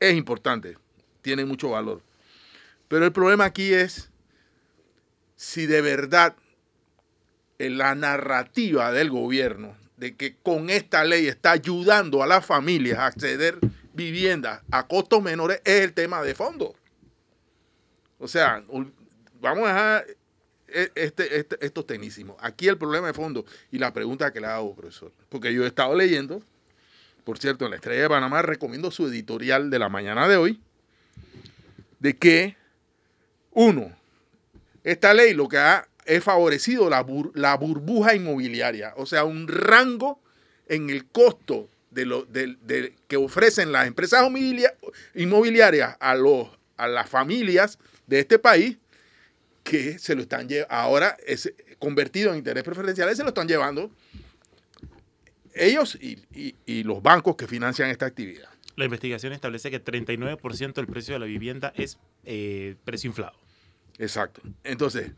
Es 0.00 0.14
importante, 0.14 0.78
tiene 1.22 1.44
mucho 1.44 1.70
valor. 1.70 2.02
Pero 2.88 3.04
el 3.04 3.12
problema 3.12 3.44
aquí 3.44 3.72
es 3.72 4.10
si 5.36 5.66
de 5.66 5.80
verdad 5.82 6.34
en 7.58 7.78
la 7.78 7.94
narrativa 7.94 8.92
del 8.92 9.10
gobierno 9.10 9.76
de 9.96 10.16
que 10.16 10.36
con 10.42 10.70
esta 10.70 11.04
ley 11.04 11.26
está 11.26 11.52
ayudando 11.52 12.22
a 12.22 12.26
las 12.26 12.46
familias 12.46 12.98
a 12.98 13.06
acceder 13.06 13.58
viviendas 13.92 14.62
a 14.70 14.86
costos 14.86 15.22
menores 15.22 15.60
es 15.64 15.82
el 15.82 15.92
tema 15.92 16.22
de 16.22 16.34
fondo. 16.34 16.74
O 18.18 18.28
sea, 18.28 18.62
vamos 19.40 19.64
a 19.68 19.72
dejar 19.72 20.06
e- 20.68 20.92
este, 20.94 21.38
este- 21.40 21.64
estos 21.64 21.86
tecnísimos. 21.86 22.36
Aquí 22.40 22.68
el 22.68 22.78
problema 22.78 23.08
de 23.08 23.14
fondo 23.14 23.44
y 23.72 23.78
la 23.78 23.92
pregunta 23.92 24.32
que 24.32 24.40
le 24.40 24.46
hago, 24.46 24.74
profesor, 24.74 25.12
porque 25.28 25.52
yo 25.52 25.64
he 25.64 25.66
estado 25.66 25.94
leyendo, 25.96 26.42
por 27.24 27.38
cierto, 27.38 27.64
en 27.64 27.70
la 27.72 27.76
Estrella 27.76 28.02
de 28.02 28.08
Panamá 28.08 28.42
recomiendo 28.42 28.90
su 28.90 29.06
editorial 29.08 29.68
de 29.70 29.78
la 29.78 29.88
mañana 29.88 30.28
de 30.28 30.36
hoy, 30.36 30.60
de 31.98 32.16
que, 32.16 32.56
uno, 33.60 33.90
esta 34.84 35.12
ley 35.14 35.34
lo 35.34 35.48
que 35.48 35.58
ha 35.58 35.88
es 36.06 36.22
favorecido 36.22 36.88
la, 36.88 37.04
bur- 37.04 37.32
la 37.34 37.56
burbuja 37.56 38.14
inmobiliaria, 38.14 38.94
o 38.96 39.04
sea, 39.04 39.24
un 39.24 39.48
rango 39.48 40.20
en 40.68 40.90
el 40.90 41.06
costo 41.06 41.68
de 41.90 42.06
lo, 42.06 42.24
del- 42.24 42.56
del- 42.62 42.94
que 43.08 43.16
ofrecen 43.16 43.72
las 43.72 43.88
empresas 43.88 44.22
inmobilia- 44.22 44.74
inmobiliarias 45.16 45.96
a, 45.98 46.14
los, 46.14 46.48
a 46.76 46.86
las 46.86 47.10
familias 47.10 47.78
de 48.06 48.20
este 48.20 48.38
país 48.38 48.78
que 49.64 49.98
se 49.98 50.14
lo 50.14 50.22
están 50.22 50.48
ahora 50.68 51.16
es 51.26 51.52
convertido 51.80 52.30
en 52.30 52.38
interés 52.38 52.62
preferencial, 52.62 53.14
se 53.16 53.22
lo 53.22 53.28
están 53.30 53.48
llevando 53.48 53.90
ellos 55.54 55.98
y, 56.00 56.18
y- 56.32 56.54
y 56.64 56.84
los 56.84 57.02
bancos 57.02 57.34
que 57.36 57.46
financian 57.48 57.90
esta 57.90 58.06
actividad. 58.06 58.48
La 58.76 58.84
investigación 58.84 59.32
establece 59.32 59.70
que 59.72 59.82
39% 59.84 60.74
del 60.74 60.86
precio 60.86 61.14
de 61.14 61.18
la 61.20 61.26
vivienda 61.26 61.72
es 61.76 61.98
eh, 62.24 62.76
precio 62.84 63.08
inflado. 63.08 63.36
Exacto. 63.98 64.40
Entonces, 64.64 65.10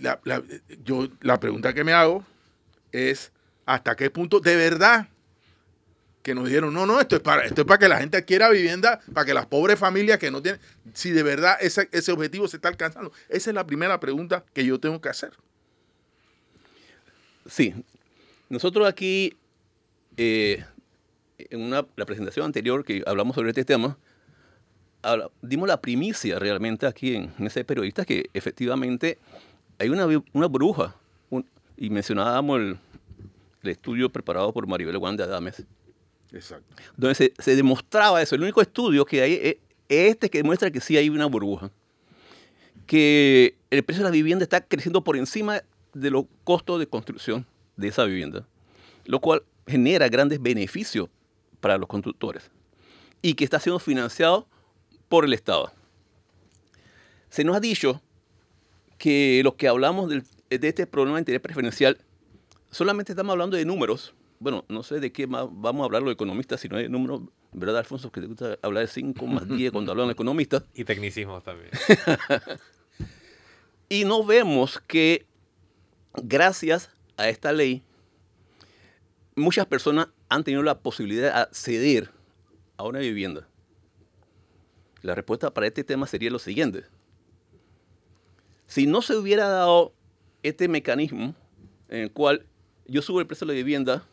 la, 0.00 0.20
yo, 0.84 1.08
la 1.20 1.38
pregunta 1.40 1.72
que 1.72 1.84
me 1.84 1.92
hago 1.92 2.24
es, 2.92 3.32
¿hasta 3.66 3.96
qué 3.96 4.10
punto 4.10 4.40
de 4.40 4.56
verdad 4.56 5.08
que 6.22 6.34
nos 6.34 6.46
dijeron, 6.46 6.74
no, 6.74 6.84
no, 6.84 7.00
esto 7.00 7.16
es 7.16 7.22
para, 7.22 7.44
esto 7.44 7.62
es 7.62 7.66
para 7.66 7.78
que 7.78 7.88
la 7.88 7.98
gente 7.98 8.16
adquiera 8.18 8.50
vivienda, 8.50 9.00
para 9.14 9.24
que 9.24 9.32
las 9.32 9.46
pobres 9.46 9.78
familias 9.78 10.18
que 10.18 10.30
no 10.30 10.42
tienen, 10.42 10.60
si 10.92 11.10
de 11.10 11.22
verdad 11.22 11.56
ese, 11.60 11.88
ese 11.92 12.12
objetivo 12.12 12.46
se 12.48 12.56
está 12.56 12.68
alcanzando? 12.68 13.12
Esa 13.28 13.50
es 13.50 13.54
la 13.54 13.66
primera 13.66 13.98
pregunta 13.98 14.44
que 14.52 14.64
yo 14.64 14.78
tengo 14.78 15.00
que 15.00 15.08
hacer. 15.08 15.32
Sí, 17.46 17.74
nosotros 18.48 18.86
aquí, 18.86 19.36
eh, 20.16 20.64
en 21.38 21.62
una, 21.62 21.86
la 21.96 22.04
presentación 22.04 22.44
anterior 22.44 22.84
que 22.84 23.02
hablamos 23.06 23.34
sobre 23.34 23.50
este 23.50 23.64
tema, 23.64 23.96
habla- 25.02 25.30
dimos 25.42 25.68
la 25.68 25.80
primicia 25.80 26.38
realmente 26.38 26.86
aquí 26.86 27.14
en, 27.14 27.32
en 27.38 27.46
ese 27.46 27.64
periodista 27.64 28.04
que 28.04 28.28
efectivamente 28.34 29.18
hay 29.78 29.88
una, 29.90 30.06
una 30.32 30.46
bruja, 30.48 30.94
un- 31.30 31.46
y 31.76 31.90
mencionábamos 31.90 32.58
el, 32.60 32.78
el 33.62 33.70
estudio 33.70 34.10
preparado 34.10 34.52
por 34.52 34.66
Maribel 34.66 34.96
Wanda 34.96 35.24
Adames, 35.24 35.62
Exacto. 36.32 36.64
donde 36.96 37.14
se, 37.14 37.32
se 37.38 37.56
demostraba 37.56 38.20
eso. 38.20 38.34
El 38.34 38.42
único 38.42 38.60
estudio 38.60 39.04
que 39.04 39.22
hay 39.22 39.32
es 39.42 39.56
este 39.88 40.28
que 40.28 40.38
demuestra 40.38 40.70
que 40.70 40.80
sí 40.80 40.96
hay 40.96 41.08
una 41.08 41.26
burbuja. 41.26 41.70
Que 42.86 43.56
el 43.70 43.82
precio 43.82 44.02
de 44.02 44.08
la 44.10 44.12
vivienda 44.12 44.42
está 44.42 44.60
creciendo 44.62 45.02
por 45.04 45.16
encima 45.16 45.62
de 45.92 46.10
los 46.10 46.24
costos 46.44 46.78
de 46.78 46.86
construcción 46.86 47.46
de 47.76 47.88
esa 47.88 48.04
vivienda, 48.04 48.46
lo 49.04 49.20
cual 49.20 49.42
genera 49.66 50.08
grandes 50.08 50.40
beneficios 50.40 51.08
para 51.60 51.76
los 51.76 51.86
constructores 51.88 52.50
y 53.20 53.34
que 53.34 53.44
está 53.44 53.58
siendo 53.60 53.78
financiado 53.78 54.46
por 55.08 55.24
el 55.24 55.32
Estado. 55.32 55.72
Se 57.30 57.44
nos 57.44 57.56
ha 57.56 57.60
dicho 57.60 58.00
que 58.98 59.40
los 59.44 59.54
que 59.54 59.68
hablamos 59.68 60.08
del- 60.08 60.24
de 60.50 60.68
este 60.68 60.86
problema 60.86 61.16
de 61.16 61.20
interés 61.22 61.40
preferencial 61.40 61.98
solamente 62.70 63.12
estamos 63.12 63.32
hablando 63.32 63.56
de 63.56 63.64
números. 63.64 64.14
Bueno, 64.40 64.64
no 64.68 64.82
sé 64.82 65.00
de 65.00 65.12
qué 65.12 65.26
más 65.26 65.46
vamos 65.50 65.82
a 65.82 65.84
hablar 65.86 66.02
los 66.02 66.12
economistas, 66.12 66.60
si 66.60 66.68
no 66.68 66.76
hay 66.76 66.88
números, 66.88 67.22
¿verdad, 67.52 67.78
Alfonso? 67.78 68.10
Que 68.12 68.20
te 68.20 68.26
gusta 68.28 68.56
hablar 68.62 68.86
de 68.86 68.92
5 68.92 69.26
más 69.26 69.48
10 69.48 69.72
cuando 69.72 69.90
hablan 69.92 70.06
los 70.08 70.14
economistas. 70.14 70.62
Y 70.74 70.84
tecnicismos 70.84 71.42
también. 71.42 71.70
Y 73.90 74.04
no 74.04 74.22
vemos 74.22 74.82
que 74.86 75.24
gracias 76.22 76.90
a 77.16 77.30
esta 77.30 77.52
ley, 77.52 77.82
muchas 79.34 79.64
personas 79.64 80.08
han 80.28 80.44
tenido 80.44 80.62
la 80.62 80.78
posibilidad 80.80 81.32
de 81.32 81.40
acceder 81.40 82.10
a 82.76 82.84
una 82.84 82.98
vivienda. 82.98 83.48
La 85.02 85.14
respuesta 85.14 85.52
para 85.52 85.66
este 85.66 85.84
tema 85.84 86.06
sería 86.06 86.30
lo 86.30 86.38
siguiente. 86.38 86.84
Si 88.66 88.86
no 88.86 89.00
se 89.00 89.16
hubiera 89.16 89.48
dado 89.48 89.92
este 90.42 90.68
mecanismo 90.68 91.34
en 91.88 92.02
el 92.02 92.12
cual 92.12 92.46
yo 92.86 93.02
subo 93.02 93.20
el 93.20 93.26
precio 93.26 93.46
de 93.46 93.54
la 93.54 93.56
vivienda, 93.56 94.04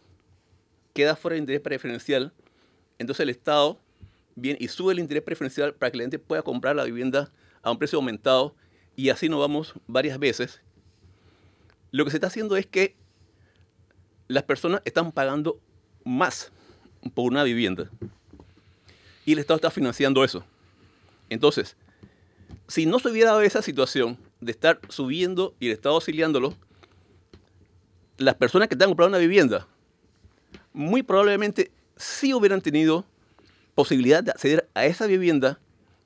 queda 0.93 1.15
fuera 1.15 1.36
el 1.36 1.41
interés 1.41 1.62
preferencial, 1.62 2.34
entonces 3.00 3.24
el 3.24 3.30
Estado 3.30 3.80
viene 4.36 4.58
y 4.62 4.67
sube 4.67 4.93
el 4.93 5.00
interés 5.00 5.24
preferencial 5.24 5.74
para 5.74 5.91
que 5.91 5.98
la 5.98 6.04
gente 6.04 6.19
pueda 6.19 6.41
comprar 6.41 6.76
la 6.76 6.84
vivienda 6.84 7.32
a 7.62 7.71
un 7.71 7.80
precio 7.80 7.98
aumentado 7.98 8.56
y 8.95 9.10
así 9.10 9.28
nos 9.28 9.39
vamos 9.39 9.74
varias 9.88 10.19
veces. 10.19 10.62
Lo 11.91 12.06
que 12.06 12.12
se 12.12 12.17
está 12.17 12.28
haciendo 12.28 12.56
es 12.58 12.65
que 12.65 12.95
las 14.28 14.43
personas 14.43 14.82
están 14.86 15.12
pagando 15.12 15.60
más 16.04 16.52
por 17.13 17.32
una 17.32 17.43
vivienda 17.43 17.89
y 19.26 19.34
el 19.34 19.39
Estado 19.39 19.58
está 19.58 19.71
financiando 19.71 20.24
eso. 20.24 20.45
Entonces, 21.30 21.76
si 22.68 22.86
no 22.86 23.00
se 23.00 23.10
hubiera 23.10 23.32
dado 23.32 23.42
esa 23.42 23.62
situación 23.62 24.18
de 24.42 24.52
estar 24.52 24.80
subiendo 24.90 25.56
y 25.60 25.68
el 25.68 25.74
Estado 25.74 25.96
auxiliándolo, 25.96 26.56
las 28.18 28.36
personas 28.36 28.68
que 28.68 28.76
están 28.76 28.90
comprando 28.90 29.18
una 29.18 29.22
vivienda 29.22 29.68
muy 30.74 31.04
probablemente 31.04 31.72
sí 31.96 32.34
hubieran 32.34 32.62
tenido 32.62 33.06
posibilidad 33.76 34.24
de 34.24 34.32
acceder 34.32 34.70
a 34.74 34.86
esa 34.86 35.06
vivienda 35.06 35.60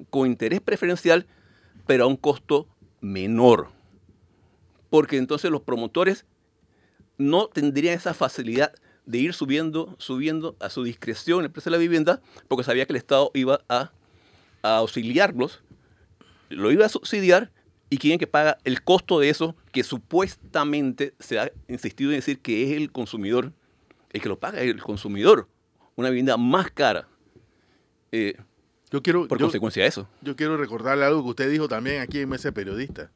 con 0.10 0.28
interés 0.28 0.62
preferencial, 0.62 1.26
pero 1.86 2.04
a 2.04 2.08
un 2.08 2.16
costo 2.18 2.68
menor. 3.02 3.70
Porque 4.90 5.18
entonces 5.18 5.52
los 5.52 5.62
promotores 5.62 6.26
no 7.18 7.48
tendrían 7.48 7.96
esa 7.96 8.14
facilidad 8.14 8.74
de 9.06 9.18
ir 9.18 9.34
subiendo, 9.34 9.96
subiendo 9.98 10.56
a 10.60 10.70
su 10.70 10.84
discreción 10.84 11.44
el 11.44 11.52
precio 11.52 11.72
de 11.72 11.78
la 11.78 11.82
vivienda, 11.82 12.22
porque 12.48 12.64
sabía 12.64 12.86
que 12.86 12.94
el 12.94 12.98
Estado 12.98 13.32
iba 13.34 13.62
a, 13.68 13.92
a 14.62 14.78
auxiliarlos, 14.78 15.62
lo 16.50 16.72
iba 16.72 16.86
a 16.86 16.90
subsidiar, 16.90 17.52
y 17.90 17.98
quién 17.98 18.14
es 18.14 18.20
que 18.20 18.28
paga 18.28 18.58
el 18.66 18.84
costo 18.84 19.20
de 19.20 19.30
eso, 19.30 19.56
que 19.72 19.84
supuestamente 19.84 21.14
se 21.20 21.40
ha 21.40 21.52
insistido 21.68 22.12
en 22.12 22.18
decir 22.18 22.40
que 22.40 22.64
es 22.72 22.78
el 22.78 22.92
consumidor, 22.92 23.52
el 24.12 24.22
que 24.22 24.30
lo 24.30 24.40
paga 24.40 24.60
es 24.62 24.70
el 24.70 24.82
consumidor, 24.82 25.48
una 25.96 26.10
vivienda 26.10 26.38
más 26.38 26.72
cara, 26.72 27.08
eh, 28.12 28.36
Yo 28.92 29.02
quiero, 29.04 29.28
por 29.28 29.38
yo- 29.40 29.46
consecuencia 29.46 29.84
de 29.84 29.90
eso. 29.90 30.08
Yo 30.22 30.36
quiero 30.36 30.58
recordarle 30.58 31.06
algo 31.06 31.24
que 31.24 31.30
usted 31.30 31.52
dijo 31.52 31.68
también 31.68 32.02
aquí 32.02 32.20
en 32.20 32.30
Mese 32.30 32.52
Periodista. 32.52 33.12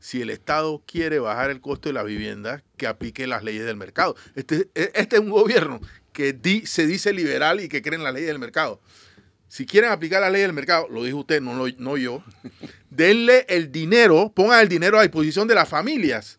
Si 0.00 0.20
el 0.20 0.30
Estado 0.30 0.82
quiere 0.84 1.20
bajar 1.20 1.50
el 1.50 1.60
costo 1.60 1.88
de 1.88 1.92
la 1.92 2.02
vivienda, 2.02 2.64
que 2.76 2.88
aplique 2.88 3.28
las 3.28 3.44
leyes 3.44 3.64
del 3.64 3.76
mercado. 3.76 4.16
Este, 4.34 4.68
este 4.74 5.16
es 5.16 5.22
un 5.22 5.30
gobierno 5.30 5.80
que 6.12 6.32
di- 6.32 6.66
se 6.66 6.88
dice 6.88 7.12
liberal 7.12 7.60
y 7.60 7.68
que 7.68 7.82
cree 7.82 7.96
en 7.96 8.02
las 8.02 8.12
leyes 8.12 8.28
del 8.28 8.40
mercado. 8.40 8.80
Si 9.48 9.64
quieren 9.66 9.90
aplicar 9.90 10.20
la 10.20 10.30
ley 10.30 10.42
del 10.42 10.52
mercado, 10.52 10.88
lo 10.90 11.04
dijo 11.04 11.18
usted, 11.18 11.40
no, 11.40 11.54
lo- 11.54 11.72
no 11.78 11.96
yo, 11.96 12.22
denle 12.90 13.46
el 13.48 13.70
dinero, 13.72 14.32
pongan 14.34 14.60
el 14.60 14.68
dinero 14.68 14.98
a 14.98 15.02
disposición 15.02 15.46
de 15.48 15.54
las 15.54 15.68
familias 15.68 16.38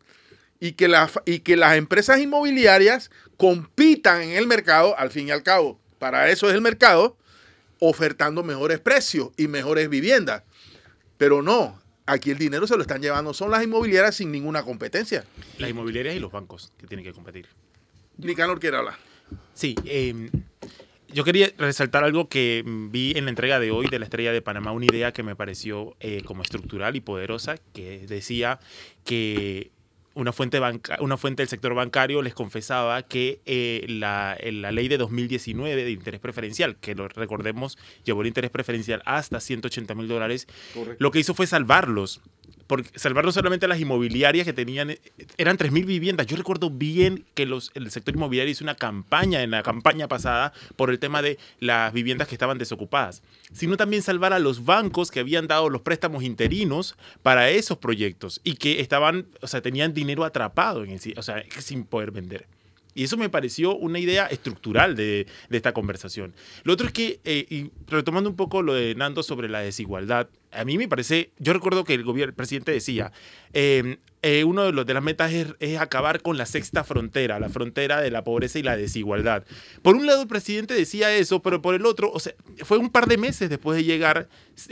y 0.60 0.74
que, 0.74 0.88
la 0.88 1.10
y 1.26 1.40
que 1.40 1.56
las 1.56 1.78
empresas 1.78 2.20
inmobiliarias 2.20 3.10
compitan 3.38 4.22
en 4.24 4.32
el 4.32 4.48
mercado, 4.48 4.98
al 4.98 5.12
fin 5.12 5.28
y 5.28 5.32
al 5.32 5.44
cabo, 5.44 5.80
para 6.00 6.30
eso 6.30 6.50
es 6.50 6.56
el 6.56 6.62
mercado, 6.62 7.18
ofertando 7.80 8.44
mejores 8.44 8.80
precios 8.80 9.30
y 9.38 9.48
mejores 9.48 9.90
viviendas. 9.90 10.44
Pero 11.18 11.42
no, 11.42 11.82
Aquí 12.10 12.32
el 12.32 12.38
dinero 12.38 12.66
se 12.68 12.76
lo 12.78 12.82
están 12.84 13.02
llevando, 13.02 13.34
son 13.34 13.52
las 13.52 13.62
inmobiliarias 13.66 14.16
sin 14.16 14.32
ninguna 14.32 14.64
competencia. 14.64 15.26
Las 15.58 15.70
inmobiliarias 15.70 16.16
y 16.16 16.20
los 16.20 16.32
bancos 16.32 16.72
que 16.78 16.88
tienen 16.88 17.04
que 17.06 17.12
competir. 17.12 17.48
Nicanor 18.18 18.62
quiere 18.62 18.78
hablar. 18.78 18.96
Sí, 19.54 19.76
eh, 19.84 20.30
yo 21.14 21.24
quería 21.24 21.52
resaltar 21.58 22.04
algo 22.04 22.28
que 22.30 22.64
vi 22.66 23.14
en 23.16 23.26
la 23.26 23.30
entrega 23.30 23.60
de 23.60 23.72
hoy 23.72 23.88
de 23.88 24.00
la 24.00 24.06
Estrella 24.06 24.32
de 24.32 24.42
Panamá, 24.42 24.72
una 24.72 24.86
idea 24.86 25.14
que 25.14 25.24
me 25.24 25.36
pareció 25.36 25.96
eh, 26.00 26.22
como 26.26 26.42
estructural 26.42 26.96
y 26.96 27.02
poderosa, 27.02 27.58
que 27.74 28.06
decía 28.08 28.60
que 29.04 29.72
una 30.18 30.34
fuente, 30.34 30.58
banca, 30.60 30.98
una 31.00 31.16
fuente 31.16 31.44
del 31.44 31.48
sector 31.48 31.76
bancario 31.76 32.24
les 32.24 32.34
confesaba 32.34 33.04
que 33.04 33.40
eh, 33.46 33.86
la, 33.88 34.36
la, 34.52 34.72
ley 34.72 34.88
de 34.88 34.98
2019 34.98 35.84
de 35.84 35.92
interés 35.92 36.20
preferencial, 36.20 36.76
que 36.78 36.96
lo 36.96 37.08
recordemos, 37.08 37.78
llevó 38.04 38.22
el 38.22 38.28
interés 38.28 38.50
preferencial 38.50 39.04
hasta 39.06 39.40
180 39.40 39.94
mil 39.94 40.08
dólares, 40.08 40.48
lo 40.98 41.12
que 41.12 41.20
hizo 41.20 41.36
fue 41.36 41.46
salvarlos 41.46 42.22
porque 42.68 42.98
salvar 43.00 43.24
no 43.24 43.32
solamente 43.32 43.68
las 43.68 43.80
inmobiliarias 43.80 44.46
que 44.46 44.54
tenían, 44.54 44.96
eran 45.38 45.58
3.000 45.58 45.86
viviendas. 45.86 46.28
Yo 46.28 46.36
recuerdo 46.36 46.70
bien 46.70 47.26
que 47.34 47.46
los, 47.46 47.72
el 47.76 47.90
sector 47.92 48.16
inmobiliario 48.16 48.52
hizo 48.52 48.64
una 48.64 48.76
campaña 48.76 49.42
en 49.42 49.52
la 49.52 49.64
campaña 49.64 50.08
pasada 50.08 50.54
por 50.76 50.90
el 50.90 51.00
tema 51.00 51.22
de 51.22 51.38
las 51.60 51.94
viviendas 51.94 52.28
que 52.28 52.36
estaban 52.36 52.58
desocupadas, 52.58 53.24
sino 53.54 53.78
también 53.78 54.04
salvar 54.04 54.34
a 54.34 54.40
los 54.40 54.66
bancos 54.66 55.12
que 55.12 55.22
habían 55.22 55.48
dado 55.48 55.70
los 55.70 55.82
préstamos 55.82 56.24
interinos 56.24 56.98
para 57.24 57.50
esos 57.50 57.78
proyectos 57.78 58.42
y 58.44 58.56
que 58.56 58.82
estaban, 58.82 59.28
o 59.42 59.48
sea, 59.48 59.62
tenían 59.62 59.94
dinero 59.94 60.26
atrapado 60.26 60.84
en 60.84 60.98
o 61.16 61.22
sea, 61.22 61.44
sin 61.60 61.84
poder 61.86 62.12
vender. 62.12 62.48
Y 62.98 63.04
eso 63.04 63.16
me 63.16 63.30
pareció 63.30 63.76
una 63.76 64.00
idea 64.00 64.26
estructural 64.26 64.96
de, 64.96 65.28
de 65.50 65.58
esta 65.58 65.72
conversación. 65.72 66.34
Lo 66.64 66.74
otro 66.74 66.88
es 66.88 66.94
que, 66.94 67.20
eh, 67.26 67.46
y 67.48 67.70
retomando 67.88 68.28
un 68.28 68.36
poco 68.36 68.64
lo 68.64 68.74
de 68.74 68.96
Nando 68.96 69.22
sobre 69.22 69.50
la 69.50 69.60
desigualdad, 69.60 70.30
a 70.58 70.66
mí 70.66 70.78
me 70.78 70.88
parece, 70.88 71.32
yo 71.40 71.54
recuerdo 71.54 71.84
que 71.84 71.94
el, 71.94 72.04
gobierno, 72.04 72.32
el 72.32 72.36
presidente 72.36 72.72
decía, 72.72 73.12
eh, 73.54 73.98
eh, 74.24 74.44
uno 74.44 74.64
de, 74.64 74.72
los, 74.72 74.86
de 74.86 74.94
las 74.94 75.04
metas 75.04 75.32
es, 75.32 75.78
acabar 75.78 76.22
con 76.22 76.38
la 76.38 76.46
sexta 76.46 76.84
frontera, 76.84 77.40
la 77.40 77.50
frontera 77.50 78.02
de 78.02 78.10
la 78.10 78.24
pobreza 78.24 78.58
y 78.58 78.64
la 78.64 78.76
desigualdad. 78.76 79.44
Por 79.84 79.96
un 79.96 80.06
lado 80.08 80.24
el 80.24 80.28
presidente 80.28 80.74
decía 80.74 81.16
eso, 81.16 81.42
pero 81.42 81.62
por 81.62 81.76
el 81.76 81.86
otro, 81.86 82.12
o 82.12 82.20
sea, 82.20 82.34
fue 82.64 82.78
un 82.78 82.90
par 82.90 83.06
de 83.08 83.18
meses 83.18 83.50
después 83.50 83.78
de 83.78 83.84
llegar, 83.84 84.28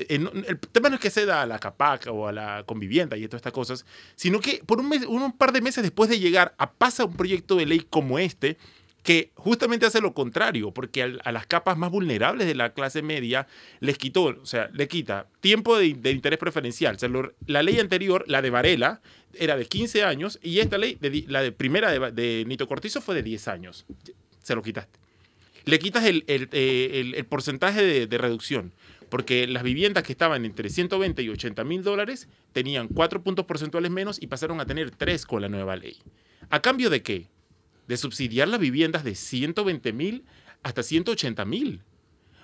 el 0.09 0.59
tema 0.71 0.89
no 0.89 0.95
es 0.95 1.01
que 1.01 1.11
se 1.11 1.25
da 1.25 1.43
a 1.43 1.45
la 1.45 1.59
CAPAC 1.59 2.07
o 2.07 2.27
a 2.27 2.31
la 2.31 2.63
convivienda 2.65 3.17
y 3.17 3.27
todas 3.27 3.39
estas 3.39 3.53
cosas, 3.53 3.85
sino 4.15 4.39
que 4.39 4.61
por 4.65 4.79
un, 4.79 4.89
mes, 4.89 5.05
un 5.05 5.31
par 5.31 5.53
de 5.53 5.61
meses 5.61 5.83
después 5.83 6.09
de 6.09 6.19
llegar 6.19 6.55
a 6.57 6.71
pasa 6.71 7.05
un 7.05 7.15
proyecto 7.15 7.55
de 7.55 7.67
ley 7.67 7.85
como 7.89 8.17
este, 8.17 8.57
que 9.05 9.31
justamente 9.35 9.85
hace 9.85 10.01
lo 10.01 10.15
contrario, 10.15 10.71
porque 10.71 11.03
a 11.03 11.31
las 11.31 11.45
capas 11.45 11.77
más 11.77 11.91
vulnerables 11.91 12.47
de 12.47 12.55
la 12.55 12.73
clase 12.73 13.03
media 13.03 13.45
les 13.79 13.99
quitó, 13.99 14.23
o 14.23 14.45
sea, 14.47 14.71
le 14.73 14.87
quita 14.87 15.27
tiempo 15.41 15.77
de, 15.77 15.85
interés 15.85 16.39
preferencial. 16.39 16.97
la 17.45 17.61
ley 17.61 17.79
anterior, 17.79 18.25
la 18.27 18.41
de 18.41 18.49
Varela, 18.49 19.01
era 19.35 19.57
de 19.57 19.67
15 19.67 20.03
años 20.03 20.39
y 20.41 20.57
esta 20.57 20.79
ley, 20.79 20.97
la 21.27 21.43
de 21.43 21.51
primera 21.51 21.91
de, 22.09 22.45
Nito 22.47 22.67
Cortizo 22.67 22.99
fue 22.99 23.13
de 23.13 23.21
10 23.21 23.47
años. 23.47 23.85
Se 24.41 24.55
lo 24.55 24.63
quitaste. 24.63 24.97
Le 25.65 25.77
quitas 25.77 26.03
el, 26.05 26.23
el, 26.27 27.25
porcentaje 27.25 27.83
de, 27.83 28.07
de, 28.07 28.17
reducción, 28.17 28.73
porque 29.09 29.45
las 29.45 29.61
viviendas 29.61 30.03
que 30.03 30.13
estaban 30.13 30.45
entre 30.45 30.69
120 30.69 31.21
y 31.21 31.29
80 31.29 31.63
mil 31.63 31.83
dólares 31.83 32.27
tenían 32.53 32.87
4 32.87 33.21
puntos 33.21 33.45
porcentuales 33.45 33.91
menos 33.91 34.19
y 34.19 34.25
pasaron 34.25 34.59
a 34.61 34.65
tener 34.65 34.89
3 34.89 35.27
con 35.27 35.43
la 35.43 35.49
nueva 35.49 35.75
ley. 35.75 35.97
¿A 36.49 36.59
cambio 36.63 36.89
de 36.89 37.03
qué? 37.03 37.27
De 37.87 37.97
subsidiar 37.97 38.47
las 38.47 38.59
viviendas 38.59 39.03
de 39.03 39.15
120 39.15 39.93
mil 39.93 40.23
hasta 40.63 40.83
180 40.83 41.45
mil. 41.45 41.81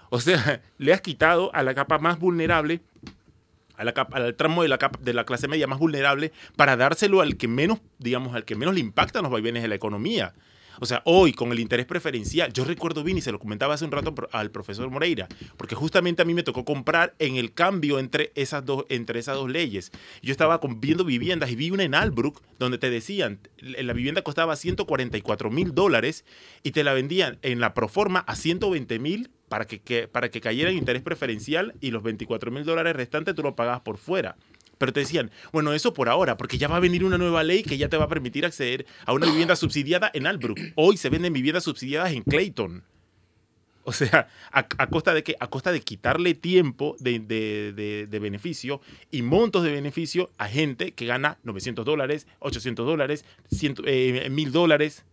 O 0.10 0.20
sea, 0.20 0.62
le 0.78 0.94
has 0.94 1.02
quitado 1.02 1.54
a 1.56 1.64
la 1.64 1.74
capa 1.74 1.98
más 1.98 2.20
vulnerable, 2.20 2.82
a 3.76 3.84
la 3.84 3.94
capa, 3.94 4.18
al 4.18 4.36
tramo 4.36 4.62
de 4.62 4.70
la, 4.70 4.78
capa, 4.78 5.00
de 5.02 5.14
la 5.14 5.26
clase 5.26 5.48
media 5.48 5.68
más 5.68 5.80
vulnerable, 5.80 6.32
para 6.56 6.78
dárselo 6.78 7.22
al 7.22 7.38
que 7.38 7.48
menos, 7.48 7.80
digamos, 7.98 8.36
al 8.36 8.46
que 8.46 8.56
menos 8.56 8.76
le 8.76 8.82
impactan 8.82 9.24
los 9.24 9.32
vaivenes 9.32 9.64
de 9.64 9.70
la 9.70 9.76
economía. 9.76 10.34
O 10.80 10.86
sea, 10.86 11.02
hoy 11.06 11.34
con 11.34 11.52
el 11.52 11.60
interés 11.60 11.86
preferencial, 11.86 12.52
yo 12.54 12.66
recuerdo 12.66 13.04
bien 13.04 13.18
y 13.18 13.22
se 13.22 13.32
lo 13.32 13.40
comentaba 13.40 13.74
hace 13.74 13.86
un 13.86 13.92
rato 13.92 14.14
al 14.32 14.52
profesor 14.52 14.90
Moreira, 14.90 15.28
porque 15.58 15.76
justamente 15.76 16.22
a 16.22 16.26
mí 16.26 16.34
me 16.34 16.44
tocó 16.44 16.66
comprar 16.66 17.14
en 17.20 17.36
el 17.36 17.54
cambio 17.54 18.00
entre 18.00 18.32
esas 18.36 18.66
dos, 18.66 18.86
entre 18.90 19.20
esas 19.20 19.36
dos 19.36 19.50
leyes. 19.50 19.92
Yo 20.22 20.32
estaba 20.32 20.60
viendo 20.78 21.04
viviendas 21.04 21.52
y 21.52 21.56
vi 21.56 21.72
una 21.72 21.84
en 21.84 21.96
Albrook 21.96 22.42
donde 22.60 22.78
te 22.78 22.90
decían, 22.90 23.40
la 23.60 23.94
vivienda 23.94 24.22
costaba 24.22 24.56
144 24.56 25.50
mil 25.50 25.74
dólares 25.74 26.26
y 26.64 26.72
te 26.72 26.84
la 26.84 26.94
vendían 26.94 27.40
en 27.42 27.60
la 27.60 27.74
proforma 27.74 28.20
a 28.20 28.36
120 28.36 29.00
mil 29.00 29.30
para 29.50 29.66
que, 29.66 30.08
para 30.08 30.32
que 30.32 30.40
cayera 30.40 30.70
en 30.70 30.78
interés 30.78 31.02
preferencial 31.02 31.74
y 31.82 31.92
los 31.92 32.04
24 32.04 32.52
mil 32.52 32.64
dólares 32.64 32.96
restantes 32.96 33.36
tú 33.36 33.44
lo 33.44 33.56
pagabas 33.56 33.82
por 33.82 33.98
fuera. 33.98 34.38
Pero 34.82 34.94
te 34.94 35.02
decían, 35.02 35.30
bueno, 35.52 35.74
eso 35.74 35.94
por 35.94 36.10
ahora, 36.10 36.38
porque 36.38 36.58
ya 36.58 36.68
va 36.68 36.78
a 36.78 36.80
venir 36.80 37.04
una 37.04 37.20
nueva 37.20 37.44
ley 37.44 37.62
que 37.62 37.78
ya 37.78 37.88
te 37.88 37.98
va 37.98 38.06
a 38.06 38.08
permitir 38.08 38.48
acceder 38.48 38.88
a 39.06 39.14
una 39.14 39.28
vivienda 39.28 39.56
subsidiada 39.56 40.10
en 40.12 40.26
Albrook. 40.26 40.58
Hoy 40.74 40.98
se 40.98 41.10
venden 41.10 41.34
viviendas 41.34 41.66
subsidiadas 41.66 42.12
en 42.14 42.24
Clayton. 42.24 42.84
O 43.84 43.92
sea, 43.92 44.28
a, 44.52 44.88
costa 44.88 45.14
de 45.14 45.24
que 45.24 45.36
a 45.40 45.46
costa 45.52 45.72
de 45.72 45.82
quitarle 45.82 46.34
tiempo 46.34 46.96
de, 47.00 47.20
de, 47.20 48.20
beneficio 48.20 48.82
y 49.12 49.22
montos 49.22 49.64
de 49.64 49.72
beneficio 49.72 50.32
a 50.40 50.48
gente 50.48 50.94
que 50.94 51.06
gana 51.06 51.38
900 51.44 51.86
dólares, 51.86 52.26
800 52.40 52.84
dólares, 52.84 53.24
1000 53.52 53.76
eh, 53.86 54.50
dólares. 54.50 55.06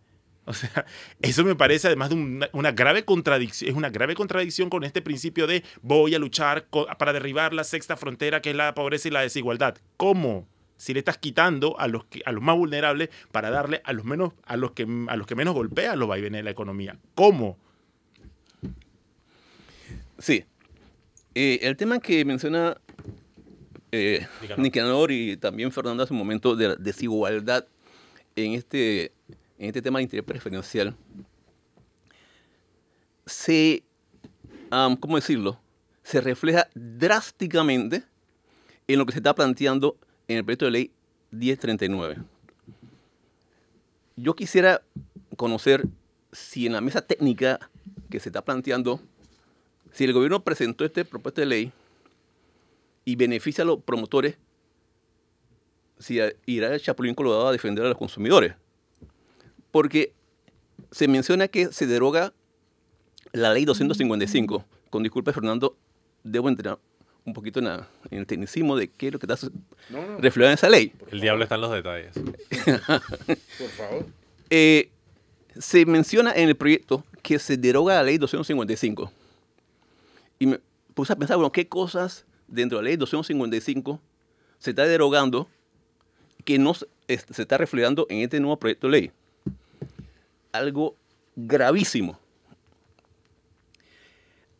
O 0.49 0.53
sea, 0.53 0.83
eso 1.21 1.43
me 1.43 1.53
parece 1.53 1.85
además 1.85 2.09
de 2.09 2.47
una, 2.53 2.71
grave 2.71 3.05
contradicción, 3.05 3.69
es 3.69 3.77
una 3.77 3.91
grave 3.91 4.15
contradicción 4.15 4.71
con 4.71 4.83
este 4.83 4.99
principio 5.03 5.45
de 5.45 5.63
voy 5.83 6.15
a 6.15 6.19
luchar 6.19 6.65
para 6.97 7.13
derribar 7.13 7.53
la 7.53 7.63
sexta 7.63 7.95
frontera 7.95 8.41
que 8.41 8.49
es 8.49 8.55
la 8.55 8.73
pobreza 8.73 9.09
y 9.09 9.11
la 9.11 9.21
desigualdad. 9.21 9.77
¿Cómo? 9.95 10.47
Si 10.75 10.91
le 10.91 10.99
estás 10.99 11.19
quitando 11.19 11.79
a 11.79 11.87
los, 11.87 12.05
a 12.25 12.31
los 12.31 12.41
más 12.41 12.55
vulnerables 12.57 13.09
para 13.31 13.51
darle 13.51 13.81
a 13.83 13.93
los, 13.93 14.05
menos, 14.05 14.33
a 14.43 14.57
los, 14.57 14.71
que, 14.71 14.87
a 15.07 15.15
los 15.15 15.27
que 15.27 15.35
menos 15.35 15.53
golpean 15.53 15.99
los 15.99 16.09
vaivenes 16.09 16.39
de 16.39 16.43
la 16.43 16.49
economía. 16.49 16.97
¿Cómo? 17.13 17.59
Sí. 20.17 20.45
Eh, 21.35 21.59
el 21.61 21.77
tema 21.77 21.99
que 21.99 22.25
menciona 22.25 22.75
eh, 23.91 24.25
Nicanor 24.57 25.11
y 25.11 25.37
también 25.37 25.71
Fernando 25.71 26.01
hace 26.01 26.13
un 26.13 26.19
momento 26.19 26.55
de 26.55 26.69
la 26.69 26.75
desigualdad 26.75 27.67
en 28.35 28.53
este 28.53 29.11
en 29.59 29.67
este 29.67 29.81
tema 29.81 29.99
de 29.99 30.03
interés 30.03 30.25
preferencial, 30.25 30.95
se, 33.25 33.83
¿cómo 34.99 35.17
decirlo? 35.17 35.59
Se 36.01 36.21
refleja 36.21 36.67
drásticamente 36.73 38.03
en 38.87 38.97
lo 38.97 39.05
que 39.05 39.11
se 39.11 39.19
está 39.19 39.35
planteando 39.35 39.97
en 40.27 40.37
el 40.37 40.45
proyecto 40.45 40.65
de 40.65 40.71
ley 40.71 40.91
1039. 41.31 42.17
Yo 44.15 44.33
quisiera 44.33 44.81
conocer 45.35 45.85
si 46.31 46.65
en 46.65 46.73
la 46.73 46.81
mesa 46.81 47.01
técnica 47.01 47.59
que 48.09 48.19
se 48.19 48.29
está 48.29 48.41
planteando, 48.41 49.01
si 49.91 50.05
el 50.05 50.13
gobierno 50.13 50.43
presentó 50.43 50.85
este 50.85 51.03
propuesta 51.03 51.41
de 51.41 51.47
ley 51.47 51.71
y 53.03 53.15
beneficia 53.15 53.63
a 53.63 53.67
los 53.67 53.83
promotores, 53.83 54.37
si 55.99 56.19
irá 56.45 56.73
el 56.73 56.81
Chapulín 56.81 57.13
Colorado 57.13 57.49
a 57.49 57.51
defender 57.51 57.85
a 57.85 57.89
los 57.89 57.97
consumidores 57.97 58.55
porque 59.71 60.13
se 60.91 61.07
menciona 61.07 61.47
que 61.47 61.71
se 61.71 61.87
deroga 61.87 62.33
la 63.31 63.53
ley 63.53 63.65
255. 63.65 64.65
Con 64.89 65.03
disculpas, 65.03 65.35
Fernando, 65.35 65.77
debo 66.23 66.49
entrar 66.49 66.79
un 67.25 67.33
poquito 67.33 67.59
en, 67.59 67.67
el 68.11 68.25
tecnicismo 68.25 68.75
de 68.75 68.87
qué 68.89 69.07
es 69.07 69.13
lo 69.13 69.19
que 69.19 69.27
está 69.31 69.47
reflejado 70.19 70.51
en 70.51 70.53
esa 70.55 70.69
ley. 70.69 70.93
El 71.11 71.21
diablo 71.21 71.43
está 71.43 71.55
en 71.55 71.61
los 71.61 71.71
detalles. 71.71 72.13
Por 73.57 73.69
favor. 73.69 74.05
Eh, 74.49 74.89
se 75.57 75.85
menciona 75.85 76.33
en 76.33 76.49
el 76.49 76.55
proyecto 76.55 77.03
que 77.21 77.37
se 77.39 77.57
deroga 77.57 77.95
la 77.95 78.03
ley 78.03 78.17
255. 78.17 79.11
Y 80.39 80.47
me 80.47 80.59
puse 80.93 81.13
a 81.13 81.15
pensar, 81.15 81.37
bueno, 81.37 81.51
¿qué 81.51 81.67
cosas 81.67 82.25
dentro 82.47 82.77
de 82.77 82.83
la 82.83 82.89
ley 82.89 82.97
255 82.97 84.01
se 84.57 84.71
está 84.71 84.85
derogando 84.85 85.47
que 86.45 86.57
no 86.57 86.73
se 86.73 86.87
está 87.07 87.57
reflejando 87.57 88.07
en 88.09 88.19
este 88.19 88.39
nuevo 88.39 88.57
proyecto 88.57 88.87
de 88.87 88.91
ley? 88.91 89.11
Algo 90.51 90.95
gravísimo. 91.35 92.19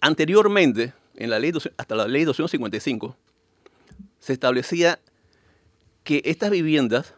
Anteriormente, 0.02 0.94
en 1.16 1.30
la 1.30 1.40
ley, 1.40 1.52
hasta 1.78 1.96
la 1.96 2.08
ley 2.08 2.24
255, 2.24 3.16
se 4.20 4.34
establecía 4.34 5.00
que 6.04 6.22
estas 6.26 6.52
viviendas 6.52 7.14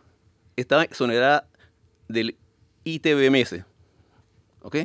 estaban 0.56 0.86
exoneradas 0.86 1.44
del 2.08 2.36
ITBMS. 2.84 3.64
¿Ok? 4.64 4.78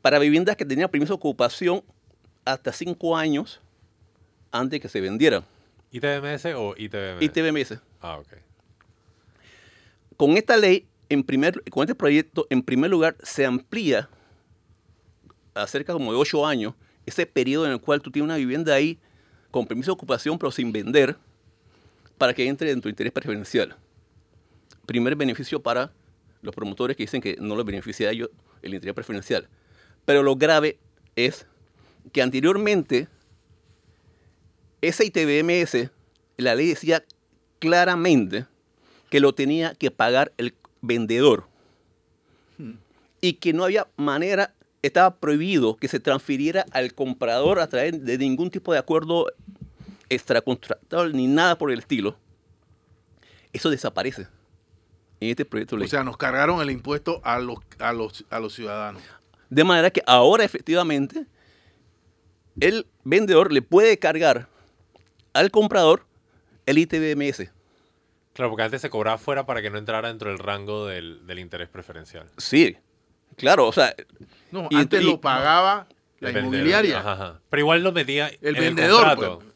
Para 0.00 0.18
viviendas 0.18 0.56
que 0.56 0.64
tenían 0.64 0.88
permiso 0.88 1.12
de 1.12 1.16
ocupación 1.16 1.84
hasta 2.44 2.72
cinco 2.72 3.16
años 3.16 3.60
antes 4.50 4.80
que 4.80 4.88
se 4.88 5.00
vendieran. 5.00 5.44
¿ITBMS 5.92 6.46
o 6.56 6.74
ITBMS? 6.76 7.22
ITBMS. 7.22 7.78
Ah, 8.00 8.18
ok 8.18 8.51
con 10.22 10.36
esta 10.36 10.56
ley, 10.56 10.86
con 11.72 11.82
este 11.82 11.96
proyecto, 11.96 12.46
en 12.48 12.62
primer 12.62 12.88
lugar, 12.92 13.16
se 13.24 13.44
amplía 13.44 14.08
a 15.52 15.66
cerca 15.66 15.92
como 15.92 16.12
de 16.12 16.18
ocho 16.18 16.46
años 16.46 16.74
ese 17.06 17.26
periodo 17.26 17.66
en 17.66 17.72
el 17.72 17.80
cual 17.80 18.00
tú 18.00 18.12
tienes 18.12 18.26
una 18.26 18.36
vivienda 18.36 18.72
ahí 18.72 19.00
con 19.50 19.66
permiso 19.66 19.90
de 19.90 19.94
ocupación, 19.94 20.38
pero 20.38 20.52
sin 20.52 20.70
vender, 20.70 21.16
para 22.18 22.34
que 22.34 22.46
entre 22.46 22.70
en 22.70 22.80
tu 22.80 22.88
interés 22.88 23.12
preferencial. 23.12 23.74
Primer 24.86 25.16
beneficio 25.16 25.60
para 25.60 25.92
los 26.40 26.54
promotores 26.54 26.96
que 26.96 27.02
dicen 27.02 27.20
que 27.20 27.36
no 27.40 27.56
les 27.56 27.66
beneficia 27.66 28.08
a 28.08 28.12
ellos 28.12 28.30
el 28.62 28.74
interés 28.74 28.94
preferencial. 28.94 29.48
Pero 30.04 30.22
lo 30.22 30.36
grave 30.36 30.78
es 31.16 31.48
que 32.12 32.22
anteriormente 32.22 33.08
ese 34.82 35.04
ITBMS, 35.04 35.90
la 36.36 36.54
ley 36.54 36.68
decía 36.68 37.04
claramente 37.58 38.46
que 39.12 39.20
lo 39.20 39.34
tenía 39.34 39.74
que 39.74 39.90
pagar 39.90 40.32
el 40.38 40.54
vendedor 40.80 41.46
y 43.20 43.34
que 43.34 43.52
no 43.52 43.64
había 43.64 43.86
manera, 43.96 44.54
estaba 44.80 45.16
prohibido 45.16 45.76
que 45.76 45.86
se 45.86 46.00
transfiriera 46.00 46.64
al 46.70 46.94
comprador 46.94 47.60
a 47.60 47.66
través 47.66 48.02
de 48.02 48.16
ningún 48.16 48.50
tipo 48.50 48.72
de 48.72 48.78
acuerdo 48.78 49.26
extracontractual 50.08 51.12
ni 51.12 51.26
nada 51.26 51.58
por 51.58 51.70
el 51.70 51.80
estilo. 51.80 52.16
Eso 53.52 53.68
desaparece 53.68 54.28
en 55.20 55.28
este 55.28 55.44
proyecto 55.44 55.76
de 55.76 55.80
ley. 55.80 55.88
O 55.88 55.90
sea, 55.90 56.04
nos 56.04 56.16
cargaron 56.16 56.62
el 56.62 56.70
impuesto 56.70 57.20
a 57.22 57.38
los, 57.38 57.58
a 57.80 57.92
los, 57.92 58.24
a 58.30 58.40
los 58.40 58.54
ciudadanos. 58.54 59.02
De 59.50 59.62
manera 59.62 59.90
que 59.90 60.02
ahora 60.06 60.42
efectivamente 60.42 61.26
el 62.58 62.86
vendedor 63.04 63.52
le 63.52 63.60
puede 63.60 63.98
cargar 63.98 64.48
al 65.34 65.50
comprador 65.50 66.06
el 66.64 66.78
ITBMS. 66.78 67.52
Claro, 68.34 68.50
porque 68.50 68.62
antes 68.62 68.80
se 68.80 68.88
cobraba 68.90 69.18
fuera 69.18 69.44
para 69.46 69.60
que 69.62 69.70
no 69.70 69.78
entrara 69.78 70.08
dentro 70.08 70.30
del 70.30 70.38
rango 70.38 70.86
del, 70.86 71.26
del 71.26 71.38
interés 71.38 71.68
preferencial. 71.68 72.26
Sí, 72.38 72.76
claro, 73.36 73.66
o 73.68 73.72
sea, 73.72 73.94
No, 74.50 74.68
Y- 74.70 74.76
antes 74.76 75.02
y- 75.02 75.04
lo 75.04 75.20
pagaba 75.20 75.86
la 76.20 76.30
inmobiliaria. 76.30 76.98
Ajá, 77.00 77.12
ajá. 77.12 77.40
Pero 77.50 77.60
igual 77.60 77.82
lo 77.82 77.92
metía 77.92 78.28
El 78.40 78.56
en 78.56 78.62
vendedor, 78.62 79.02
el 79.10 79.16
contrato. 79.16 79.38
pues. 79.40 79.52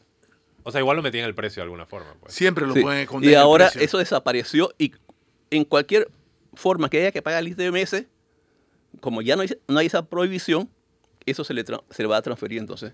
O 0.63 0.71
sea, 0.71 0.81
igual 0.81 0.97
lo 0.97 1.03
metía 1.03 1.21
en 1.21 1.27
el 1.27 1.33
precio 1.35 1.61
de 1.61 1.63
alguna 1.63 1.85
forma. 1.85 2.13
Pues. 2.19 2.33
Siempre 2.33 2.67
lo 2.67 2.73
sí. 2.73 2.81
pueden 2.81 3.01
esconder. 3.01 3.29
y 3.31 3.33
el 3.33 3.39
ahora 3.39 3.65
precio. 3.67 3.81
eso 3.81 3.97
desapareció 3.99 4.73
y 4.77 4.91
en 5.49 5.63
cualquier 5.63 6.09
forma 6.53 6.89
que 6.89 6.99
haya 6.99 7.11
que 7.11 7.21
pagar 7.21 7.39
el 7.41 7.47
ITBMS, 7.49 8.05
como 8.99 9.21
ya 9.21 9.35
no 9.35 9.43
hay, 9.43 9.49
no 9.67 9.79
hay 9.79 9.85
esa 9.87 10.05
prohibición, 10.05 10.69
eso 11.25 11.43
se 11.43 11.53
le, 11.53 11.63
tra- 11.65 11.83
se 11.89 12.01
le 12.03 12.09
va 12.09 12.17
a 12.17 12.21
transferir 12.21 12.59
entonces 12.59 12.91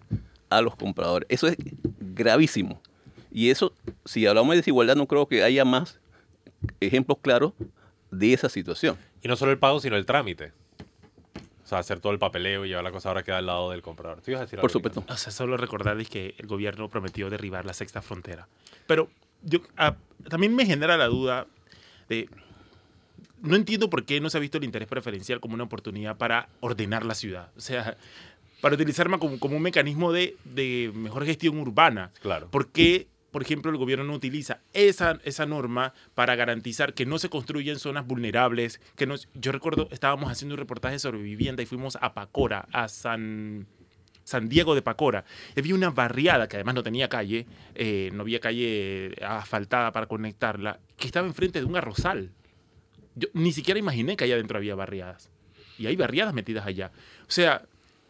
a 0.49 0.61
los 0.61 0.75
compradores. 0.75 1.25
Eso 1.29 1.47
es 1.47 1.55
gravísimo. 1.99 2.81
Y 3.33 3.49
eso, 3.49 3.73
si 4.05 4.27
hablamos 4.27 4.51
de 4.51 4.57
desigualdad, 4.57 4.95
no 4.95 5.07
creo 5.07 5.27
que 5.27 5.43
haya 5.43 5.65
más 5.65 5.99
ejemplos 6.79 7.17
claros 7.19 7.53
de 8.11 8.31
esa 8.31 8.47
situación. 8.47 8.95
Y 9.23 9.27
no 9.27 9.35
solo 9.35 9.51
el 9.51 9.57
pago, 9.57 9.79
sino 9.79 9.97
el 9.97 10.05
trámite. 10.05 10.51
O 11.63 11.67
sea, 11.67 11.79
hacer 11.79 11.99
todo 11.99 12.13
el 12.13 12.19
papeleo 12.19 12.63
y 12.63 12.67
llevar 12.67 12.83
la 12.83 12.91
cosa 12.91 13.09
ahora 13.09 13.23
queda 13.23 13.39
al 13.39 13.47
lado 13.47 13.71
del 13.71 13.81
comprador. 13.81 14.21
¿Tú 14.21 14.29
ibas 14.29 14.41
a 14.41 14.45
decir 14.45 14.59
Por 14.59 14.71
supuesto. 14.71 15.03
O 15.07 15.17
sea, 15.17 15.31
solo 15.31 15.57
recordarles 15.57 16.09
que 16.09 16.35
el 16.37 16.45
gobierno 16.45 16.87
prometió 16.89 17.29
derribar 17.31 17.65
la 17.65 17.73
sexta 17.73 18.03
frontera. 18.03 18.47
Pero 18.85 19.09
yo 19.41 19.61
ah, 19.77 19.95
también 20.29 20.55
me 20.55 20.65
genera 20.67 20.95
la 20.95 21.07
duda 21.07 21.47
de... 22.09 22.29
No 23.41 23.55
entiendo 23.55 23.89
por 23.89 24.05
qué 24.05 24.21
no 24.21 24.29
se 24.29 24.37
ha 24.37 24.41
visto 24.41 24.59
el 24.59 24.63
interés 24.63 24.87
preferencial 24.87 25.39
como 25.39 25.55
una 25.55 25.63
oportunidad 25.63 26.17
para 26.17 26.49
ordenar 26.59 27.03
la 27.03 27.15
ciudad. 27.15 27.49
O 27.57 27.61
sea, 27.61 27.97
para 28.61 28.75
utilizarla 28.75 29.17
como, 29.17 29.39
como 29.39 29.57
un 29.57 29.63
mecanismo 29.63 30.13
de, 30.13 30.37
de 30.45 30.91
mejor 30.93 31.25
gestión 31.25 31.57
urbana. 31.57 32.11
Claro. 32.21 32.47
¿Por 32.49 32.67
qué, 32.69 33.07
por 33.33 33.41
ejemplo, 33.41 33.71
el 33.71 33.77
gobierno 33.77 34.05
no 34.05 34.13
utiliza 34.13 34.61
esa, 34.73 35.19
esa 35.25 35.47
norma 35.47 35.95
para 36.13 36.35
garantizar 36.35 36.93
que 36.93 37.07
no 37.07 37.17
se 37.17 37.29
construyen 37.29 37.79
zonas 37.79 38.05
vulnerables? 38.05 38.79
Que 38.95 39.07
no, 39.07 39.15
yo 39.33 39.51
recuerdo, 39.51 39.89
estábamos 39.91 40.31
haciendo 40.31 40.53
un 40.53 40.59
reportaje 40.59 40.99
sobre 40.99 41.17
vivienda 41.17 41.63
y 41.63 41.65
fuimos 41.65 41.97
a 41.99 42.13
Pacora, 42.13 42.67
a 42.71 42.87
San, 42.87 43.65
San 44.23 44.49
Diego 44.49 44.75
de 44.75 44.83
Pacora. 44.83 45.25
Había 45.57 45.73
una 45.73 45.89
barriada 45.89 46.47
que 46.47 46.57
además 46.57 46.75
no 46.75 46.83
tenía 46.83 47.09
calle, 47.09 47.47
eh, 47.73 48.11
no 48.13 48.21
había 48.21 48.39
calle 48.39 49.15
asfaltada 49.25 49.91
para 49.91 50.05
conectarla, 50.05 50.79
que 50.95 51.07
estaba 51.07 51.25
enfrente 51.25 51.59
de 51.59 51.65
un 51.65 51.75
arrozal. 51.75 52.29
Yo 53.15 53.29
ni 53.33 53.51
siquiera 53.51 53.79
imaginé 53.79 54.15
que 54.15 54.25
allá 54.25 54.35
adentro 54.35 54.59
había 54.59 54.75
barriadas. 54.75 55.31
Y 55.79 55.87
hay 55.87 55.95
barriadas 55.95 56.35
metidas 56.35 56.67
allá. 56.67 56.91
O 57.27 57.31
sea, 57.31 57.63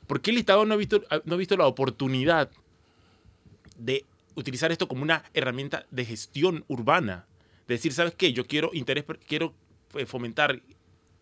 ¿por 0.06 0.20
qué 0.20 0.32
el 0.32 0.38
Estado 0.40 0.66
no 0.66 0.74
ha 0.74 0.78
visto, 0.78 1.02
no 1.24 1.36
ha 1.36 1.38
visto 1.38 1.56
la 1.56 1.66
oportunidad 1.66 2.52
de 3.78 4.06
utilizar 4.36 4.72
esto 4.72 4.88
como 4.88 5.04
una 5.04 5.24
herramienta 5.34 5.86
de 5.92 6.06
gestión 6.06 6.64
urbana? 6.68 7.26
De 7.68 7.76
decir, 7.76 7.94
¿sabes 7.94 8.14
qué? 8.16 8.34
Yo 8.34 8.46
quiero 8.46 8.72
interés, 8.74 9.06
quiero 9.28 9.54
eh, 9.96 10.06
fomentar 10.06 10.62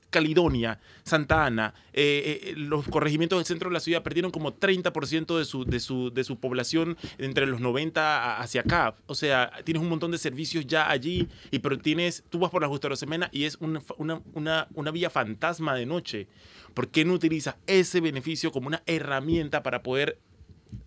Caledonia, 0.09 0.81
Santa 1.03 1.45
Ana, 1.45 1.73
eh, 1.93 2.41
eh, 2.43 2.53
los 2.57 2.85
corregimientos 2.89 3.39
del 3.39 3.45
centro 3.45 3.69
de 3.69 3.75
la 3.75 3.79
ciudad 3.79 4.03
perdieron 4.03 4.29
como 4.29 4.53
30% 4.53 5.37
de 5.37 5.45
su, 5.45 5.63
de, 5.63 5.79
su, 5.79 6.11
de 6.11 6.25
su 6.25 6.37
población 6.37 6.97
entre 7.17 7.45
los 7.45 7.61
90 7.61 8.01
a- 8.01 8.41
hacia 8.41 8.59
acá. 8.59 8.93
O 9.05 9.15
sea, 9.15 9.51
tienes 9.63 9.81
un 9.81 9.87
montón 9.87 10.11
de 10.11 10.17
servicios 10.17 10.67
ya 10.67 10.89
allí, 10.91 11.29
y 11.49 11.59
pero 11.59 11.77
tienes, 11.77 12.25
tú 12.29 12.39
vas 12.39 12.51
por 12.51 12.61
la 12.61 12.67
Justa 12.67 12.89
Rosemena 12.89 13.29
y 13.31 13.45
es 13.45 13.55
una, 13.61 13.81
una, 13.97 14.21
una, 14.33 14.67
una 14.73 14.91
vía 14.91 15.09
fantasma 15.09 15.75
de 15.75 15.85
noche. 15.85 16.27
¿Por 16.73 16.89
qué 16.89 17.05
no 17.05 17.13
utilizas 17.13 17.55
ese 17.65 18.01
beneficio 18.01 18.51
como 18.51 18.67
una 18.67 18.83
herramienta 18.87 19.63
para 19.63 19.81
poder 19.81 20.19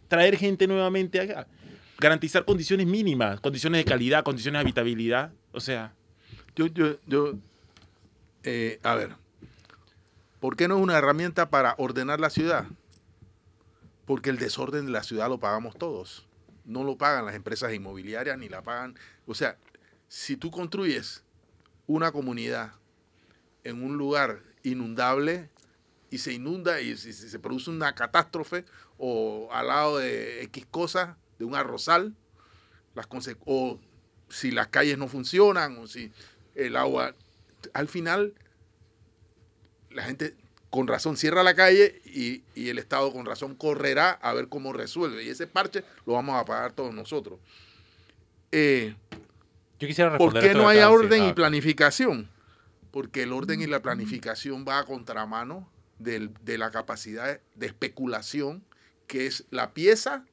traer 0.09 0.37
gente 0.37 0.67
nuevamente 0.67 1.21
acá? 1.21 1.47
Garantizar 2.05 2.45
condiciones 2.45 2.87
mínimas, 2.87 3.41
condiciones 3.41 3.83
de 3.83 3.91
calidad, 3.91 4.25
condiciones 4.25 4.59
de 4.59 4.61
habitabilidad. 4.61 5.33
O 5.53 5.61
sea, 5.61 5.95
Yo, 6.55 6.67
yo, 6.67 6.99
yo, 7.07 7.33
eh, 8.43 8.79
a 8.83 8.95
ver, 8.95 9.17
¿por 10.39 10.55
qué 10.55 10.69
no 10.69 10.77
es 10.77 10.83
una 10.83 10.99
herramienta 10.99 11.49
para 11.49 11.75
ordenar 11.79 12.21
la 12.21 12.29
ciudad? 12.29 12.67
Porque 14.05 14.29
el 14.29 14.37
desorden 14.37 14.85
de 14.85 14.93
la 14.93 15.03
ciudad 15.03 15.31
lo 15.31 15.41
pagamos 15.41 15.79
todos. 15.79 16.27
No 16.67 16.85
lo 16.85 16.99
pagan 16.99 17.25
las 17.25 17.37
empresas 17.37 17.73
inmobiliarias 17.73 18.37
ni 18.37 18.51
la 18.51 18.61
pagan. 18.61 18.99
O 19.27 19.35
sea, 19.35 19.57
si 20.07 20.37
tú 20.37 20.51
construyes 20.51 21.25
una 21.87 22.13
comunidad 22.13 22.73
en 23.63 23.83
un 23.83 23.97
lugar 23.97 24.43
inundable 24.63 25.49
y 26.11 26.19
se 26.19 26.35
inunda 26.35 26.83
y 26.83 26.99
se 26.99 27.39
produce 27.39 27.71
una 27.71 27.95
catástrofe 27.95 28.67
o 28.99 29.49
al 29.53 29.69
lado 29.69 29.97
de 29.97 30.43
X 30.43 30.67
cosas, 30.71 31.17
de 31.39 31.45
un 31.45 31.55
arrozal, 31.55 32.15
las 32.95 33.07
o 33.45 33.79
si 34.29 34.51
las 34.51 34.69
calles 34.69 34.99
no 34.99 35.09
funcionan 35.09 35.79
o 35.79 35.87
si 35.87 36.11
el 36.55 36.77
agua, 36.77 37.15
al 37.73 37.89
final 37.89 38.35
la 39.91 40.03
gente 40.05 40.35
con 40.71 40.89
razón 40.89 41.17
cierra 41.17 41.43
la 41.45 41.55
calle 41.55 42.01
y, 42.05 42.43
y 42.55 42.69
el 42.69 42.79
Estado 42.79 43.13
con 43.13 43.27
razón 43.27 43.55
correrá 43.55 44.11
a 44.11 44.33
ver 44.33 44.49
cómo 44.49 44.73
resuelve. 44.73 45.23
Y 45.23 45.29
ese 45.29 45.47
parche 45.47 45.85
lo 46.05 46.15
vamos 46.15 46.35
a 46.41 46.45
pagar 46.45 46.73
todos 46.73 46.93
nosotros. 46.93 47.39
Eh, 48.51 48.95
Yo 49.79 49.89
quisiera 49.89 50.17
¿Por 50.19 50.39
qué 50.39 50.53
no 50.55 50.69
hay 50.69 50.79
orden 50.79 51.23
y 51.25 51.29
Ah, 51.31 51.35
planificación? 51.35 52.29
Porque 52.91 53.23
el 53.23 53.33
orden 53.33 53.61
y 53.61 53.67
la 53.67 53.83
planificación 53.83 54.65
va 54.67 54.79
a 54.81 54.85
contramano 54.85 55.69
del- 55.99 56.33
de 56.45 56.59
la 56.59 56.71
capacidad 56.71 57.41
de 57.55 57.67
especulación, 57.67 58.65
que 59.07 59.27
es 59.27 59.45
la 59.51 59.75
pieza, 59.75 60.25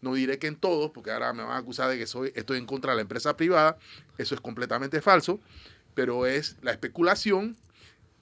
no 0.00 0.14
diré 0.14 0.38
que 0.38 0.46
en 0.46 0.56
todos, 0.56 0.90
porque 0.90 1.10
ahora 1.10 1.32
me 1.32 1.42
van 1.42 1.52
a 1.52 1.56
acusar 1.58 1.88
de 1.90 1.98
que 1.98 2.06
soy, 2.06 2.32
estoy 2.34 2.58
en 2.58 2.66
contra 2.66 2.92
de 2.92 2.96
la 2.96 3.02
empresa 3.02 3.36
privada, 3.36 3.78
eso 4.18 4.34
es 4.34 4.40
completamente 4.40 5.00
falso, 5.00 5.40
pero 5.94 6.26
es 6.26 6.56
la 6.62 6.72
especulación, 6.72 7.56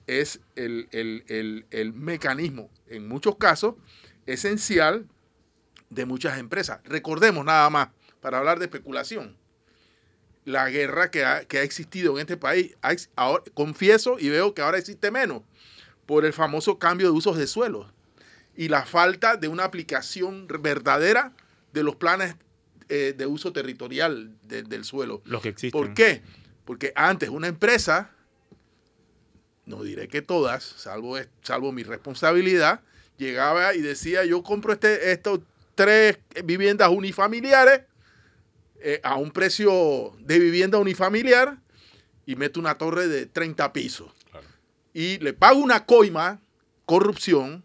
es 0.07 0.39
el, 0.55 0.87
el- 0.91 1.23
el- 1.27 1.65
el 1.71 1.93
mecanismo, 1.93 2.69
en 2.87 3.07
muchos 3.07 3.35
casos, 3.37 3.75
esencial 4.25 5.07
de 5.89 6.05
muchas 6.05 6.37
empresas. 6.39 6.79
Recordemos 6.85 7.43
nada 7.45 7.69
más, 7.69 7.89
para 8.21 8.37
hablar 8.39 8.59
de 8.59 8.65
especulación, 8.65 9.37
la 10.45 10.69
guerra 10.69 11.09
que 11.11 11.25
ha, 11.25 11.45
que 11.45 11.57
ha 11.59 11.63
existido 11.63 12.13
en 12.13 12.19
este 12.21 12.37
país. 12.37 12.77
Confieso 13.53 14.17
y 14.19 14.29
veo 14.29 14.53
que 14.53 14.61
ahora 14.61 14.77
existe 14.77 15.11
menos 15.11 15.41
por 16.05 16.23
el 16.25 16.33
famoso 16.33 16.77
cambio 16.77 17.07
de 17.07 17.13
usos 17.13 17.35
de 17.37 17.47
suelo 17.47 17.91
y 18.55 18.67
la 18.69 18.85
falta 18.85 19.37
de 19.37 19.47
una 19.47 19.63
aplicación 19.63 20.47
verdadera 20.47 21.33
de 21.75 21.83
los 21.83 21.95
planes 21.97 22.35
eh, 22.89 23.13
de 23.17 23.25
uso 23.27 23.51
territorial 23.53 24.35
de- 24.43 24.63
del 24.63 24.83
suelo. 24.85 25.21
los 25.25 25.41
que 25.41 25.49
existen. 25.49 25.71
¿Por 25.79 25.93
qué? 25.93 26.21
Porque 26.65 26.91
antes 26.95 27.29
una 27.29 27.47
empresa, 27.47 28.11
no 29.65 29.83
diré 29.83 30.07
que 30.07 30.21
todas, 30.21 30.63
salvo, 30.63 31.17
salvo 31.41 31.71
mi 31.71 31.83
responsabilidad, 31.83 32.81
llegaba 33.17 33.73
y 33.75 33.81
decía, 33.81 34.23
yo 34.25 34.43
compro 34.43 34.73
este, 34.73 35.11
estos 35.11 35.39
tres 35.75 36.19
viviendas 36.43 36.89
unifamiliares 36.89 37.81
eh, 38.79 38.99
a 39.03 39.15
un 39.15 39.31
precio 39.31 40.13
de 40.19 40.39
vivienda 40.39 40.77
unifamiliar 40.77 41.57
y 42.25 42.35
meto 42.35 42.59
una 42.59 42.77
torre 42.77 43.07
de 43.07 43.25
30 43.25 43.73
pisos. 43.73 44.11
Claro. 44.31 44.45
Y 44.93 45.17
le 45.19 45.33
pago 45.33 45.59
una 45.59 45.85
coima, 45.85 46.39
corrupción, 46.85 47.63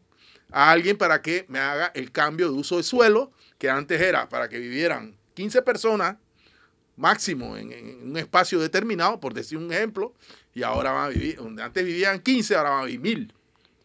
a 0.50 0.70
alguien 0.72 0.96
para 0.96 1.22
que 1.22 1.44
me 1.48 1.58
haga 1.60 1.92
el 1.94 2.10
cambio 2.10 2.50
de 2.50 2.58
uso 2.58 2.78
de 2.78 2.82
suelo, 2.82 3.30
que 3.60 3.68
antes 3.68 4.00
era 4.00 4.26
para 4.28 4.48
que 4.48 4.58
vivieran 4.58 5.14
15 5.34 5.60
personas 5.60 6.16
máximo 6.96 7.58
en, 7.58 7.70
en 7.72 8.10
un 8.10 8.16
espacio 8.16 8.58
determinado, 8.58 9.20
por 9.20 9.34
decir 9.34 9.58
un 9.58 9.70
ejemplo, 9.70 10.14
y 10.54 10.62
ahora 10.62 10.92
van 10.92 11.04
a 11.04 11.08
vivir, 11.08 11.36
donde 11.36 11.62
antes 11.62 11.84
vivían 11.84 12.20
15, 12.20 12.56
ahora 12.56 12.70
van 12.70 12.82
a 12.82 12.84
vivir 12.86 13.00
mil. 13.00 13.34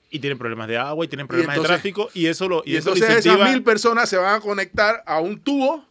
Y 0.09 0.19
tienen 0.19 0.37
problemas 0.37 0.69
de 0.69 0.77
agua 0.77 1.03
y 1.03 1.09
tienen 1.09 1.27
problemas 1.27 1.57
entonces- 1.57 1.69
de 1.71 1.75
tráfico 1.75 2.09
y 2.13 2.27
eso 2.27 2.47
lo, 2.47 2.63
y 2.65 2.71
Y, 2.73 2.75
eso 2.77 2.91
lo 2.91 2.95
entonces 2.95 3.25
esas 3.25 3.51
mil 3.51 3.63
personas 3.63 4.07
se 4.07 4.15
van 4.15 4.35
a 4.35 4.39
conectar 4.39 5.03
a 5.05 5.19
un 5.19 5.39
tubo 5.41 5.85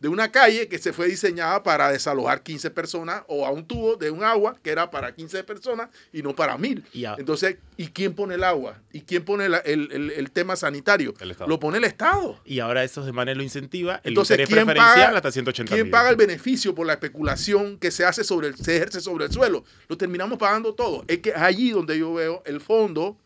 de 0.00 0.08
una 0.08 0.30
calle 0.30 0.68
que 0.68 0.78
se 0.78 0.92
fue 0.92 1.08
diseñada 1.08 1.62
para 1.64 1.90
desalojar 1.90 2.42
15 2.42 2.70
personas 2.70 3.22
o 3.26 3.44
a 3.44 3.50
un 3.50 3.66
tubo 3.66 3.96
de 3.96 4.10
un 4.12 4.22
agua 4.22 4.56
que 4.62 4.70
era 4.70 4.90
para 4.90 5.12
15 5.12 5.42
personas 5.42 5.88
y 6.12 6.22
no 6.22 6.36
para 6.36 6.56
mil. 6.56 6.84
Entonces, 7.18 7.56
¿y 7.76 7.88
quién 7.88 8.14
pone 8.14 8.36
el 8.36 8.44
agua? 8.44 8.80
¿Y 8.92 9.00
quién 9.00 9.24
pone 9.24 9.48
la- 9.48 9.58
el, 9.58 9.90
el- 9.90 10.10
el 10.12 10.30
tema 10.30 10.54
sanitario? 10.54 11.14
El 11.18 11.32
Estado. 11.32 11.48
Lo 11.50 11.58
pone 11.58 11.78
el 11.78 11.84
Estado. 11.84 12.38
Y 12.44 12.60
ahora 12.60 12.84
esos 12.84 13.06
demanes 13.06 13.36
lo 13.36 13.42
incentiva. 13.42 13.96
El 14.04 14.10
Entonces, 14.12 14.34
interés 14.38 14.48
¿quién 14.54 14.66
preferencial 14.66 15.06
paga, 15.06 15.16
hasta 15.18 15.32
180 15.32 15.72
¿quién 15.74 15.86
mil. 15.86 15.90
paga 15.90 16.10
el 16.10 16.16
beneficio 16.16 16.74
por 16.76 16.86
la 16.86 16.92
especulación 16.92 17.76
que 17.78 17.90
se 17.90 18.04
hace 18.04 18.22
sobre 18.22 18.48
el, 18.48 18.56
se 18.56 18.76
ejerce 18.76 19.00
sobre 19.00 19.24
el 19.24 19.32
suelo? 19.32 19.64
Lo 19.88 19.96
terminamos 19.98 20.38
pagando 20.38 20.74
todo. 20.74 21.04
Es 21.08 21.18
que 21.18 21.30
es 21.30 21.36
allí 21.36 21.70
donde 21.70 21.98
yo 21.98 22.14
veo 22.14 22.42
el 22.46 22.60
fondo 22.60 23.16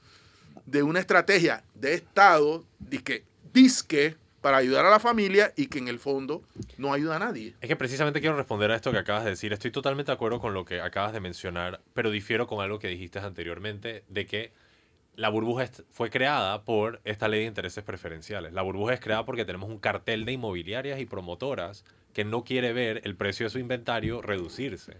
de 0.65 0.83
una 0.83 1.01
estrategia 1.01 1.65
de 1.75 1.93
Estado 1.95 2.65
disque, 2.79 3.25
disque 3.53 4.17
para 4.43 4.59
ayudar 4.59 4.85
a 4.85 4.91
la 4.91 5.01
familia 5.01 5.55
y 5.57 5.69
que 5.69 5.79
en 5.79 5.89
el 5.89 5.99
fondo 5.99 6.43
no 6.77 6.93
ayuda 6.93 7.17
a 7.17 7.19
nadie. 7.21 7.55
Es 7.61 7.69
que 7.69 7.77
precisamente 7.77 8.21
quiero 8.21 8.37
responder 8.37 8.71
a 8.73 8.77
esto 8.77 8.93
que 8.93 8.99
acabas 8.99 9.25
de 9.25 9.31
decir. 9.31 9.53
Estoy 9.53 9.71
totalmente 9.71 10.11
de 10.11 10.15
acuerdo 10.15 10.41
con 10.41 10.53
lo 10.53 10.65
que 10.65 10.81
acabas 10.81 11.13
de 11.13 11.21
mencionar, 11.21 11.81
pero 11.95 12.11
difiero 12.11 12.47
con 12.47 12.61
algo 12.61 12.79
que 12.79 12.89
dijiste 12.89 13.21
anteriormente, 13.21 14.05
de 14.09 14.27
que 14.27 14.53
la 15.15 15.29
burbuja 15.29 15.67
fue 15.91 16.11
creada 16.11 16.65
por 16.65 17.01
esta 17.05 17.29
ley 17.29 17.41
de 17.41 17.47
intereses 17.47 17.85
preferenciales. 17.85 18.53
La 18.53 18.63
burbuja 18.63 18.95
es 18.95 19.01
creada 19.01 19.25
porque 19.25 19.45
tenemos 19.45 19.71
un 19.71 19.79
cartel 19.79 20.25
de 20.25 20.33
inmobiliarias 20.33 21.01
y 21.01 21.07
promotoras 21.07 21.85
que 22.13 22.25
no 22.25 22.45
quiere 22.45 22.73
ver 22.73 23.01
el 23.05 23.15
precio 23.15 23.47
de 23.47 23.51
su 23.51 23.59
inventario 23.59 24.23
reducirse. 24.23 24.97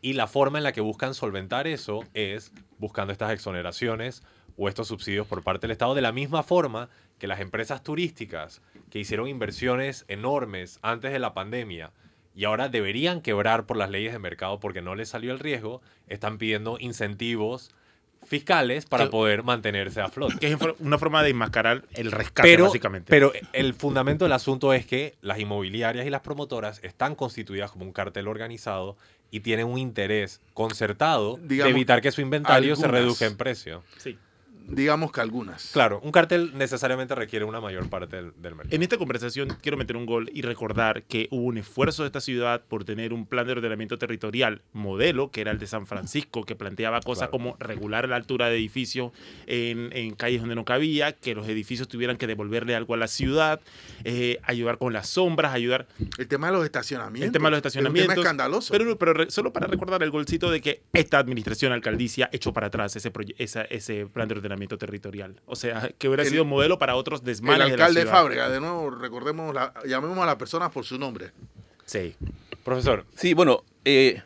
Y 0.00 0.12
la 0.12 0.28
forma 0.28 0.58
en 0.58 0.64
la 0.64 0.72
que 0.72 0.80
buscan 0.80 1.14
solventar 1.14 1.66
eso 1.66 2.04
es 2.14 2.52
buscando 2.78 3.12
estas 3.12 3.32
exoneraciones 3.32 4.22
o 4.56 4.68
estos 4.68 4.88
subsidios 4.88 5.26
por 5.26 5.42
parte 5.42 5.62
del 5.62 5.72
Estado, 5.72 5.94
de 5.94 6.02
la 6.02 6.12
misma 6.12 6.42
forma 6.42 6.88
que 7.18 7.26
las 7.26 7.40
empresas 7.40 7.82
turísticas 7.82 8.60
que 8.90 8.98
hicieron 8.98 9.28
inversiones 9.28 10.04
enormes 10.08 10.78
antes 10.82 11.12
de 11.12 11.18
la 11.18 11.34
pandemia 11.34 11.92
y 12.34 12.44
ahora 12.44 12.68
deberían 12.68 13.22
quebrar 13.22 13.64
por 13.66 13.76
las 13.78 13.88
leyes 13.90 14.12
de 14.12 14.18
mercado 14.18 14.60
porque 14.60 14.82
no 14.82 14.94
les 14.94 15.08
salió 15.08 15.32
el 15.32 15.38
riesgo, 15.38 15.80
están 16.08 16.36
pidiendo 16.38 16.76
incentivos 16.78 17.70
fiscales 18.24 18.86
para 18.86 19.04
Que- 19.04 19.10
poder 19.10 19.42
mantenerse 19.44 20.00
a 20.00 20.08
flote. 20.08 20.36
Que 20.38 20.48
es 20.52 20.58
una 20.80 20.98
forma 20.98 21.22
de 21.22 21.30
enmascarar 21.30 21.84
el 21.94 22.10
rescate, 22.10 22.48
Pero, 22.48 22.64
básicamente. 22.64 23.08
pero 23.10 23.32
el 23.52 23.72
fundamento 23.74 24.24
del 24.24 24.32
asunto 24.32 24.72
es 24.72 24.84
que 24.84 25.14
las 25.22 25.38
inmobiliarias 25.38 26.06
y 26.06 26.10
las 26.10 26.22
promotoras 26.22 26.80
están 26.82 27.14
constituidas 27.14 27.70
como 27.70 27.84
un 27.84 27.92
cartel 27.92 28.26
organizado 28.28 28.96
y 29.30 29.40
tienen 29.40 29.66
un 29.66 29.78
interés 29.78 30.40
concertado 30.54 31.36
Digamos, 31.40 31.72
de 31.72 31.78
evitar 31.78 32.00
que 32.02 32.10
su 32.12 32.20
inventario 32.20 32.74
se 32.76 32.88
reduzca 32.88 33.26
en 33.26 33.36
precio. 33.36 33.82
sí. 33.98 34.18
Digamos 34.68 35.12
que 35.12 35.20
algunas. 35.20 35.70
Claro, 35.72 36.00
un 36.02 36.10
cartel 36.10 36.52
necesariamente 36.56 37.14
requiere 37.14 37.44
una 37.44 37.60
mayor 37.60 37.88
parte 37.88 38.16
del, 38.16 38.32
del 38.36 38.54
mercado. 38.56 38.74
En 38.74 38.82
esta 38.82 38.98
conversación 38.98 39.56
quiero 39.62 39.76
meter 39.76 39.96
un 39.96 40.06
gol 40.06 40.28
y 40.34 40.42
recordar 40.42 41.04
que 41.04 41.28
hubo 41.30 41.44
un 41.44 41.56
esfuerzo 41.58 42.02
de 42.02 42.08
esta 42.08 42.20
ciudad 42.20 42.62
por 42.66 42.84
tener 42.84 43.12
un 43.12 43.26
plan 43.26 43.46
de 43.46 43.52
ordenamiento 43.52 43.96
territorial 43.96 44.62
modelo, 44.72 45.30
que 45.30 45.40
era 45.42 45.52
el 45.52 45.58
de 45.58 45.68
San 45.68 45.86
Francisco, 45.86 46.42
que 46.44 46.56
planteaba 46.56 47.00
cosas 47.00 47.28
Claro. 47.28 47.30
como 47.30 47.56
regular 47.60 48.08
la 48.08 48.16
altura 48.16 48.48
de 48.48 48.56
edificios 48.56 49.12
en, 49.46 49.90
en 49.92 50.14
calles 50.14 50.40
donde 50.40 50.56
no 50.56 50.64
cabía, 50.64 51.12
que 51.12 51.36
los 51.36 51.46
edificios 51.48 51.86
tuvieran 51.86 52.16
que 52.16 52.26
devolverle 52.26 52.74
algo 52.74 52.94
a 52.94 52.96
la 52.96 53.06
ciudad, 53.06 53.60
eh, 54.02 54.40
ayudar 54.42 54.78
con 54.78 54.92
las 54.92 55.08
sombras, 55.08 55.54
ayudar 55.54 55.86
El 56.18 56.26
tema 56.26 56.48
de 56.48 56.54
los 56.54 56.64
estacionamientos. 56.64 57.26
el 57.28 57.32
tema 57.32 57.46
de 57.48 57.50
los 57.52 57.58
Es 57.58 57.66
estacionamientos. 57.66 58.08
un 58.08 58.14
tema 58.16 58.22
escandaloso. 58.22 58.72
Pero, 58.72 58.98
pero 58.98 59.12
re- 59.14 59.30
solo 59.30 59.52
para 59.52 59.68
recordar 59.68 60.02
el 60.02 60.10
golcito 60.10 60.50
de 60.50 60.60
que 60.60 60.82
esta 60.92 61.18
administración 61.18 61.70
alcaldicia 61.72 62.28
echó 62.32 62.52
para 62.52 62.66
atrás 62.66 62.96
ese, 62.96 63.12
esa- 63.38 63.62
ese 63.62 64.06
plan 64.06 64.26
de 64.26 64.34
ordenamiento 64.34 64.55
territorial. 64.78 65.40
O 65.46 65.54
sea, 65.56 65.90
que 65.98 66.08
hubiera 66.08 66.22
El- 66.24 66.30
sido 66.30 66.44
modelo 66.44 66.78
para 66.78 66.96
otros 66.96 67.20
el 67.20 67.26
desmanes 67.26 67.58
de 67.70 67.76
la 67.76 67.84
alcalde 67.84 68.00
ciudad. 68.02 68.12
Fábrega, 68.14 68.48
de 68.48 68.60
nuevo, 68.60 68.90
recordemos, 68.90 69.54
la- 69.54 69.72
llamemos 69.86 70.18
a 70.18 70.26
las 70.26 70.36
personas 70.36 70.70
por 70.72 70.84
su 70.84 70.98
nombre. 70.98 71.32
Sí. 71.84 72.14
Profesor, 72.64 73.04
Sí, 73.14 73.32
bueno, 73.34 73.62
eh, 73.84 74.22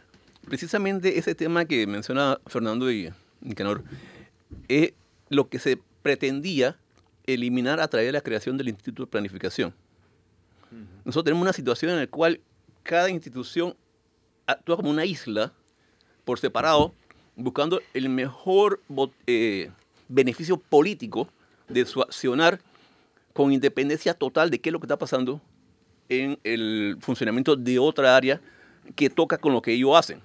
precisamente 0.49 1.19
ese 1.19 1.35
tema 1.35 1.65
que 1.67 1.87
menciona 1.87 2.39
Fernando 2.47 2.91
y 2.91 3.11
Nicanor 3.41 3.83
es 4.69 4.93
lo 5.29 5.49
que 5.49 5.59
se 5.59 5.79
pretendía 6.03 6.77
eliminar 7.27 7.81
a 7.81 7.89
través 7.89 8.09
de 8.09 8.13
la 8.13 8.21
creación 8.23 8.57
del 8.57 8.69
Instituto 8.69 9.03
de 9.05 9.11
Planificación. 9.11 9.75
Nosotros 11.05 11.25
tenemos 11.25 11.43
una 11.43 11.53
situación 11.53 11.91
en 11.93 11.99
la 11.99 12.07
cual 12.07 12.41
cada 12.83 13.11
institución 13.11 13.77
actúa 14.47 14.77
como 14.77 14.91
una 14.91 15.05
isla 15.05 15.53
por 16.25 16.39
separado, 16.39 16.95
buscando 17.37 17.81
el 17.95 18.09
mejor 18.09 18.81
eh, 19.27 19.71
beneficio 20.11 20.57
político 20.59 21.29
de 21.69 21.87
su 21.87 22.03
accionar 22.03 22.61
con 23.33 23.53
independencia 23.53 24.13
total 24.13 24.51
de 24.51 24.61
qué 24.61 24.69
es 24.69 24.73
lo 24.73 24.81
que 24.81 24.87
está 24.87 24.99
pasando 24.99 25.41
en 26.09 26.39
el 26.43 26.97
funcionamiento 27.01 27.55
de 27.57 27.79
otra 27.79 28.17
área 28.17 28.41
que 28.97 29.09
toca 29.09 29.39
con 29.39 29.53
lo 29.53 29.63
que 29.63 29.73
ellos 29.73 29.97
hacen. 29.97 30.21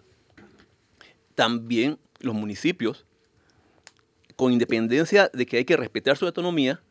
También 1.36 1.98
los 2.20 2.34
municipios, 2.34 3.06
con 4.36 4.52
independencia 4.52 5.30
de 5.34 5.46
que 5.46 5.58
hay 5.58 5.66
que 5.66 5.78
respetar 5.78 6.18
su 6.18 6.26
autonomía, 6.26 6.82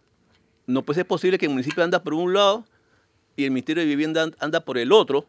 no 0.67 0.83
puede 0.83 1.01
ser 1.01 1.07
posible 1.07 1.37
que 1.39 1.47
el 1.47 1.53
municipio 1.53 1.83
anda 1.83 2.03
por 2.03 2.15
un 2.15 2.33
lado 2.33 2.65
y 3.37 3.45
el 3.45 3.51
Ministerio 3.51 3.83
de 3.83 3.89
Vivienda 3.89 4.23
an- 4.23 4.37
anda 4.39 4.65
por 4.65 4.79
el 4.79 4.93
otro, 4.93 5.27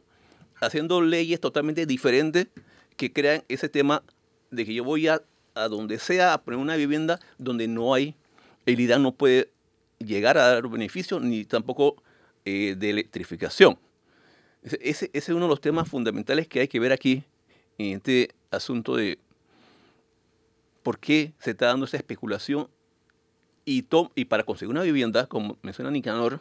haciendo 0.61 1.01
leyes 1.01 1.39
totalmente 1.39 1.85
diferentes 1.85 2.47
que 2.95 3.11
crean 3.11 3.43
ese 3.49 3.67
tema 3.67 4.03
de 4.51 4.65
que 4.65 4.73
yo 4.73 4.83
voy 4.83 5.07
a, 5.07 5.21
a 5.55 5.67
donde 5.67 5.97
sea 5.99 6.33
a 6.33 6.41
poner 6.41 6.59
una 6.59 6.75
vivienda 6.75 7.19
donde 7.37 7.67
no 7.67 7.93
hay, 7.93 8.15
el 8.65 8.79
IDAN 8.79 9.01
no 9.03 9.13
puede 9.13 9.49
llegar 9.99 10.37
a 10.37 10.47
dar 10.53 10.67
beneficio 10.67 11.19
ni 11.19 11.45
tampoco 11.45 11.95
eh, 12.43 12.75
de 12.77 12.89
electrificación. 12.91 13.79
Ese- 14.61 14.79
ese 14.83 15.11
es 15.13 15.29
uno 15.29 15.45
de 15.45 15.49
los 15.49 15.61
temas 15.61 15.87
fundamentales 15.89 16.47
que 16.47 16.59
hay 16.59 16.67
que 16.67 16.79
ver 16.79 16.91
aquí 16.91 17.23
en 17.77 17.97
este 17.97 18.29
asunto 18.51 18.95
de 18.95 19.17
por 20.83 20.99
qué 20.99 21.33
se 21.39 21.51
está 21.51 21.67
dando 21.67 21.85
esa 21.85 21.97
especulación 21.97 22.67
y, 23.63 23.83
to- 23.83 24.11
y 24.15 24.25
para 24.25 24.43
conseguir 24.43 24.69
una 24.71 24.83
vivienda, 24.83 25.25
como 25.27 25.57
menciona 25.61 25.89
Nicanor, 25.89 26.39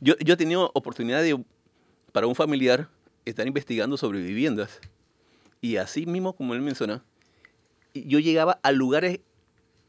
yo, 0.00 0.14
yo 0.18 0.34
he 0.34 0.36
tenido 0.36 0.70
oportunidad 0.74 1.22
de, 1.22 1.42
para 2.12 2.26
un 2.26 2.34
familiar, 2.34 2.88
estar 3.24 3.46
investigando 3.46 3.96
sobre 3.96 4.20
viviendas. 4.20 4.80
Y 5.60 5.76
así 5.76 6.06
mismo, 6.06 6.34
como 6.34 6.54
él 6.54 6.62
menciona, 6.62 7.04
yo 7.94 8.18
llegaba 8.18 8.58
a 8.62 8.72
lugares 8.72 9.20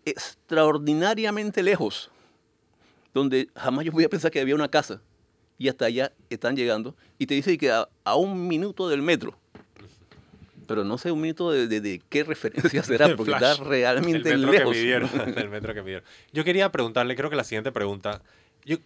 extraordinariamente 0.05 1.63
lejos, 1.63 2.09
donde 3.13 3.49
jamás 3.55 3.85
yo 3.85 3.91
podía 3.91 4.09
pensar 4.09 4.31
que 4.31 4.39
había 4.39 4.55
una 4.55 4.69
casa. 4.69 5.01
Y 5.57 5.69
hasta 5.69 5.85
allá 5.85 6.11
están 6.31 6.55
llegando. 6.55 6.95
Y 7.19 7.27
te 7.27 7.35
dice 7.35 7.55
que 7.57 7.69
a, 7.71 7.87
a 8.03 8.15
un 8.15 8.47
minuto 8.47 8.89
del 8.89 9.01
metro. 9.03 9.37
Pero 10.67 10.83
no 10.83 10.97
sé 10.97 11.11
un 11.11 11.21
minuto 11.21 11.51
de, 11.51 11.67
de- 11.67 11.81
de 11.81 12.01
qué 12.09 12.23
referencia 12.23 12.81
será, 12.83 13.15
porque 13.15 13.31
está 13.33 13.55
realmente 13.55 14.31
el 14.31 14.39
metro 14.47 14.51
lejos. 14.71 14.73
que 14.73 14.79
midieron, 14.81 15.09
el 15.37 15.49
metro 15.49 15.73
que 15.73 15.81
midieron. 15.83 16.05
Yo 16.33 16.43
quería 16.43 16.71
preguntarle, 16.71 17.15
creo 17.15 17.29
que 17.29 17.35
la 17.35 17.43
siguiente 17.43 17.71
pregunta, 17.71 18.21
yo, 18.65 18.77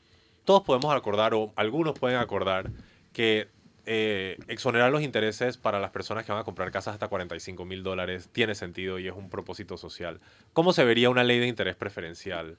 todos 0.44 0.64
podemos 0.64 0.94
acordar, 0.94 1.34
o 1.34 1.54
algunos 1.56 1.98
pueden 1.98 2.18
acordar, 2.18 2.72
que 3.14 3.48
eh, 3.88 4.38
exonerar 4.48 4.92
los 4.92 5.04
intereses 5.04 5.58
para 5.58 5.80
las 5.80 5.92
personas 5.92 6.26
que 6.26 6.32
van 6.32 6.42
a 6.42 6.44
comprar 6.44 6.72
casas 6.72 6.94
hasta 6.94 7.08
45 7.08 7.66
mil 7.66 7.84
dólares 7.84 8.30
tiene 8.32 8.56
sentido 8.56 8.98
y 8.98 9.08
es 9.08 9.14
un 9.14 9.30
propósito 9.30 9.78
social. 9.78 10.20
¿Cómo 10.54 10.74
se 10.74 10.84
vería 10.84 11.10
una 11.10 11.24
ley 11.24 11.40
de 11.40 11.48
interés 11.48 11.76
preferencial 11.76 12.58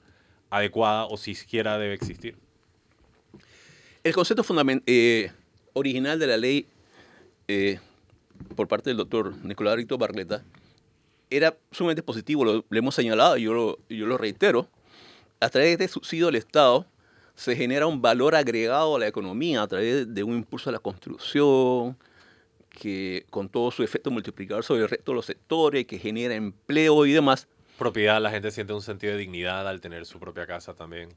adecuada 0.49 1.05
o 1.05 1.17
si 1.17 1.35
siquiera 1.35 1.77
debe 1.77 1.93
existir? 1.93 2.37
El 4.03 4.13
concepto 4.13 4.45
eh, 4.85 5.31
original 5.73 6.17
de 6.17 6.27
la 6.27 6.37
ley 6.37 6.65
eh, 7.49 7.79
por 8.55 8.69
parte 8.69 8.89
del 8.89 8.97
doctor 8.97 9.35
Nicolás 9.43 9.75
Rito 9.75 9.97
Barleta 9.97 10.43
era 11.29 11.57
sumamente 11.71 12.03
positivo, 12.03 12.45
lo, 12.45 12.65
hemos 12.71 12.95
señalado 12.95 13.35
y 13.37 13.43
yo 13.43 13.53
lo, 13.53 13.79
yo 13.89 14.05
lo 14.05 14.17
reitero. 14.17 14.69
A 15.39 15.49
través 15.49 15.77
de 15.77 15.83
este 15.83 15.93
subsidio 15.93 16.27
del 16.27 16.35
Estado 16.35 16.87
se 17.37 17.55
genera 17.55 17.85
un 17.85 18.01
valor 18.01 18.33
agregado 18.35 18.95
a 18.95 18.99
la 18.99 19.07
economía 19.07 19.61
a 19.61 19.67
través 19.67 20.11
de 20.11 20.23
un 20.23 20.33
impulso 20.37 20.71
a 20.71 20.73
la 20.73 20.79
construcción, 20.79 21.95
que 22.69 23.25
con 23.29 23.47
todo 23.47 23.69
su 23.69 23.83
efecto 23.83 24.09
multiplicador 24.09 24.63
sobre 24.63 24.81
el 24.81 24.89
resto 24.89 25.11
de 25.11 25.15
los 25.15 25.25
sectores, 25.27 25.85
que 25.85 25.99
genera 25.99 26.33
empleo 26.33 27.05
y 27.05 27.13
demás, 27.13 27.47
Propiedad, 27.77 28.19
la 28.19 28.31
gente 28.31 28.49
siente 28.49 28.73
un 28.73 28.81
sentido 28.81 29.13
de 29.13 29.19
dignidad 29.19 29.67
al 29.67 29.81
tener 29.81 30.07
su 30.07 30.19
propia 30.19 30.47
casa 30.47 30.73
también. 30.73 31.09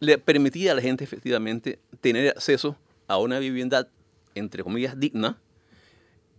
le 0.00 0.18
permitía 0.18 0.72
a 0.72 0.74
la 0.74 0.82
gente 0.82 1.04
efectivamente 1.04 1.78
tener 2.00 2.28
acceso 2.30 2.76
a 3.06 3.18
una 3.18 3.38
vivienda, 3.38 3.88
entre 4.34 4.64
comillas, 4.64 4.98
digna, 4.98 5.38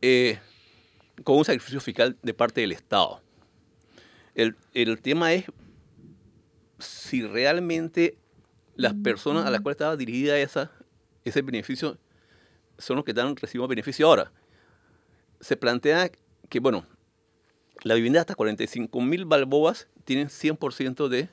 eh, 0.01 0.37
con 1.23 1.37
un 1.37 1.45
sacrificio 1.45 1.79
fiscal 1.79 2.17
de 2.21 2.33
parte 2.33 2.59
del 2.59 2.73
Estado. 2.73 3.21
El, 4.35 4.57
el 4.73 5.01
tema 5.01 5.33
es 5.33 5.45
si 6.79 7.25
realmente 7.25 8.17
las 8.79 8.93
personas 8.93 9.45
a 9.45 9.49
las 9.51 9.59
cuales 9.59 9.75
estaba 9.75 9.97
dirigida 9.97 10.37
esa, 10.37 10.71
ese 11.25 11.41
beneficio 11.41 11.97
son 12.77 12.95
los 12.95 13.03
que 13.03 13.11
están 13.11 13.35
recibiendo 13.35 13.67
beneficio 13.67 14.07
ahora. 14.07 14.31
Se 15.41 15.57
plantea 15.57 16.09
que, 16.47 16.59
bueno, 16.61 16.85
la 17.83 17.95
vivienda 17.95 18.21
hasta 18.21 18.35
45 18.35 19.01
mil 19.01 19.25
balboas 19.25 19.89
tienen 20.05 20.27
100% 20.29 21.09
de, 21.09 21.27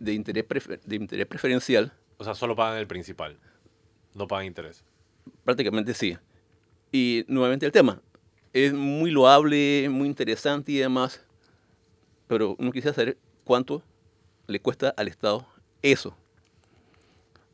de, 0.00 0.12
interés 0.12 0.44
prefer- 0.48 0.80
de 0.82 0.96
interés 0.96 1.26
preferencial. 1.26 1.92
O 2.16 2.24
sea, 2.24 2.34
solo 2.34 2.56
pagan 2.56 2.78
el 2.78 2.88
principal. 2.88 3.38
No 4.14 4.26
pagan 4.26 4.46
interés. 4.46 4.82
Prácticamente 5.44 5.94
sí. 5.94 6.18
Y 6.90 7.24
nuevamente 7.28 7.64
el 7.64 7.70
tema. 7.70 8.02
Es 8.52 8.72
muy 8.72 9.12
loable, 9.12 9.88
muy 9.88 10.08
interesante 10.08 10.72
y 10.72 10.78
demás, 10.78 11.24
pero 12.26 12.56
uno 12.58 12.72
quisiera 12.72 12.94
saber 12.94 13.18
cuánto 13.44 13.84
le 14.48 14.58
cuesta 14.60 14.92
al 14.96 15.06
Estado 15.06 15.46
eso. 15.82 16.16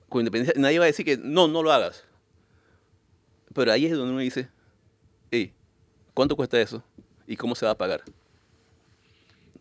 Con 0.08 0.20
independencia, 0.20 0.60
nadie 0.60 0.78
va 0.78 0.84
a 0.84 0.86
decir 0.86 1.04
que 1.04 1.16
no, 1.16 1.48
no 1.48 1.62
lo 1.62 1.72
hagas. 1.72 2.04
Pero 3.54 3.72
ahí 3.72 3.86
es 3.86 3.92
donde 3.92 4.12
uno 4.12 4.20
dice, 4.20 4.48
hey, 5.30 5.52
¿cuánto 6.12 6.36
cuesta 6.36 6.60
eso? 6.60 6.82
¿Y 7.26 7.36
cómo 7.36 7.54
se 7.54 7.64
va 7.66 7.72
a 7.72 7.78
pagar? 7.78 8.02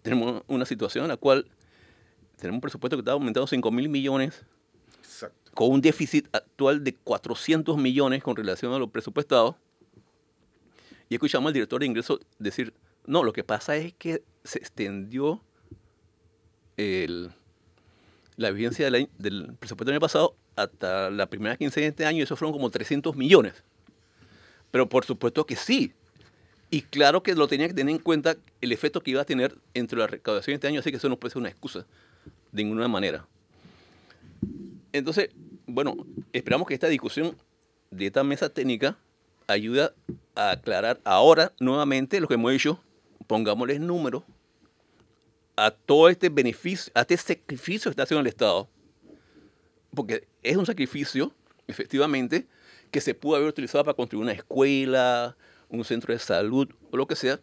Tenemos 0.01 0.43
una 0.47 0.65
situación 0.65 1.05
en 1.05 1.09
la 1.09 1.17
cual 1.17 1.47
tenemos 2.37 2.57
un 2.57 2.61
presupuesto 2.61 2.97
que 2.97 3.01
está 3.01 3.13
aumentando 3.13 3.47
5 3.47 3.71
mil 3.71 3.87
millones 3.87 4.45
Exacto. 4.99 5.51
con 5.53 5.69
un 5.71 5.79
déficit 5.81 6.27
actual 6.35 6.83
de 6.83 6.93
400 6.95 7.77
millones 7.77 8.21
con 8.23 8.35
relación 8.35 8.73
a 8.73 8.79
lo 8.79 8.89
presupuestado. 8.89 9.57
Y 11.09 11.15
escuchamos 11.15 11.47
al 11.49 11.53
director 11.53 11.79
de 11.79 11.85
ingresos 11.85 12.19
decir, 12.39 12.73
no, 13.05 13.23
lo 13.23 13.31
que 13.33 13.43
pasa 13.43 13.75
es 13.77 13.93
que 13.93 14.23
se 14.43 14.59
extendió 14.59 15.41
el- 16.77 17.31
la 18.37 18.51
vigencia 18.51 18.85
del, 18.85 18.95
año- 18.95 19.09
del 19.17 19.53
presupuesto 19.59 19.85
del 19.85 19.95
año 19.95 20.01
pasado 20.01 20.35
hasta 20.55 21.09
la 21.09 21.27
primera 21.27 21.55
quincena 21.57 21.83
de 21.85 21.89
este 21.89 22.05
año 22.05 22.23
eso 22.23 22.35
fueron 22.35 22.53
como 22.53 22.69
300 22.69 23.15
millones. 23.15 23.53
Pero 24.71 24.87
por 24.89 25.05
supuesto 25.05 25.45
que 25.45 25.55
sí. 25.55 25.93
Y 26.69 26.81
claro 26.81 27.21
que 27.21 27.35
lo 27.35 27.47
tenía 27.47 27.67
que 27.67 27.73
tener 27.75 27.93
en 27.93 28.01
cuenta 28.01 28.35
el 28.61 28.71
efecto 28.71 29.01
que 29.01 29.11
iba 29.11 29.21
a 29.21 29.25
tener 29.25 29.55
entre 29.75 29.99
la 29.99 30.07
recaudación 30.07 30.53
de 30.53 30.55
este 30.55 30.67
año, 30.67 30.79
así 30.79 30.89
que 30.89 30.97
eso 30.97 31.09
no 31.09 31.17
puede 31.19 31.31
ser 31.33 31.39
una 31.39 31.49
excusa 31.49 31.85
de 32.51 32.63
ninguna 32.63 32.87
manera. 32.87 33.27
Entonces, 34.91 35.29
bueno, 35.67 35.95
esperamos 36.31 36.67
que 36.67 36.73
esta 36.73 36.87
discusión 36.87 37.35
de 37.91 38.07
esta 38.07 38.23
mesa 38.23 38.49
técnica 38.49 38.97
ayude 39.47 39.91
a 40.35 40.51
aclarar 40.51 40.99
ahora 41.03 41.51
nuevamente 41.59 42.19
lo 42.19 42.27
que 42.27 42.35
hemos 42.35 42.51
dicho, 42.51 42.79
pongámosles 43.27 43.79
números 43.79 44.23
a 45.55 45.71
todo 45.71 46.09
este 46.09 46.29
beneficio, 46.29 46.91
a 46.95 47.01
este 47.01 47.17
sacrificio 47.17 47.89
que 47.89 47.93
está 47.93 48.03
haciendo 48.03 48.21
el 48.21 48.27
Estado, 48.27 48.69
porque 49.93 50.27
es 50.41 50.57
un 50.57 50.65
sacrificio, 50.65 51.33
efectivamente, 51.67 52.47
que 52.91 53.01
se 53.01 53.13
pudo 53.13 53.37
haber 53.37 53.49
utilizado 53.49 53.83
para 53.83 53.95
construir 53.95 54.23
una 54.23 54.33
escuela, 54.33 55.35
un 55.69 55.83
centro 55.83 56.13
de 56.13 56.19
salud 56.19 56.69
o 56.91 56.97
lo 56.97 57.07
que 57.07 57.15
sea, 57.15 57.39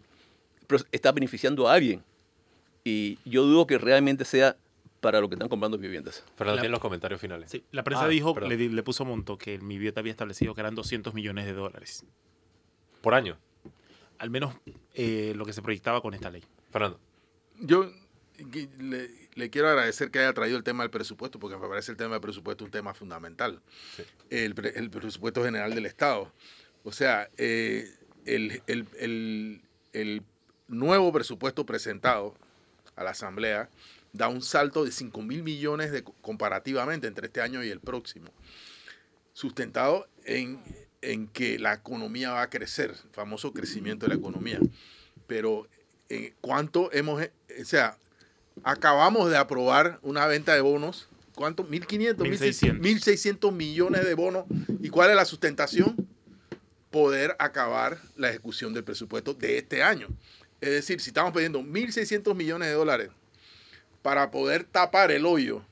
pero 0.67 0.85
está 0.93 1.13
beneficiando 1.13 1.69
a 1.69 1.75
alguien. 1.75 2.03
Y 2.85 3.19
yo 3.25 3.45
dudo 3.45 3.67
que 3.67 3.79
realmente 3.79 4.25
sea 4.25 4.57
para 5.01 5.21
lo 5.21 5.29
que 5.29 5.35
están 5.35 5.49
comprando 5.49 5.79
viviendas. 5.79 6.25
Fernando, 6.37 6.61
tiene 6.61 6.73
los 6.73 6.81
comentarios 6.81 7.21
finales. 7.21 7.51
Sí, 7.51 7.65
la 7.73 7.83
prensa 7.83 8.05
Ah, 8.05 8.09
dijo, 8.09 8.39
le, 8.39 8.57
le 8.57 8.83
puso 8.83 9.05
monto 9.05 9.39
que 9.39 9.59
mi 9.59 9.79
bieta 9.79 10.01
había 10.01 10.13
establecido 10.13 10.55
que 10.55 10.61
eran 10.61 10.75
200 10.75 11.15
millones 11.15 11.47
de 11.47 11.53
dólares. 11.53 12.05
Por 13.01 13.15
año. 13.15 13.39
Al 14.19 14.31
menos 14.31 14.55
eh, 14.95 15.33
lo 15.37 15.47
que 15.47 15.53
se 15.53 15.63
proyectaba 15.63 16.03
con 16.03 16.15
esta 16.15 16.31
ley. 16.31 16.45
Fernando. 16.71 17.01
Yo 17.61 17.93
le, 18.79 19.11
le 19.35 19.51
quiero 19.51 19.69
agradecer 19.69 20.11
que 20.11 20.19
haya 20.19 20.33
traído 20.33 20.57
el 20.57 20.65
tema 20.65 20.83
del 20.83 20.91
presupuesto, 20.91 21.39
porque 21.39 21.57
me 21.57 21.69
parece 21.69 21.91
el 21.93 21.97
tema 21.99 22.13
del 22.15 22.21
presupuesto 22.21 22.65
un 22.65 22.71
tema 22.71 22.95
fundamental. 22.95 23.61
Sí. 23.97 24.03
El, 24.31 24.55
pre- 24.55 24.79
el 24.79 24.91
presupuesto 24.91 25.45
general 25.45 25.75
del 25.75 25.87
Estado. 25.87 26.33
O 26.85 26.93
sea, 26.93 27.29
eh, 27.37 27.89
el, 28.25 28.63
el- 28.67 28.87
el- 28.99 29.61
el 29.93 30.23
nuevo 30.69 31.13
presupuesto 31.13 31.67
presentado 31.67 32.35
a 32.97 33.05
la 33.05 33.11
Asamblea 33.11 33.69
da 34.13 34.29
un 34.29 34.41
salto 34.43 34.85
de 34.85 34.93
5 34.93 35.21
mil 35.23 35.43
millones 35.43 35.93
de, 35.93 36.03
comparativamente 36.03 37.07
entre 37.07 37.27
este 37.27 37.41
año 37.41 37.63
y 37.63 37.69
el 37.71 37.81
próximo, 37.81 38.33
sustentado 39.33 40.09
en, 40.25 40.61
en 41.03 41.27
que 41.29 41.59
la 41.59 41.75
economía 41.75 42.33
va 42.33 42.43
a 42.43 42.51
crecer, 42.51 42.91
el 42.91 43.11
famoso 43.13 43.53
crecimiento 43.53 44.07
de 44.07 44.15
la 44.15 44.19
economía. 44.19 44.59
Pero 45.27 45.69
eh, 46.11 46.35
¿cuánto 46.41 46.93
hemos, 46.93 47.23
eh, 47.23 47.33
o 47.61 47.65
sea, 47.65 47.97
acabamos 48.63 49.31
de 49.31 49.37
aprobar 49.37 49.99
una 50.03 50.27
venta 50.27 50.55
de 50.55 50.61
bonos, 50.61 51.09
¿cuánto? 51.35 51.67
1.500, 51.67 52.17
1.600. 52.17 52.81
1.600 52.81 53.53
millones 53.53 54.05
de 54.05 54.15
bonos. 54.15 54.45
¿Y 54.81 54.91
cuál 54.91 55.11
es 55.11 55.17
la 55.17 55.25
sustentación? 55.25 55.97
Poder 56.91 57.37
acabar 57.39 57.99
la 58.17 58.29
ejecución 58.31 58.75
del 58.75 58.85
presupuesto 58.85 59.33
de 59.35 59.59
este 59.59 59.83
año. 59.83 60.09
Es 60.61 60.71
decir, 60.71 61.01
si 61.01 61.11
estamos 61.11 61.33
pidiendo 61.33 61.63
1.600 61.63 62.35
millones 62.35 62.69
de 62.69 62.75
dólares 62.75 63.11
para 64.03 64.31
poder 64.31 64.65
tapar 64.65 65.11
el 65.13 65.25
hoyo 65.25 65.65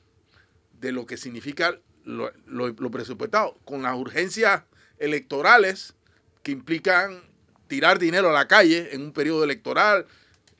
de 0.79 0.91
lo 0.93 1.05
que 1.05 1.17
significa 1.17 1.77
lo, 2.05 2.31
lo- 2.47 2.69
lo 2.69 2.89
presupuestado, 2.91 3.57
con 3.65 3.83
las 3.83 3.95
urgencias 3.95 4.63
electorales 4.97 5.93
que 6.41 6.51
implican 6.51 7.21
tirar 7.67 7.99
dinero 7.99 8.29
a 8.29 8.33
la 8.33 8.47
calle 8.47 8.95
en 8.95 9.01
un 9.01 9.11
periodo 9.11 9.43
electoral, 9.43 10.07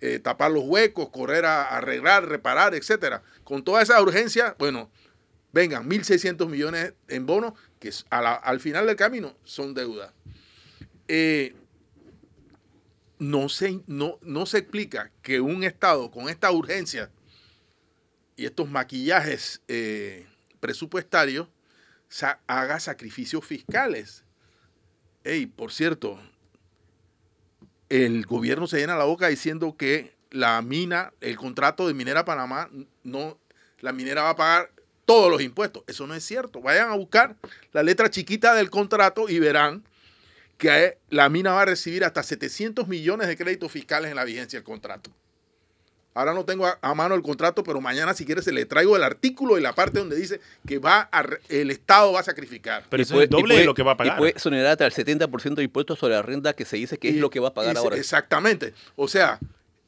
eh, 0.01 0.19
tapar 0.19 0.51
los 0.51 0.63
huecos, 0.63 1.09
correr 1.09 1.45
a, 1.45 1.75
arreglar, 1.75 2.27
reparar, 2.27 2.73
etcétera. 2.73 3.21
Con 3.43 3.63
toda 3.63 3.81
esa 3.81 4.01
urgencia, 4.01 4.55
bueno, 4.57 4.89
vengan 5.51 5.89
1.600 5.89 6.47
millones 6.47 6.93
en 7.07 7.25
bonos 7.25 7.53
que 7.79 7.91
al 8.09 8.59
final 8.59 8.87
del 8.87 8.95
camino 8.95 9.35
son 9.43 9.73
deuda. 9.73 10.13
Eh, 11.07 11.55
no, 13.17 13.49
se, 13.49 13.81
no, 13.87 14.19
no 14.21 14.45
se 14.45 14.59
explica 14.59 15.11
que 15.21 15.41
un 15.41 15.63
Estado 15.63 16.09
con 16.11 16.29
esta 16.29 16.51
urgencia 16.51 17.11
y 18.35 18.45
estos 18.45 18.69
maquillajes 18.69 19.61
eh, 19.67 20.25
presupuestarios 20.61 21.49
haga 22.47 22.79
sacrificios 22.79 23.45
fiscales. 23.45 24.23
Ey, 25.25 25.45
por 25.45 25.73
cierto, 25.73 26.17
el 27.89 28.25
gobierno 28.25 28.67
se 28.67 28.77
llena 28.77 28.95
la 28.95 29.05
boca 29.05 29.27
diciendo 29.27 29.75
que 29.77 30.13
la 30.31 30.61
mina, 30.61 31.11
el 31.21 31.35
contrato 31.37 31.87
de 31.87 31.93
Minera 31.93 32.23
Panamá, 32.23 32.69
no, 33.03 33.37
la 33.79 33.91
minera 33.91 34.23
va 34.23 34.29
a 34.31 34.35
pagar 34.35 34.71
todos 35.05 35.31
los 35.31 35.41
impuestos. 35.41 35.83
Eso 35.87 36.05
no 36.05 36.13
es 36.13 36.23
cierto. 36.23 36.61
Vayan 36.61 36.91
a 36.91 36.95
buscar 36.95 37.35
la 37.73 37.81
letra 37.81 38.09
chiquita 38.09 38.53
del 38.53 38.69
contrato 38.69 39.27
y 39.27 39.39
verán 39.39 39.83
que 40.57 40.97
la 41.09 41.29
mina 41.29 41.53
va 41.53 41.63
a 41.63 41.65
recibir 41.65 42.03
hasta 42.03 42.21
700 42.21 42.87
millones 42.87 43.27
de 43.27 43.37
créditos 43.37 43.71
fiscales 43.71 44.11
en 44.11 44.17
la 44.17 44.25
vigencia 44.25 44.59
del 44.59 44.65
contrato. 44.65 45.09
Ahora 46.19 46.33
no 46.33 46.43
tengo 46.45 46.65
a, 46.67 46.77
a 46.81 46.93
mano 46.93 47.15
el 47.15 47.21
contrato, 47.21 47.63
pero 47.63 47.79
mañana 47.81 48.13
si 48.13 48.25
quieres 48.25 48.43
se 48.45 48.51
le 48.51 48.65
traigo 48.65 48.95
el 48.97 49.03
artículo 49.03 49.57
y 49.57 49.61
la 49.61 49.73
parte 49.73 49.99
donde 49.99 50.15
dice 50.15 50.39
que 50.67 50.77
va 50.79 51.01
a 51.11 51.23
re- 51.23 51.39
el 51.49 51.71
Estado 51.71 52.11
va 52.11 52.19
a 52.19 52.23
sacrificar. 52.23 52.83
Pero 52.89 53.03
eso 53.03 53.13
puede- 53.13 53.25
es 53.25 53.29
doble 53.29 53.43
puede- 53.53 53.59
de 53.61 53.65
lo 53.65 53.73
que 53.73 53.83
va 53.83 53.91
a 53.93 53.97
pagar. 53.97 54.15
Y 54.15 54.17
puede 54.17 54.31
exonerar 54.31 54.71
hasta 54.71 54.85
el 54.85 54.91
70% 54.91 55.55
de 55.55 55.63
impuestos 55.63 55.97
sobre 55.99 56.15
la 56.15 56.21
renta 56.21 56.53
que 56.53 56.65
se 56.65 56.77
dice 56.77 56.97
que 56.97 57.09
es 57.09 57.15
lo 57.15 57.29
que 57.29 57.39
va 57.39 57.49
a 57.49 57.53
pagar 57.53 57.77
ahora. 57.77 57.95
Exactamente. 57.97 58.73
O 58.95 59.07
sea, 59.07 59.39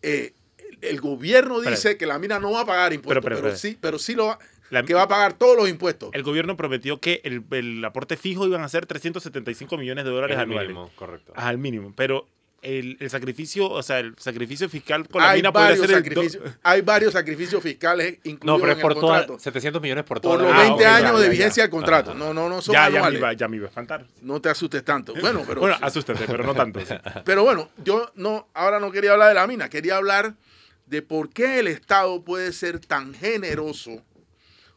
eh, 0.02 0.34
el- 0.82 1.02
gobierno 1.02 1.60
dice 1.62 1.98
que 1.98 2.06
la 2.06 2.18
mina 2.18 2.40
no 2.40 2.52
va 2.52 2.62
a 2.62 2.66
pagar 2.66 2.94
impuestos, 2.94 3.22
Pero, 3.24 3.36
pero, 3.36 3.36
pero, 3.44 3.54
espera. 3.54 3.74
sí, 3.74 3.78
pero 3.82 4.00
sí 4.00 4.16
lo 4.16 4.28
va, 4.28 4.40
La- 4.70 4.84
que 4.84 4.94
va 4.94 5.02
a 5.04 5.08
pagar 5.08 5.34
todos 5.34 5.58
los 5.58 5.68
impuestos. 5.68 6.10
El 6.14 6.24
gobierno 6.24 6.56
prometió 6.56 7.00
que 7.02 7.20
el, 7.26 7.44
el 7.52 7.84
aporte 7.84 8.16
fijo 8.16 8.48
iban 8.48 8.62
a 8.64 8.70
ser 8.70 8.86
375 8.86 9.78
millones 9.78 10.06
de 10.06 10.12
dólares 10.12 10.38
anuales. 10.38 10.70
mínimo, 10.70 10.90
correcto. 10.96 11.34
Al 11.36 11.58
mínimo. 11.58 11.94
Pero 11.96 12.26
el, 12.62 12.98
el 13.00 13.10
sacrificio, 13.10 13.70
o 13.70 13.82
sea, 13.82 14.00
el 14.00 14.14
sacrificio 14.20 14.70
fiscal 14.70 15.08
con 15.10 15.22
la 15.22 15.32
hay, 15.32 15.40
mina 15.40 15.52
podría 15.52 15.76
ser 15.78 15.92
el 15.92 16.14
do- 16.14 16.24
hay 16.62 16.82
varios 16.82 17.14
sacrificios 17.14 17.62
fiscales 17.64 18.20
incluidos 18.24 18.46
No, 18.46 18.60
pero 18.60 18.72
es 18.74 18.78
en 18.78 18.82
por 18.82 18.92
el 18.92 19.00
toda, 19.00 19.18
contrato. 19.20 19.40
700 19.40 19.82
millones 19.82 20.04
por 20.04 20.22
Por 20.22 20.38
toda 20.38 20.44
los 20.44 20.52
la- 20.56 20.64
20 20.64 20.86
Ah, 20.86 20.96
años 20.98 21.12
ya, 21.14 21.18
de 21.20 21.24
ya, 21.26 21.32
vigencia 21.32 21.62
ya. 21.62 21.64
del 21.64 21.72
contrato. 21.72 22.12
Ajá. 22.12 22.20
No, 22.20 22.34
no, 22.34 22.50
no 22.50 22.62
son 22.62 22.74
Ya, 22.74 22.90
ya 22.90 23.10
me, 23.10 23.18
iba, 23.18 23.34
ya 23.34 23.48
me 23.48 23.56
iba 23.58 23.66
a 23.66 23.70
espantar. 23.70 24.06
No 24.22 24.40
te 24.40 24.50
asustes 24.50 24.84
tanto. 24.86 25.14
Bueno, 25.20 25.44
pero 25.48 25.62
Bueno, 25.62 25.76
asústate, 25.82 26.24
pero 26.28 26.44
no 26.44 26.54
tanto. 26.54 26.80
Pero 27.26 27.44
bueno, 27.44 27.70
yo 27.84 28.12
no, 28.16 28.48
ahora 28.54 28.80
no 28.80 28.92
quería 28.92 29.14
hablar 29.14 29.30
de 29.30 29.36
la 29.36 29.48
mina, 29.48 29.68
quería 29.70 29.98
hablar 29.98 30.36
de 30.86 31.02
por 31.02 31.30
qué 31.30 31.60
el 31.60 31.68
Estado 31.68 32.24
puede 32.24 32.52
ser 32.54 32.80
tan 32.80 33.14
generoso 33.16 34.04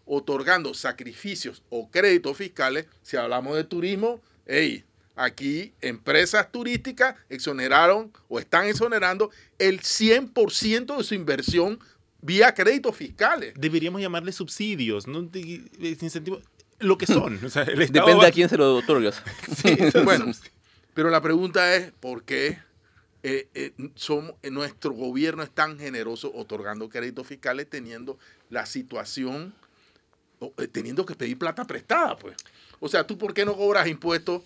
otorgando 0.07 0.75
sacrificios 0.75 1.63
o 1.71 1.91
créditos 1.91 2.37
fiscales. 2.37 2.87
Si 3.03 3.17
hablamos 3.17 3.57
de 3.57 3.65
turismo, 3.65 4.21
hey, 4.47 4.85
aquí 5.17 5.73
empresas 5.81 6.51
turísticas 6.51 7.17
exoneraron 7.29 8.13
o 8.29 8.39
están 8.39 8.67
exonerando 8.67 9.31
el 9.59 9.81
100% 9.81 10.97
de 10.97 11.05
su 11.05 11.15
inversión 11.15 11.79
vía 12.21 12.55
créditos 12.55 12.97
fiscales. 12.97 13.55
Deberíamos 13.57 14.01
llamarle 14.01 14.33
subsidios, 14.33 15.07
no 15.07 15.23
de- 15.23 15.63
de- 15.79 15.89
incentivos. 16.01 16.43
Lo 16.81 16.99
que 16.99 17.07
son. 17.07 17.43
O 17.45 17.49
sea, 17.49 17.63
el 17.63 17.81
Estado 17.83 18.07
Depende 18.07 18.25
va- 18.25 18.29
a 18.29 18.33
quién 18.33 18.49
se 18.49 18.57
lo 18.57 18.77
otorgas. 18.77 19.23
Bueno, 20.05 20.27
pero 20.95 21.11
la 21.11 21.21
pregunta 21.21 21.75
es 21.77 21.93
por 22.01 22.25
qué 22.25 22.59
eh, 23.23 23.49
eh, 23.55 23.73
somos- 23.95 24.35
eh, 24.43 24.51
nuestro 24.51 24.93
gobierno 24.93 25.43
es 25.43 25.51
tan 25.51 25.79
generoso 25.79 26.31
otorgando 26.35 26.89
créditos 26.89 27.27
fiscales 27.27 27.69
teniendo 27.71 28.19
la 28.51 28.67
situación, 28.67 29.55
o, 30.41 30.53
eh, 30.59 30.67
teniendo 30.69 31.07
que 31.07 31.15
pedir 31.15 31.39
plata 31.39 31.65
prestada, 31.65 32.17
pues. 32.19 32.37
O 32.81 32.89
sea, 32.89 33.07
¿tú 33.07 33.17
por 33.17 33.33
qué 33.33 33.45
no 33.45 33.57
cobras 33.57 33.87
impuestos 33.89 34.43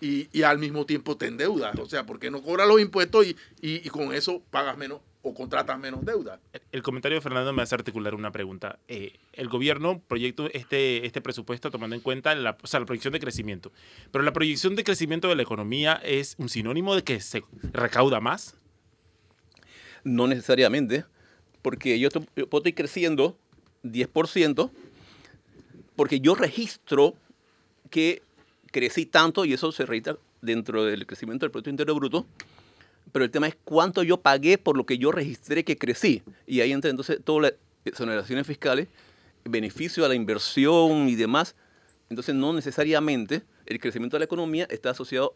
y, 0.00 0.28
y 0.32 0.42
al 0.42 0.58
mismo 0.58 0.86
tiempo 0.86 1.16
te 1.16 1.26
endeudas? 1.26 1.78
O 1.78 1.86
sea, 1.86 2.04
¿por 2.06 2.18
qué 2.18 2.30
no 2.30 2.42
cobras 2.42 2.68
los 2.68 2.80
impuestos 2.80 3.26
y, 3.26 3.30
y- 3.60 3.86
y 3.86 3.88
con 3.90 4.12
eso 4.14 4.42
pagas 4.50 4.76
menos 4.78 5.00
o, 5.22 5.34
contratas 5.34 5.78
menos 5.78 6.04
deuda. 6.06 6.40
El 6.70 6.82
comentario 6.82 7.16
de 7.18 7.20
Fernando 7.22 7.52
me 7.52 7.60
hace 7.62 7.74
articular 7.74 8.14
una 8.14 8.30
pregunta. 8.30 8.78
Eh, 8.86 9.14
el 9.32 9.48
gobierno 9.48 10.00
proyecta 10.06 10.44
este, 10.54 11.04
este 11.04 11.20
presupuesto 11.20 11.70
tomando 11.72 11.96
en 11.96 12.00
cuenta 12.02 12.34
la, 12.36 12.56
o 12.62 12.66
sea, 12.68 12.78
la 12.80 12.86
proyección 12.86 13.12
de 13.12 13.20
crecimiento. 13.20 13.72
Pero 14.12 14.22
la 14.24 14.32
proyección 14.32 14.76
de 14.76 14.84
crecimiento 14.84 15.28
de 15.28 15.34
la 15.34 15.42
economía 15.42 15.94
es 16.04 16.34
un 16.38 16.48
sinónimo 16.48 16.94
de 16.94 17.02
que 17.02 17.20
se 17.20 17.42
recauda 17.72 18.20
más. 18.20 18.54
No 20.04 20.28
necesariamente, 20.28 21.04
porque 21.62 21.98
yo, 21.98 22.10
to- 22.10 22.24
yo 22.36 22.44
estoy 22.50 22.72
creciendo 22.72 23.36
10%, 23.82 24.70
porque 25.96 26.20
yo 26.20 26.36
registro 26.36 27.14
que 27.90 28.22
crecí 28.70 29.06
tanto 29.06 29.44
y 29.44 29.52
eso 29.52 29.72
se 29.72 29.86
registra 29.86 30.16
dentro 30.40 30.84
del 30.84 31.06
crecimiento 31.06 31.44
del 31.44 31.50
Producto 31.50 31.70
Interno 31.70 31.94
Bruto, 31.94 32.26
pero 33.12 33.24
el 33.24 33.30
tema 33.30 33.48
es 33.48 33.56
cuánto 33.64 34.02
yo 34.02 34.20
pagué 34.20 34.58
por 34.58 34.76
lo 34.76 34.84
que 34.84 34.98
yo 34.98 35.12
registré 35.12 35.64
que 35.64 35.78
crecí. 35.78 36.22
Y 36.46 36.60
ahí 36.60 36.72
entra 36.72 36.90
entonces 36.90 37.20
todas 37.24 37.52
las 37.52 37.52
exoneraciones 37.84 38.46
fiscales, 38.46 38.88
beneficio 39.44 40.04
a 40.04 40.08
la 40.08 40.14
inversión 40.14 41.08
y 41.08 41.14
demás. 41.14 41.54
Entonces 42.10 42.34
no 42.34 42.52
necesariamente 42.52 43.42
el 43.66 43.80
crecimiento 43.80 44.16
de 44.16 44.20
la 44.20 44.24
economía 44.26 44.66
está 44.70 44.90
asociado 44.90 45.34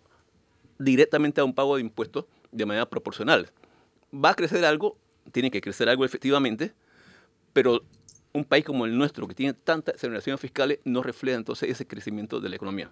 directamente 0.78 1.41
a 1.41 1.45
un 1.45 1.55
pago 1.55 1.76
de 1.76 1.83
impuestos 1.83 2.26
de 2.51 2.66
manera 2.66 2.89
proporcional. 2.89 3.51
Va 4.12 4.30
a 4.30 4.35
crecer 4.35 4.64
algo, 4.64 4.97
tiene 5.33 5.51
que 5.51 5.61
crecer 5.61 5.89
algo 5.89 6.05
efectivamente, 6.05 6.72
pero 7.53 7.83
un 8.33 8.45
país 8.45 8.64
como 8.64 8.87
el 8.87 8.97
nuestro, 8.97 9.28
que 9.28 9.35
tiene 9.35 9.53
tantas 9.53 9.95
exoneraciones 9.95 10.41
fiscales, 10.41 10.78
no 10.85 11.03
refleja 11.03 11.37
entonces 11.37 11.70
ese 11.70 11.87
crecimiento 11.87 12.41
de 12.41 12.49
la 12.49 12.57
economía. 12.57 12.91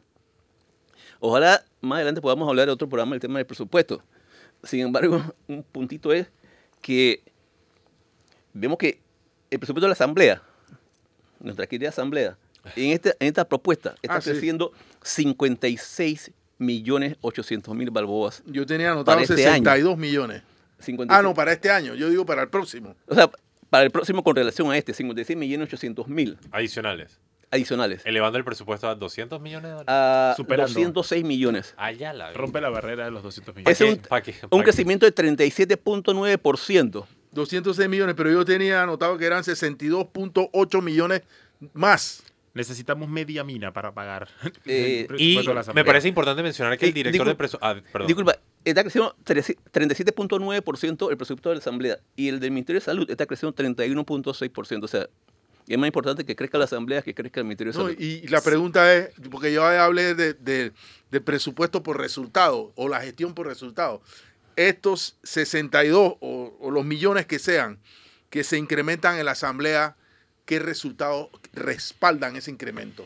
Ojalá 1.20 1.64
más 1.80 1.96
adelante 1.98 2.20
podamos 2.20 2.48
hablar 2.48 2.66
de 2.66 2.72
otro 2.72 2.88
programa 2.88 3.12
del 3.12 3.20
tema 3.20 3.38
del 3.38 3.46
presupuesto. 3.46 4.02
Sin 4.64 4.80
embargo, 4.80 5.22
un 5.48 5.62
puntito 5.62 6.12
es 6.12 6.26
que 6.80 7.22
vemos 8.52 8.78
que 8.78 9.00
el 9.50 9.58
presupuesto 9.58 9.86
de 9.86 9.90
la 9.90 9.92
Asamblea, 9.94 10.42
nuestra 11.40 11.66
querida 11.66 11.90
Asamblea, 11.90 12.36
en, 12.76 12.90
este, 12.90 13.10
en 13.20 13.28
esta 13.28 13.44
propuesta 13.46 13.94
está 14.02 14.16
Ah, 14.16 14.20
sí. 14.20 14.30
creciendo 14.30 14.72
56 15.02 16.30
millones 16.58 17.16
800 17.22 17.74
mil 17.74 17.90
balboas. 17.90 18.42
Yo 18.46 18.66
tenía 18.66 18.88
anotado 18.92 19.04
Para 19.16 19.22
este 19.22 19.36
62 19.36 19.96
millones. 19.96 20.42
56 20.80 21.18
Ah, 21.18 21.22
no, 21.22 21.34
para 21.34 21.52
este 21.52 21.70
año. 21.70 21.94
Yo 21.94 22.08
digo 22.10 22.24
para 22.26 22.42
el 22.42 22.48
próximo. 22.48 22.94
O 23.06 23.14
sea, 23.14 23.30
para 23.70 23.84
el 23.84 23.90
próximo 23.90 24.22
con 24.22 24.36
relación 24.36 24.70
a 24.70 24.76
este, 24.76 24.92
56 24.92 25.38
millones 25.38 25.68
800 25.68 26.08
mil 26.08 26.38
Adicionales. 26.50 27.18
Adicionales. 27.50 28.02
Elevando 28.04 28.38
el 28.38 28.44
presupuesto 28.44 28.88
a 28.88 28.94
200 28.94 29.40
millones 29.40 29.64
de 29.64 29.70
dólares. 29.70 29.88
A 29.88 30.34
Superando. 30.36 30.72
206 30.72 31.24
millones. 31.24 31.74
Allá 31.76 32.12
la 32.12 32.32
Rompe 32.32 32.60
la 32.60 32.70
barrera 32.70 33.04
de 33.04 33.10
los 33.10 33.22
200 33.22 33.54
millones. 33.54 33.80
Es 33.80 33.88
un, 33.88 33.96
Pa' 33.98 34.20
que- 34.22 34.32
pa' 34.32 34.48
un 34.56 34.62
crecimiento 34.62 35.06
de 35.06 35.12
37.9%. 35.14 37.06
206 37.32 37.88
millones, 37.88 38.14
pero 38.16 38.30
yo 38.30 38.44
tenía 38.44 38.82
anotado 38.82 39.16
que 39.16 39.24
eran 39.24 39.42
62.8 39.44 40.82
millones 40.82 41.22
más. 41.74 42.22
Necesitamos 42.52 43.08
media 43.08 43.44
mina 43.44 43.72
para 43.72 43.92
pagar. 43.92 44.28
Eh, 44.66 45.06
el 45.10 45.20
Y 45.20 45.34
presupuesto 45.36 45.50
de 45.50 45.54
la 45.66 45.72
me 45.72 45.84
parece 45.84 46.08
importante 46.08 46.42
mencionar 46.42 46.76
que 46.76 46.86
el 46.86 46.90
Eh, 46.90 46.94
director 46.94 47.28
de 47.28 47.34
presupuesto... 47.36 47.82
perdón. 47.92 48.08
Disculpa, 48.08 48.36
está 48.64 48.82
creciendo 48.82 49.14
13 49.22 49.56
37.9% 49.72 51.10
el 51.10 51.16
presupuesto 51.16 51.48
de 51.50 51.54
la 51.54 51.60
Asamblea 51.60 51.98
y 52.16 52.28
el 52.28 52.40
del 52.40 52.50
Ministerio 52.50 52.80
de 52.80 52.84
Salud 52.84 53.08
está 53.08 53.26
creciendo 53.26 53.54
31.6%. 53.54 54.82
O 54.84 54.88
sea, 54.88 55.06
es 55.74 55.78
más 55.78 55.86
importante 55.88 56.24
que 56.24 56.34
crezca 56.36 56.58
la 56.58 56.64
Asamblea 56.64 57.02
que 57.02 57.14
crezca 57.14 57.40
el 57.40 57.44
Ministerio 57.44 57.72
de 57.72 57.78
No, 57.78 57.84
Salud. 57.86 58.00
y 58.00 58.26
la 58.28 58.40
pregunta 58.40 58.94
es, 58.94 59.10
porque 59.30 59.52
yo 59.52 59.64
hablé 59.64 60.14
de, 60.14 60.72
presupuesto 61.24 61.82
por 61.82 61.98
resultado 61.98 62.72
o 62.76 62.88
la 62.88 63.00
gestión 63.00 63.34
por 63.34 63.46
resultado. 63.46 64.02
Estos 64.56 65.16
62 65.22 66.14
o, 66.20 66.56
o 66.60 66.70
los 66.70 66.84
millones 66.84 67.26
que 67.26 67.38
sean 67.38 67.78
que 68.30 68.44
se 68.44 68.58
incrementan 68.58 69.18
en 69.18 69.24
la 69.24 69.32
asamblea, 69.32 69.96
¿qué 70.44 70.58
resultados 70.58 71.28
respaldan 71.52 72.36
ese 72.36 72.50
incremento? 72.50 73.04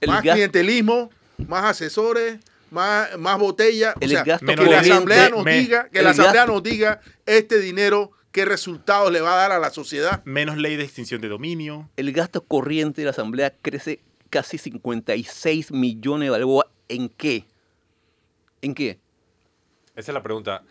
El 0.00 0.10
más 0.10 0.22
clientelismo, 0.22 1.10
más 1.46 1.64
asesores, 1.64 2.38
más, 2.70 3.16
más 3.18 3.38
botellas. 3.38 3.94
O 3.96 4.00
El 4.00 4.10
sea, 4.10 4.24
gasto 4.24 4.46
que 4.46 4.56
la 4.56 4.80
asamblea 4.80 5.28
nos 5.28 5.44
me- 5.44 5.58
diga, 5.60 5.88
que 5.92 6.02
la 6.02 6.10
asamblea 6.10 6.42
gasto- 6.44 6.52
nos 6.54 6.62
diga 6.62 7.00
este 7.26 7.58
dinero, 7.60 8.12
qué 8.32 8.44
resultados 8.44 9.10
le 9.12 9.20
va 9.20 9.34
a 9.34 9.36
dar 9.36 9.52
a 9.52 9.58
la 9.58 9.70
sociedad. 9.70 10.22
Menos 10.24 10.56
ley 10.56 10.76
de 10.76 10.84
extinción 10.84 11.20
de 11.20 11.28
dominio. 11.28 11.88
el 11.96 12.12
gasto 12.12 12.42
corriente 12.44 13.00
de 13.00 13.06
la 13.06 13.10
Asamblea 13.10 13.54
crece 13.62 14.00
casi 14.30 14.58
56 14.58 15.72
millones 15.72 16.26
de 16.26 16.30
balboas. 16.30 16.66
¿En 16.88 17.08
qué? 17.08 17.44
¿En 18.62 18.74
qué? 18.74 18.98
Esa 19.96 20.10
es 20.12 20.14
la 20.14 20.22
pregunta. 20.22 20.62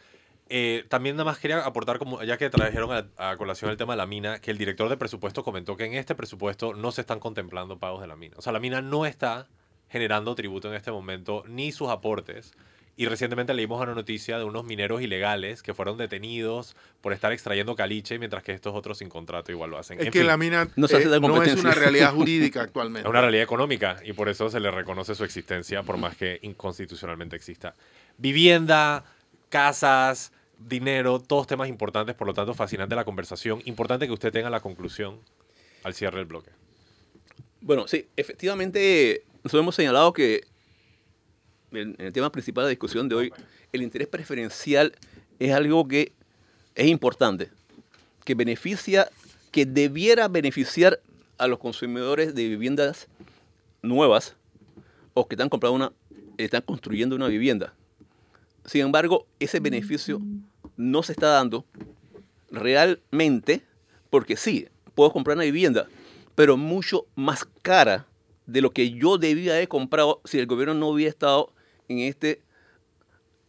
Eh, 0.51 0.85
también 0.89 1.15
nada 1.15 1.25
más 1.25 1.37
quería 1.37 1.59
aportar, 1.59 1.99
como 1.99 2.23
ya 2.23 2.37
que 2.37 2.49
trajeron 2.49 2.91
a, 2.91 3.31
a 3.31 3.37
colación 3.37 3.69
el 3.69 3.77
tema 3.77 3.93
de 3.93 3.97
la 3.97 4.07
mina, 4.07 4.39
que 4.39 4.49
el 4.49 4.57
director 4.57 4.89
de 4.89 4.97
presupuesto 4.97 5.43
comentó 5.43 5.77
que 5.77 5.85
en 5.85 5.93
este 5.93 6.15
presupuesto 6.15 6.73
no 6.73 6.91
se 6.91 7.01
están 7.01 7.19
contemplando 7.19 7.77
pagos 7.77 8.01
de 8.01 8.07
la 8.07 8.15
mina. 8.15 8.35
O 8.37 8.41
sea, 8.41 8.51
la 8.51 8.59
mina 8.59 8.81
no 8.81 9.05
está 9.05 9.47
generando 9.89 10.33
tributo 10.35 10.69
en 10.69 10.75
este 10.75 10.91
momento, 10.91 11.43
ni 11.47 11.71
sus 11.71 11.89
aportes. 11.89 12.53
Y 12.99 13.05
recientemente 13.05 13.53
leímos 13.53 13.81
una 13.81 13.95
noticia 13.95 14.37
de 14.37 14.43
unos 14.43 14.65
mineros 14.65 15.01
ilegales 15.01 15.63
que 15.63 15.73
fueron 15.73 15.97
detenidos 15.97 16.75
por 16.99 17.13
estar 17.13 17.31
extrayendo 17.31 17.73
caliche, 17.73 18.19
mientras 18.19 18.43
que 18.43 18.51
estos 18.51 18.75
otros 18.75 18.97
sin 18.97 19.07
contrato 19.07 19.53
igual 19.53 19.69
lo 19.69 19.77
hacen. 19.77 20.01
Es 20.01 20.07
En 20.07 20.11
que 20.11 20.19
fin, 20.19 20.27
la 20.27 20.35
mina 20.35 20.67
no 20.75 20.85
se 20.89 20.97
hace 20.97 21.05
eh, 21.07 21.19
no 21.21 21.41
es 21.41 21.55
una 21.63 21.71
realidad 21.71 22.11
jurídica 22.13 22.61
actualmente. 22.63 23.07
Es 23.07 23.09
una 23.09 23.21
realidad 23.21 23.43
económica 23.43 24.01
y 24.03 24.11
por 24.11 24.27
eso 24.27 24.49
se 24.49 24.59
le 24.59 24.69
reconoce 24.69 25.15
su 25.15 25.23
existencia, 25.23 25.81
por 25.81 25.95
más 25.95 26.17
que 26.17 26.39
inconstitucionalmente 26.41 27.37
exista. 27.37 27.73
Vivienda, 28.17 29.05
casas, 29.47 30.33
dinero, 30.57 31.21
todos 31.21 31.47
temas 31.47 31.69
importantes, 31.69 32.15
por 32.15 32.27
lo 32.27 32.33
tanto, 32.33 32.53
fascinante 32.53 32.97
la 32.97 33.05
conversación. 33.05 33.61
Importante 33.63 34.07
que 34.07 34.11
usted 34.11 34.33
tenga 34.33 34.49
la 34.49 34.59
conclusión 34.59 35.21
al 35.85 35.93
cierre 35.93 36.17
del 36.17 36.25
bloque. 36.25 36.51
Bueno, 37.61 37.87
sí, 37.87 38.09
efectivamente, 38.17 39.23
nosotros 39.41 39.61
hemos 39.63 39.75
señalado 39.75 40.11
que 40.11 40.41
en, 41.71 41.95
el 41.97 42.13
tema 42.13 42.31
principal 42.31 42.63
de 42.63 42.67
la 42.67 42.71
discusión 42.71 43.09
de 43.09 43.15
hoy, 43.15 43.33
el 43.71 43.81
interés 43.81 44.07
preferencial 44.07 44.93
es 45.39 45.53
algo 45.53 45.87
que 45.87 46.11
es 46.75 46.87
importante, 46.87 47.49
que 48.25 48.35
beneficia, 48.35 49.09
que 49.51 49.65
debiera 49.65 50.27
beneficiar 50.27 50.99
a 51.37 51.47
los 51.47 51.59
consumidores 51.59 52.35
de 52.35 52.47
viviendas 52.47 53.07
nuevas 53.81 54.35
o 55.13 55.27
que 55.27 55.35
están 55.35 55.49
comprando 55.49 55.75
una, 55.75 55.91
están 56.37 56.61
construyendo 56.61 57.15
una 57.15 57.27
vivienda. 57.27 57.73
Sin 58.65 58.81
embargo, 58.81 59.25
ese 59.39 59.59
beneficio 59.59 60.21
no 60.77 61.03
se 61.03 61.13
está 61.13 61.27
dando 61.29 61.65
realmente 62.51 63.63
porque 64.09 64.35
sí, 64.35 64.67
puedo 64.95 65.11
comprar 65.11 65.37
una 65.37 65.45
vivienda, 65.45 65.87
pero 66.35 66.57
mucho 66.57 67.05
más 67.15 67.45
cara 67.61 68.05
de 68.45 68.61
lo 68.61 68.71
que 68.71 68.91
yo 68.91 69.17
debía 69.17 69.53
haber 69.53 69.67
comprado 69.67 70.21
si 70.25 70.39
el 70.39 70.47
gobierno 70.47 70.73
no 70.73 70.89
hubiera 70.89 71.09
estado 71.09 71.53
en 71.89 71.99
este 71.99 72.41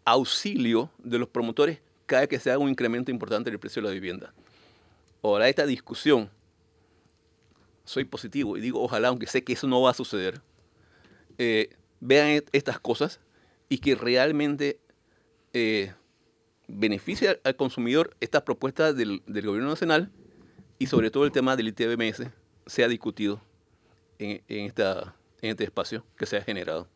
auxilio 0.04 0.90
de 0.98 1.18
los 1.18 1.28
promotores 1.28 1.80
cada 2.06 2.26
que 2.26 2.40
se 2.40 2.50
haga 2.50 2.58
un 2.58 2.68
incremento 2.68 3.12
importante 3.12 3.50
del 3.50 3.60
precio 3.60 3.80
de 3.80 3.88
la 3.88 3.94
vivienda. 3.94 4.34
Ahora, 5.22 5.48
esta 5.48 5.64
discusión, 5.66 6.28
soy 7.84 8.04
positivo 8.04 8.56
y 8.56 8.60
digo 8.60 8.82
ojalá, 8.82 9.08
aunque 9.08 9.26
sé 9.26 9.44
que 9.44 9.52
eso 9.52 9.68
no 9.68 9.80
va 9.82 9.90
a 9.90 9.94
suceder, 9.94 10.40
eh, 11.38 11.70
vean 12.00 12.28
et- 12.28 12.48
estas 12.52 12.80
cosas 12.80 13.20
y 13.68 13.78
que 13.78 13.94
realmente 13.94 14.80
eh, 15.52 15.92
beneficie 16.68 17.40
al- 17.44 17.56
consumidor 17.56 18.16
esta 18.20 18.44
propuesta 18.44 18.92
del, 18.92 19.22
gobierno 19.26 19.68
nacional 19.68 20.10
y 20.78 20.86
sobre 20.86 21.10
todo 21.10 21.24
el 21.24 21.32
tema 21.32 21.56
del 21.56 21.68
ITBMS 21.68 22.30
sea 22.66 22.88
discutido 22.88 23.40
en 24.18 24.42
este 25.42 25.64
espacio 25.64 26.04
que 26.16 26.26
se 26.26 26.36
ha 26.36 26.42
generado. 26.42 26.88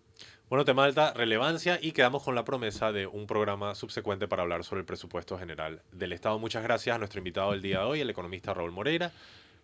Bueno, 0.55 0.65
tema 0.65 0.83
de 0.83 0.91
alta 0.91 1.13
relevancia 1.15 1.81
y 1.83 1.91
quedamos 1.91 2.23
con 2.23 2.37
la 2.37 2.45
promesa 2.45 2.93
de 2.93 3.09
un 3.09 3.27
programa 3.27 3.75
subsecuente 3.75 4.29
para 4.29 4.43
hablar 4.43 4.63
sobre 4.63 4.83
el 4.83 4.87
presupuesto 4.87 5.37
general 5.37 5.83
del 5.91 6.13
Estado. 6.13 6.39
Muchas 6.39 6.63
gracias 6.63 6.95
a 6.95 6.99
nuestro 7.01 7.19
invitado 7.19 7.51
del 7.51 7.61
día 7.61 7.81
de 7.81 7.85
hoy, 7.87 8.01
el 8.01 8.09
economista 8.09 8.55
Raúl 8.55 8.71
Moreira. 8.71 9.11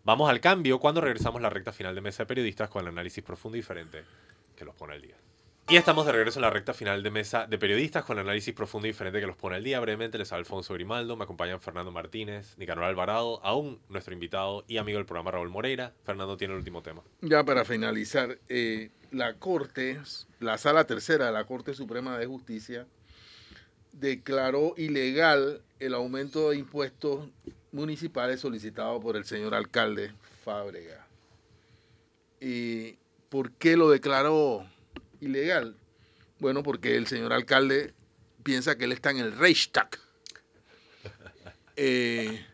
Vamos 0.03 0.29
al 0.29 0.41
cambio 0.41 0.81
cuando 0.81 1.01
regresamos 1.01 1.39
a 1.39 1.43
la 1.43 1.51
recta 1.51 1.71
final 1.71 1.95
de 1.95 2.01
Mesa 2.01 2.25
de 2.25 2.27
Periodistas 2.27 2.69
con 2.71 2.83
el 2.83 2.89
análisis 2.89 3.23
profundo 3.23 3.57
y 3.57 3.61
diferente 3.61 4.03
que 4.57 4.65
los 4.65 4.75
pone 4.75 4.95
al 4.95 5.03
día. 5.03 5.15
Y 5.69 5.77
estamos 5.77 6.05
de 6.05 6.11
regreso 6.11 6.41
en 6.41 6.43
la 6.43 6.51
recta 6.51 6.75
final 6.75 7.05
de 7.05 7.11
Mesa 7.13 7.47
de 7.47 7.57
Periodistas 7.57 8.05
con 8.05 8.19
el 8.19 8.25
análisis 8.25 8.53
profundo 8.53 8.89
y 8.89 8.91
diferente 8.91 9.21
que 9.21 9.29
los 9.29 9.37
pone 9.37 9.55
al 9.55 9.63
día. 9.63 9.79
Brevemente 9.79 10.19
les 10.19 10.33
habla 10.33 10.41
Alfonso 10.41 10.75
Grimaldo, 10.75 11.15
me 11.15 11.23
acompañan 11.23 11.61
Fernando 11.61 11.93
Martínez, 11.93 12.59
Nicanor 12.59 12.83
Alvarado, 12.83 13.39
aún 13.45 13.79
nuestro 13.89 14.13
invitado 14.13 14.65
y 14.67 14.79
amigo 14.79 14.99
del 14.99 15.07
programa 15.07 15.31
Raúl 15.31 15.51
Moreira. 15.51 15.93
Fernando 16.03 16.37
tiene 16.37 16.55
el 16.55 16.59
último 16.59 16.83
tema. 16.83 17.03
Ya 17.21 17.45
para 17.45 17.65
finalizar, 17.65 18.41
eh, 18.49 18.91
la 19.11 19.35
Corte, 19.35 20.01
la 20.39 20.59
Sala 20.59 20.85
Tercera 20.85 21.27
de 21.27 21.33
la 21.33 21.45
Corte 21.45 21.75
Suprema 21.75 22.19
de 22.19 22.27
Justicia, 22.27 22.87
declaró 23.93 24.75
ilegal 24.77 25.63
el 25.81 25.95
aumento 25.95 26.51
de 26.51 26.59
impuestos 26.59 27.29
municipales 27.73 28.41
solicitado 28.41 29.01
por 29.01 29.17
el 29.17 29.25
señor 29.25 29.55
alcalde 29.55 30.13
Fábrega. 30.45 31.07
¿Y 32.41 32.97
por 33.29 33.53
qué 33.53 33.77
lo 33.77 33.91
declaró 33.91 34.67
ilegal? 35.21 35.77
Bueno, 36.39 36.63
porque 36.63 36.97
el 36.97 37.07
señor 37.07 37.33
alcalde 37.33 37.93
piensa 38.43 38.77
que 38.77 38.85
él 38.85 38.93
está 38.93 39.11
en 39.11 39.19
el 39.19 39.37
Reichstag. 39.37 39.91
eh, 41.77 42.47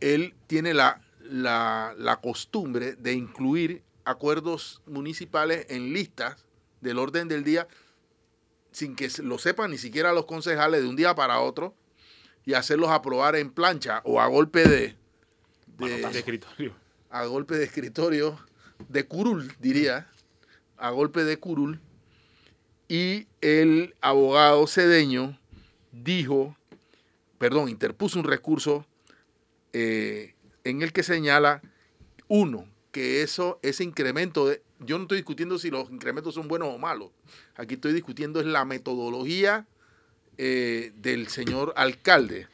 él 0.00 0.34
tiene 0.46 0.74
la, 0.74 1.00
la, 1.20 1.94
la 1.98 2.16
costumbre 2.16 2.94
de 2.96 3.12
incluir 3.12 3.82
acuerdos 4.10 4.82
municipales 4.86 5.66
en 5.70 5.92
listas 5.92 6.44
del 6.80 6.98
orden 6.98 7.28
del 7.28 7.44
día 7.44 7.68
sin 8.72 8.94
que 8.96 9.08
lo 9.22 9.38
sepan 9.38 9.70
ni 9.70 9.78
siquiera 9.78 10.12
los 10.12 10.26
concejales 10.26 10.82
de 10.82 10.88
un 10.88 10.96
día 10.96 11.14
para 11.14 11.40
otro 11.40 11.74
y 12.44 12.54
hacerlos 12.54 12.90
aprobar 12.90 13.36
en 13.36 13.50
plancha 13.50 14.00
o 14.04 14.20
a 14.20 14.26
golpe 14.26 14.66
de, 14.68 14.96
de- 15.78 15.96
de 16.12 16.18
escritorio. 16.18 16.74
a 17.10 17.24
golpe 17.24 17.56
de 17.56 17.64
escritorio 17.64 18.38
de 18.88 19.06
curul 19.06 19.52
diría 19.58 20.08
a 20.78 20.90
golpe 20.90 21.24
de 21.24 21.38
curul 21.38 21.80
y 22.88 23.26
el 23.40 23.94
abogado 24.00 24.66
cedeño 24.66 25.38
dijo 25.92 26.56
perdón 27.38 27.68
interpuso 27.68 28.18
un 28.18 28.24
recurso 28.24 28.86
eh, 29.72 30.34
en 30.64 30.82
el 30.82 30.92
que 30.92 31.02
señala 31.02 31.60
uno 32.28 32.66
que 32.90 33.22
eso 33.22 33.58
ese 33.62 33.84
incremento 33.84 34.46
de 34.46 34.62
yo 34.80 34.96
no 34.98 35.02
estoy 35.02 35.18
discutiendo 35.18 35.58
si 35.58 35.70
los 35.70 35.90
incrementos 35.90 36.34
son 36.34 36.48
buenos 36.48 36.68
o 36.74 36.78
malos 36.78 37.10
aquí 37.54 37.74
estoy 37.74 37.92
discutiendo 37.92 38.40
es 38.40 38.46
la 38.46 38.64
metodología 38.64 39.66
eh, 40.38 40.92
del 40.96 41.28
señor 41.28 41.72
alcalde 41.76 42.48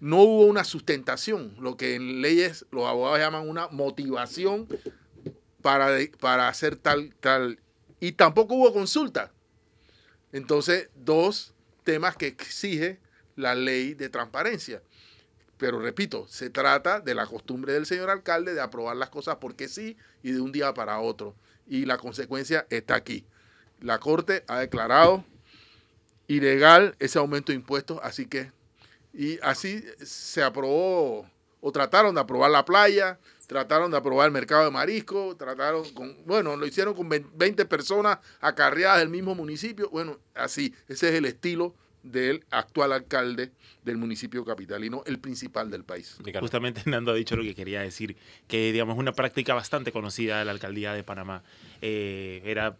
no 0.00 0.22
hubo 0.22 0.46
una 0.46 0.64
sustentación, 0.64 1.54
lo 1.58 1.76
que 1.76 1.94
en 1.94 2.22
leyes 2.22 2.66
los 2.70 2.86
abogados 2.86 3.18
llaman 3.18 3.48
una 3.48 3.68
motivación 3.68 4.68
para, 5.60 5.88
para 6.20 6.48
hacer 6.48 6.76
tal, 6.76 7.14
tal. 7.20 7.58
Y 8.00 8.12
tampoco 8.12 8.54
hubo 8.54 8.72
consulta. 8.72 9.32
Entonces, 10.32 10.90
dos 10.94 11.54
temas 11.82 12.16
que 12.16 12.28
exige 12.28 13.00
la 13.34 13.54
ley 13.54 13.94
de 13.94 14.08
transparencia. 14.08 14.82
Pero 15.58 15.80
repito, 15.80 16.26
se 16.28 16.50
trata 16.50 17.00
de 17.00 17.14
la 17.14 17.26
costumbre 17.26 17.72
del 17.72 17.84
señor 17.84 18.10
alcalde 18.10 18.54
de 18.54 18.60
aprobar 18.60 18.96
las 18.96 19.10
cosas 19.10 19.36
porque 19.36 19.68
sí 19.68 19.96
y 20.22 20.32
de 20.32 20.40
un 20.40 20.52
día 20.52 20.72
para 20.72 21.00
otro. 21.00 21.34
Y 21.66 21.84
la 21.84 21.98
consecuencia 21.98 22.66
está 22.70 22.94
aquí. 22.94 23.26
La 23.80 23.98
Corte 23.98 24.44
ha 24.46 24.60
declarado 24.60 25.24
ilegal 26.28 26.94
ese 26.98 27.18
aumento 27.18 27.52
de 27.52 27.56
impuestos, 27.56 27.98
así 28.02 28.26
que 28.26 28.52
y 29.12 29.38
así 29.42 29.84
se 30.00 30.42
aprobó, 30.42 31.28
o 31.60 31.72
trataron 31.72 32.14
de 32.14 32.20
aprobar 32.20 32.50
la 32.50 32.64
playa, 32.64 33.18
trataron 33.46 33.90
de 33.90 33.96
aprobar 33.96 34.26
el 34.26 34.32
mercado 34.32 34.64
de 34.64 34.70
marisco, 34.70 35.34
trataron 35.36 35.88
con, 35.92 36.16
bueno, 36.24 36.56
lo 36.56 36.66
hicieron 36.66 36.94
con 36.94 37.08
20 37.08 37.64
personas 37.64 38.18
acarreadas 38.40 38.98
del 39.00 39.08
mismo 39.08 39.34
municipio. 39.34 39.88
Bueno, 39.90 40.18
así, 40.34 40.74
ese 40.86 41.08
es 41.08 41.14
el 41.14 41.24
estilo 41.24 41.74
del 42.02 42.44
actual 42.50 42.92
alcalde 42.92 43.50
del 43.88 43.96
municipio 43.98 44.44
capitalino, 44.44 45.02
el 45.06 45.18
principal 45.18 45.70
del 45.70 45.82
país. 45.84 46.16
Justamente 46.38 46.82
Nando 46.86 47.10
ha 47.10 47.14
dicho 47.14 47.34
lo 47.36 47.42
que 47.42 47.54
quería 47.56 47.80
decir, 47.80 48.16
que 48.46 48.70
digamos 48.72 48.96
una 48.96 49.12
práctica 49.12 49.54
bastante 49.54 49.90
conocida 49.90 50.38
de 50.38 50.44
la 50.44 50.52
alcaldía 50.52 50.92
de 50.92 51.02
Panamá. 51.02 51.42
Eh, 51.82 52.42
era 52.44 52.76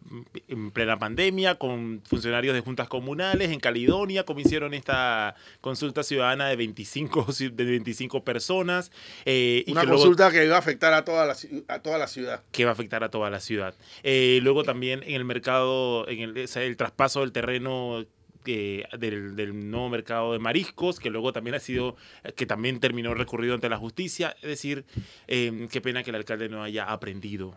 en 0.49 0.71
plena 0.71 0.99
pandemia 0.99 1.57
con 1.57 2.03
funcionarios 2.05 2.55
de 2.55 2.61
juntas 2.61 2.89
comunales 2.89 3.51
en 3.51 3.61
Caledonia, 3.61 4.25
como 4.25 4.41
hicieron 4.41 4.75
esta 4.75 5.35
consulta 5.61 6.03
ciudadana 6.03 6.49
de 6.49 6.57
25, 6.57 7.27
ci- 7.27 7.51
de 7.55 7.65
25 7.65 8.25
personas. 8.25 8.91
eh, 9.25 9.65
y 9.67 9.73
Una 9.73 9.83
luego- 9.83 9.99
consulta 9.99 10.31
que 10.31 10.45
iba 10.45 10.57
a 10.57 10.59
afectar 10.59 10.93
a 10.95 11.05
toda 11.05 11.27
la, 11.27 11.37
a 11.69 11.79
toda 11.81 11.99
la 11.99 12.07
ciudad. 12.09 12.43
que 12.53 12.65
va 12.65 12.71
a 12.71 12.75
afectar 12.75 13.03
a 13.05 13.11
toda 13.11 13.31
la 13.31 13.41
ciudad. 13.41 13.75
Eh, 14.03 14.41
luego 14.43 14.65
también 14.65 15.03
en 15.05 15.15
el 15.15 15.25
mercado, 15.25 16.07
en 16.09 16.21
el, 16.21 16.37
el 16.37 16.77
traspaso 16.77 17.21
del 17.21 17.33
terreno 17.33 18.05
que- 18.45 18.87
del, 18.99 19.71
nuevo 19.71 19.89
mercado 19.89 20.33
de 20.33 20.39
mariscos, 20.39 21.01
que 21.01 21.11
luego 21.11 21.33
también 21.33 21.55
ha 21.55 21.61
sido, 21.61 21.97
que 22.37 22.47
también 22.47 22.81
terminó 22.81 23.15
recurrido 23.15 23.55
ante 23.55 23.69
la 23.69 23.79
justicia. 23.79 24.37
Es 24.43 24.49
decir, 24.49 24.85
eh, 25.27 25.69
qué 25.71 25.81
pena 25.81 26.03
que 26.03 26.11
el 26.11 26.17
alcalde 26.17 26.49
no 26.49 26.63
haya 26.63 26.85
aprendido 26.85 27.55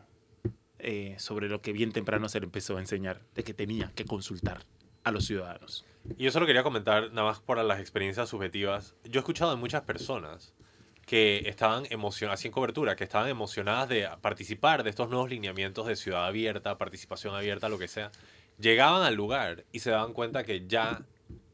eh, 0.80 1.16
sobre 1.20 1.48
lo 1.48 1.62
que 1.62 1.74
bien 1.74 1.92
temprano 1.92 2.28
se 2.28 2.40
le 2.40 2.46
empezó 2.46 2.78
a 2.78 2.80
enseñar, 2.80 3.22
de 3.36 3.44
que 3.44 3.54
tenía 3.54 3.92
que 3.94 4.06
consultar 4.06 4.66
a 5.04 5.12
los 5.12 5.26
ciudadanos. 5.26 5.86
Y 6.18 6.24
yo 6.24 6.32
solo 6.32 6.46
quería 6.46 6.64
comentar, 6.64 7.12
nada 7.12 7.28
más 7.28 7.40
por 7.40 7.64
las 7.64 7.80
experiencias 7.80 8.30
subjetivas. 8.30 8.96
Yo 9.04 9.20
he 9.20 9.22
escuchado 9.22 9.52
de 9.52 9.58
muchas 9.58 9.84
personas 9.84 10.54
que 11.06 11.44
estaban 11.46 11.86
emocionadas, 11.90 12.40
así 12.40 12.48
en 12.48 12.54
cobertura, 12.54 12.96
que 12.96 13.04
estaban 13.04 13.28
emocionadas 13.28 13.90
de 13.90 14.08
participar 14.22 14.84
de 14.84 14.90
estos 14.90 15.10
nuevos 15.10 15.30
lineamientos 15.30 15.88
de 15.88 15.96
ciudad 15.96 16.26
abierta, 16.26 16.78
participación 16.78 17.36
abierta, 17.36 17.70
lo 17.70 17.78
que 17.78 17.88
sea. 17.88 18.12
Llegaban 18.62 19.04
al 19.04 19.16
lugar 19.16 19.66
y 19.72 19.80
se 19.80 19.90
daban 19.90 20.14
cuenta 20.14 20.44
que 20.44 20.68
ya 20.68 21.02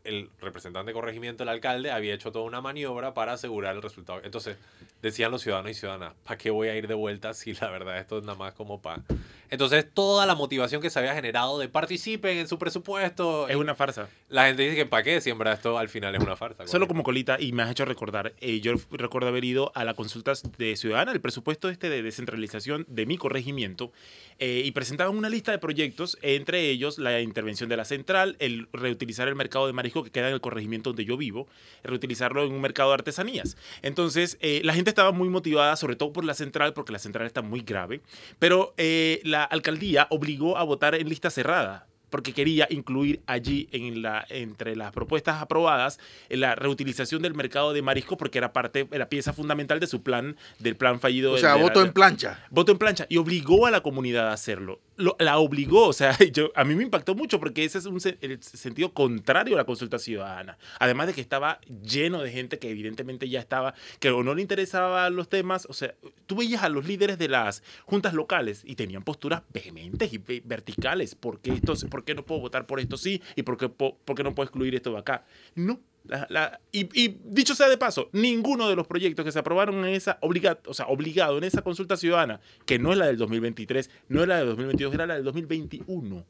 el 0.04 0.30
representante 0.40 0.90
de 0.90 0.94
corregimiento, 0.94 1.44
el 1.44 1.50
alcalde, 1.50 1.92
había 1.92 2.14
hecho 2.14 2.32
toda 2.32 2.46
una 2.46 2.62
maniobra 2.62 3.14
para 3.14 3.34
asegurar 3.34 3.76
el 3.76 3.82
resultado. 3.82 4.22
Entonces, 4.24 4.58
decían 5.02 5.32
los 5.32 5.42
ciudadanos 5.42 5.72
y 5.72 5.74
ciudadanas, 5.74 6.14
¿para 6.24 6.38
qué 6.38 6.50
voy 6.50 6.70
a 6.70 6.76
ir 6.76 6.88
de 6.88 6.94
vuelta 6.94 7.34
si 7.34 7.54
la 7.54 7.70
verdad 7.70 7.98
esto 7.98 8.18
es 8.18 8.24
nada 8.24 8.38
más 8.38 8.54
como 8.54 8.82
para... 8.82 9.04
Entonces, 9.50 9.86
toda 9.94 10.26
la 10.26 10.36
motivación 10.36 10.82
que 10.82 10.90
se 10.90 11.00
había 11.00 11.14
generado 11.14 11.60
de 11.60 11.70
participen 11.70 12.38
en 12.38 12.48
su 12.48 12.58
presupuesto, 12.58 13.48
Es 13.48 13.56
una 13.56 13.76
farsa. 13.76 14.10
la 14.30 14.48
gente 14.48 14.64
dice 14.64 14.76
que 14.76 14.86
¿para 14.86 15.04
qué? 15.04 15.22
Siembra 15.22 15.54
esto 15.54 15.78
al 15.78 15.90
final 15.90 16.16
es 16.16 16.22
una 16.22 16.36
farsa. 16.36 16.64
Solo 16.64 16.72
correcto. 16.72 16.88
como 16.88 17.04
colita, 17.04 17.38
y 17.40 17.52
me 17.52 17.64
has 17.64 17.72
hecho 17.72 17.86
recordar, 17.86 18.34
eh, 18.40 18.60
yo 18.62 18.74
recuerdo 18.92 19.28
haber 19.28 19.44
ido 19.44 19.72
a 19.76 19.84
la 19.84 19.94
consulta 19.94 20.34
de 20.58 20.76
Ciudadana, 20.76 21.12
el 21.12 21.22
presupuesto 21.22 21.70
este 21.70 21.90
de 21.90 22.02
descentralización 22.02 22.86
de 22.88 23.06
mi 23.06 23.18
corregimiento, 23.18 23.92
eh, 24.40 24.62
y 24.66 24.72
presentaban 24.72 25.18
una 25.18 25.30
lista 25.30 25.52
de 25.52 25.60
proyectos, 25.60 26.18
entre 26.22 26.70
ellos 26.70 26.98
la 26.98 27.22
intervención 27.22 27.70
de 27.70 27.78
la 27.78 27.86
central, 27.86 28.36
el 28.40 28.68
reutilizar 28.72 29.28
el 29.28 29.36
mercado 29.36 29.68
de 29.68 29.74
marisco 29.74 30.04
que 30.04 30.12
queda 30.12 30.28
en 30.28 30.34
el 30.34 30.42
corregimiento 30.42 30.92
donde 30.92 31.06
yo 31.06 31.18
vivo, 31.18 31.48
reutilizarlo 31.84 32.46
en 32.46 32.52
un 32.52 32.62
mercado 32.62 32.90
de 32.90 32.96
artesanías. 32.96 33.58
Entonces, 33.82 34.38
eh, 34.42 34.62
la 34.64 34.74
gente 34.74 34.90
estaba 34.90 35.12
muy 35.12 35.30
motivada, 35.30 35.76
sobre 35.76 35.96
todo 35.96 36.14
por 36.14 36.24
la 36.24 36.34
central, 36.34 36.74
porque 36.74 36.92
la 36.92 37.00
central 37.00 37.26
está 37.26 37.42
muy 37.42 37.62
grave, 37.62 38.02
pero 38.40 38.74
eh, 38.78 39.22
la 39.24 39.44
alcaldía 39.44 40.08
obligó 40.10 40.58
a 40.58 40.64
votar 40.64 40.96
en 40.96 41.10
lista 41.10 41.30
cerrada 41.30 41.88
porque 42.18 42.34
quería 42.34 42.66
incluir 42.72 43.22
allí 43.28 43.70
en 43.72 44.02
la, 44.02 44.26
entre 44.30 44.76
las 44.76 44.92
propuestas 44.92 45.40
aprobadas 45.40 46.00
eh, 46.30 46.38
la 46.38 46.56
reutilización 46.56 47.22
del 47.22 47.36
mercado 47.36 47.74
de 47.74 47.84
marisco 47.84 48.18
porque 48.18 48.40
era 48.40 48.54
parte, 48.54 48.88
era 48.90 49.08
pieza 49.08 49.34
fundamental 49.34 49.80
de 49.80 49.86
su 49.86 50.02
plan, 50.02 50.36
del 50.58 50.76
plan 50.76 51.00
fallido. 51.00 51.34
O 51.34 51.38
sea, 51.38 51.54
de 51.54 51.62
voto 51.62 51.84
en 51.86 51.94
plancha. 51.94 52.44
voto 52.50 52.72
en 52.72 52.80
plancha 52.80 53.06
y 53.08 53.18
obligó 53.18 53.68
a 53.68 53.72
la 53.72 53.82
comunidad 53.82 54.30
a 54.30 54.34
hacerlo. 54.34 54.80
Lo- 54.98 55.16
la 55.20 55.38
obligó, 55.38 55.88
o 55.88 55.94
sea, 55.94 56.18
yo, 56.34 56.52
a 56.56 56.64
mí 56.64 56.74
me 56.76 56.84
impactó 56.84 57.14
mucho 57.16 57.40
porque 57.40 57.64
ese 57.64 57.78
es 57.78 57.86
un 57.86 58.00
el 58.22 58.42
sentido 58.44 58.94
contrario 58.94 59.56
a 59.56 59.58
la 59.58 59.66
consulta 59.66 60.00
ciudadana. 60.00 60.58
Además 60.80 61.08
de 61.08 61.14
que 61.14 61.22
estaba 61.22 61.60
lleno 61.84 62.22
de 62.22 62.32
gente 62.32 62.58
que 62.60 62.70
evidentemente 62.72 63.30
ya 63.30 63.40
estaba, 63.40 63.74
que 64.00 64.10
o 64.10 64.24
no 64.24 64.34
le 64.36 64.42
interesaban 64.42 65.16
los 65.16 65.30
temas, 65.30 65.68
o 65.70 65.74
sea, 65.74 65.94
tú 66.26 66.36
veías 66.38 66.64
a 66.64 66.70
los 66.70 66.86
líderes 66.88 67.18
de 67.20 67.28
las 67.30 67.62
juntas 67.86 68.14
locales 68.16 68.64
y 68.66 68.76
tenían 68.76 69.04
posturas 69.04 69.44
vehementes 69.54 70.12
y 70.14 70.18
ve- 70.18 70.42
verticales. 70.44 71.16
¿Por 71.16 71.40
qué, 71.42 71.54
esto, 71.54 71.74
¿Por 71.90 72.04
qué 72.04 72.16
no 72.16 72.24
puedo 72.26 72.42
votar 72.42 72.66
por 72.66 72.80
esto 72.80 72.98
sí? 72.98 73.22
¿Y 73.36 73.44
por 73.44 73.58
qué, 73.58 73.70
po- 73.70 73.98
por 74.04 74.16
qué 74.16 74.24
no 74.24 74.34
puedo 74.34 74.46
excluir 74.46 74.74
esto 74.76 74.92
de 74.92 74.98
acá? 75.00 75.26
No. 75.56 75.80
La- 76.08 76.26
la- 76.30 76.60
y, 76.72 76.90
y 77.00 77.18
dicho 77.26 77.54
sea 77.56 77.68
de 77.70 77.78
paso, 77.78 78.10
ninguno 78.14 78.68
de 78.70 78.76
los 78.76 78.88
proyectos 78.88 79.26
que 79.26 79.32
se 79.32 79.40
aprobaron 79.40 79.76
en 79.86 79.94
esa 79.94 80.18
obliga, 80.22 80.60
o 80.66 80.74
sea, 80.74 80.88
obligado 80.88 81.38
en 81.38 81.44
esa 81.44 81.62
consulta 81.62 81.98
ciudadana, 81.98 82.40
que 82.66 82.80
no 82.80 82.92
es 82.92 82.98
la 82.98 83.08
del 83.08 83.18
2023, 83.18 83.90
no 84.10 84.22
es 84.22 84.28
la 84.28 84.38
del 84.38 84.48
2022, 84.48 84.94
era 84.94 85.06
la 85.06 85.16
del 85.16 85.24
2021, 85.24 86.26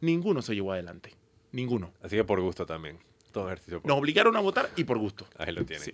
ninguno 0.00 0.42
se 0.42 0.54
llevó 0.54 0.72
adelante. 0.72 1.14
Ninguno. 1.52 1.92
Así 2.02 2.16
que 2.16 2.24
por 2.24 2.40
gusto 2.40 2.66
también. 2.66 2.98
Todo 3.32 3.46
ejercicio 3.46 3.80
por 3.80 3.88
Nos 3.88 3.98
obligaron 3.98 4.36
a 4.36 4.40
votar 4.40 4.68
y 4.76 4.84
por 4.84 4.98
gusto. 4.98 5.26
Ahí 5.38 5.52
lo 5.52 5.64
tienen. 5.64 5.84
Sí. 5.84 5.92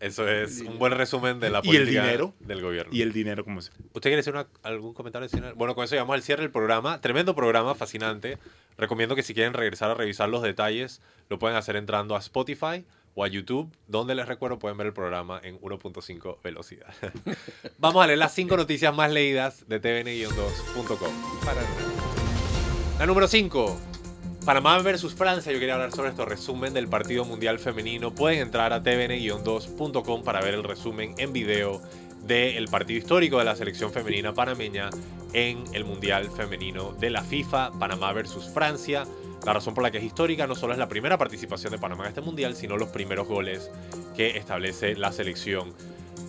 Eso 0.00 0.26
es 0.26 0.60
un 0.62 0.78
buen 0.78 0.92
resumen 0.94 1.40
de 1.40 1.50
la 1.50 1.60
¿Y 1.62 1.68
el 1.76 1.82
política 1.82 2.02
dinero? 2.04 2.32
del 2.40 2.62
gobierno. 2.62 2.90
Y 2.90 3.02
el 3.02 3.12
dinero, 3.12 3.44
como 3.44 3.60
se. 3.60 3.70
¿Usted 3.92 4.08
quiere 4.08 4.20
hacer 4.20 4.32
una- 4.32 4.46
algún 4.62 4.94
comentario 4.94 5.26
adicional? 5.26 5.52
Bueno, 5.52 5.74
con 5.74 5.84
eso 5.84 5.94
llegamos 5.94 6.14
al 6.14 6.22
cierre 6.22 6.40
del 6.42 6.50
programa. 6.50 7.02
Tremendo 7.02 7.34
programa, 7.34 7.74
fascinante. 7.74 8.38
Recomiendo 8.80 9.14
que 9.14 9.22
si 9.22 9.34
quieren 9.34 9.52
regresar 9.52 9.90
a 9.90 9.94
revisar 9.94 10.30
los 10.30 10.42
detalles, 10.42 11.02
lo 11.28 11.38
pueden 11.38 11.54
hacer 11.58 11.76
entrando 11.76 12.16
a 12.16 12.18
Spotify 12.18 12.82
o 13.14 13.24
a 13.24 13.28
YouTube, 13.28 13.70
donde 13.88 14.14
les 14.14 14.26
recuerdo 14.26 14.58
pueden 14.58 14.78
ver 14.78 14.86
el 14.86 14.94
programa 14.94 15.38
en 15.42 15.60
1.5 15.60 16.38
velocidad. 16.42 16.86
Vamos 17.78 18.02
a 18.02 18.06
leer 18.06 18.18
las 18.18 18.32
cinco 18.34 18.56
noticias 18.56 18.94
más 18.94 19.10
leídas 19.12 19.68
de 19.68 19.82
tvn-2.com. 19.82 21.44
Para- 21.44 21.60
La 22.98 23.04
número 23.04 23.28
5. 23.28 23.78
Panamá 24.46 24.78
versus 24.78 25.14
Francia. 25.14 25.52
Yo 25.52 25.58
quería 25.58 25.74
hablar 25.74 25.92
sobre 25.92 26.08
esto. 26.08 26.24
Resumen 26.24 26.72
del 26.72 26.88
partido 26.88 27.26
mundial 27.26 27.58
femenino. 27.58 28.14
Pueden 28.14 28.38
entrar 28.40 28.72
a 28.72 28.82
tvn-2.com 28.82 30.22
para 30.24 30.40
ver 30.40 30.54
el 30.54 30.64
resumen 30.64 31.14
en 31.18 31.34
video 31.34 31.82
del 32.26 32.68
partido 32.68 32.98
histórico 32.98 33.38
de 33.38 33.44
la 33.44 33.56
selección 33.56 33.92
femenina 33.92 34.34
panameña 34.34 34.90
en 35.32 35.64
el 35.72 35.84
mundial 35.84 36.30
femenino 36.30 36.92
de 36.92 37.10
la 37.10 37.22
FIFA. 37.22 37.72
Panamá 37.78 38.12
versus 38.12 38.48
Francia. 38.48 39.04
La 39.44 39.54
razón 39.54 39.74
por 39.74 39.82
la 39.82 39.90
que 39.90 39.98
es 39.98 40.04
histórica 40.04 40.46
no 40.46 40.54
solo 40.54 40.72
es 40.72 40.78
la 40.78 40.88
primera 40.88 41.16
participación 41.16 41.72
de 41.72 41.78
Panamá 41.78 42.04
en 42.04 42.08
este 42.10 42.20
mundial, 42.20 42.54
sino 42.54 42.76
los 42.76 42.90
primeros 42.90 43.26
goles 43.26 43.70
que 44.16 44.36
establece 44.36 44.94
la 44.96 45.12
selección 45.12 45.72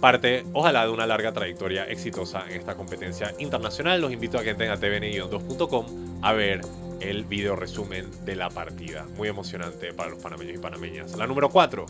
parte, 0.01 0.43
ojalá, 0.53 0.85
de 0.85 0.91
una 0.91 1.05
larga 1.05 1.31
trayectoria 1.31 1.85
exitosa 1.85 2.43
en 2.49 2.59
esta 2.59 2.75
competencia 2.75 3.33
internacional. 3.37 4.01
Los 4.01 4.11
invito 4.11 4.37
a 4.37 4.43
que 4.43 4.49
entren 4.49 4.71
a 4.71 4.77
tvn-2.com 4.77 5.85
a 6.21 6.33
ver 6.33 6.61
el 6.99 7.23
video 7.23 7.55
resumen 7.55 8.09
de 8.25 8.35
la 8.35 8.49
partida. 8.49 9.05
Muy 9.15 9.29
emocionante 9.29 9.93
para 9.93 10.09
los 10.09 10.21
panameños 10.21 10.55
y 10.55 10.59
panameñas. 10.59 11.15
La 11.17 11.27
número 11.27 11.49
4. 11.49 11.85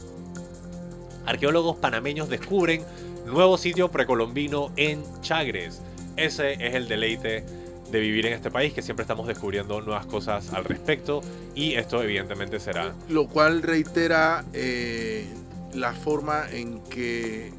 Arqueólogos 1.25 1.77
panameños 1.77 2.29
descubren 2.29 2.83
nuevo 3.25 3.57
sitio 3.57 3.89
precolombino 3.89 4.71
en 4.75 5.03
Chagres. 5.21 5.81
Ese 6.17 6.53
es 6.53 6.75
el 6.75 6.87
deleite 6.87 7.45
de 7.91 7.99
vivir 7.99 8.25
en 8.25 8.33
este 8.33 8.49
país, 8.49 8.73
que 8.73 8.81
siempre 8.81 9.03
estamos 9.03 9.27
descubriendo 9.27 9.81
nuevas 9.81 10.05
cosas 10.05 10.53
al 10.53 10.63
respecto 10.63 11.21
y 11.55 11.73
esto 11.73 12.01
evidentemente 12.01 12.59
será... 12.59 12.93
Lo 13.09 13.27
cual 13.27 13.61
reitera 13.61 14.45
eh, 14.53 15.27
la 15.73 15.93
forma 15.93 16.49
en 16.49 16.81
que 16.83 17.51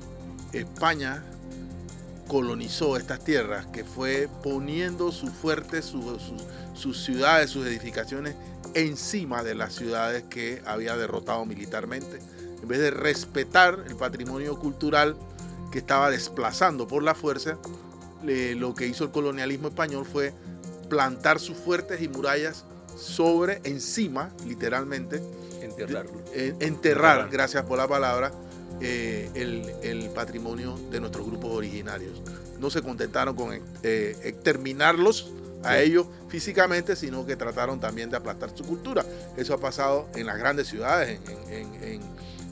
España 0.53 1.23
colonizó 2.29 2.97
estas 2.97 3.23
tierras, 3.23 3.67
que 3.67 3.85
fue 3.85 4.29
poniendo 4.43 5.13
sus 5.13 5.31
fuertes, 5.31 5.85
sus, 5.85 7.05
ciudades, 7.05 7.51
sus 7.51 7.67
edificaciones 7.67 8.35
encima 8.75 9.43
de 9.43 9.55
las 9.55 9.75
ciudades 9.75 10.25
que 10.31 10.63
había 10.65 10.97
derrotado 10.97 11.45
militarmente. 11.45 12.21
En 12.63 12.69
vez 12.69 12.79
de 12.79 12.91
respetar 12.91 13.85
el 13.87 13.97
patrimonio 13.97 14.59
cultural 14.59 15.17
que 15.73 15.79
estaba 15.81 16.11
desplazando 16.11 16.87
por 16.87 17.03
la 17.03 17.15
fuerza, 17.17 17.59
lo 18.23 18.75
que 18.75 18.87
hizo 18.87 19.03
el 19.05 19.11
colonialismo 19.11 19.69
español 19.69 20.07
fue 20.07 20.33
plantar 20.89 21.41
sus 21.41 21.57
fuertes 21.57 22.01
y 22.03 22.09
murallas 22.09 22.65
sobre, 22.97 23.61
encima, 23.65 24.31
literalmente, 24.47 25.21
Enterrarlo. 25.61 26.13
eh, 26.35 26.55
enterrar, 26.61 26.63
Enterrar. 26.63 27.29
gracias 27.31 27.65
por 27.65 27.79
la 27.79 27.89
palabra, 27.89 28.31
eh, 28.81 29.31
el, 29.35 29.73
el 29.83 30.11
patrimonio 30.11 30.79
de 30.91 31.01
nuestros 31.01 31.27
grupos 31.27 31.51
originarios. 31.53 32.23
No 32.61 32.71
se 32.71 32.83
contentaron 32.83 33.35
con 33.35 33.59
eh, 33.83 34.17
exterminarlos 34.23 35.33
a 35.65 35.79
ellos 35.81 36.07
físicamente, 36.29 36.95
sino 36.97 37.25
que 37.25 37.37
trataron 37.37 37.81
también 37.81 38.11
de 38.11 38.17
aplastar 38.17 38.51
su 38.55 38.65
cultura. 38.65 39.05
Eso 39.37 39.55
ha 39.55 39.59
pasado 39.59 40.09
en 40.15 40.27
las 40.27 40.37
grandes 40.39 40.69
ciudades, 40.69 41.19
en, 41.27 41.53
en- 41.53 41.75
en- 41.75 41.85
en- 41.85 42.01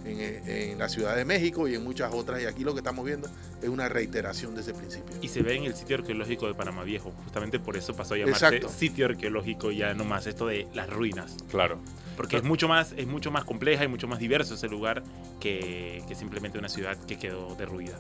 en- 0.05 0.49
en 0.49 0.79
la 0.79 0.89
Ciudad 0.89 1.15
de 1.17 1.25
México 1.25 1.69
y 1.69 1.75
en 1.75 1.85
muchas 1.85 2.13
otras. 2.15 2.41
Y 2.43 2.47
aquí 2.47 2.65
lo 2.65 2.73
que 2.73 2.79
estamos 2.81 3.05
viendo 3.05 3.29
es 3.63 3.69
una 3.69 3.89
reiteración 3.89 4.55
de 4.55 4.63
ese 4.63 4.73
principio. 4.75 5.15
Y 5.21 5.29
se 5.29 5.43
ve 5.43 5.55
en 5.57 5.65
el 5.65 5.75
sitio 5.75 5.97
arqueológico 5.97 6.47
de 6.47 6.55
Panamá 6.55 6.83
Viejo. 6.85 7.13
Justamente 7.25 7.59
por 7.61 7.77
eso 7.77 7.95
pasó 7.95 8.15
a 8.15 8.19
llamarse 8.19 8.47
Exacto. 8.47 8.69
sitio 8.69 9.07
arqueológico 9.07 9.71
ya 9.71 9.95
no 9.95 10.05
más 10.05 10.27
esto 10.27 10.47
de 10.47 10.67
las 10.75 10.89
ruinas. 10.91 11.37
Claro. 11.51 11.79
Porque 12.17 12.37
es 12.37 12.43
mucho 12.43 12.69
más, 12.69 12.93
es 12.97 13.07
mucho 13.07 13.31
más 13.31 13.45
compleja 13.45 13.85
y 13.85 13.89
mucho 13.89 14.07
más 14.09 14.19
diverso 14.19 14.55
ese 14.55 14.69
lugar 14.69 15.03
que, 15.41 16.03
que 16.09 16.15
simplemente 16.15 16.59
una 16.59 16.69
ciudad 16.69 16.97
que 17.07 17.19
quedó 17.19 17.55
derruida. 17.55 17.99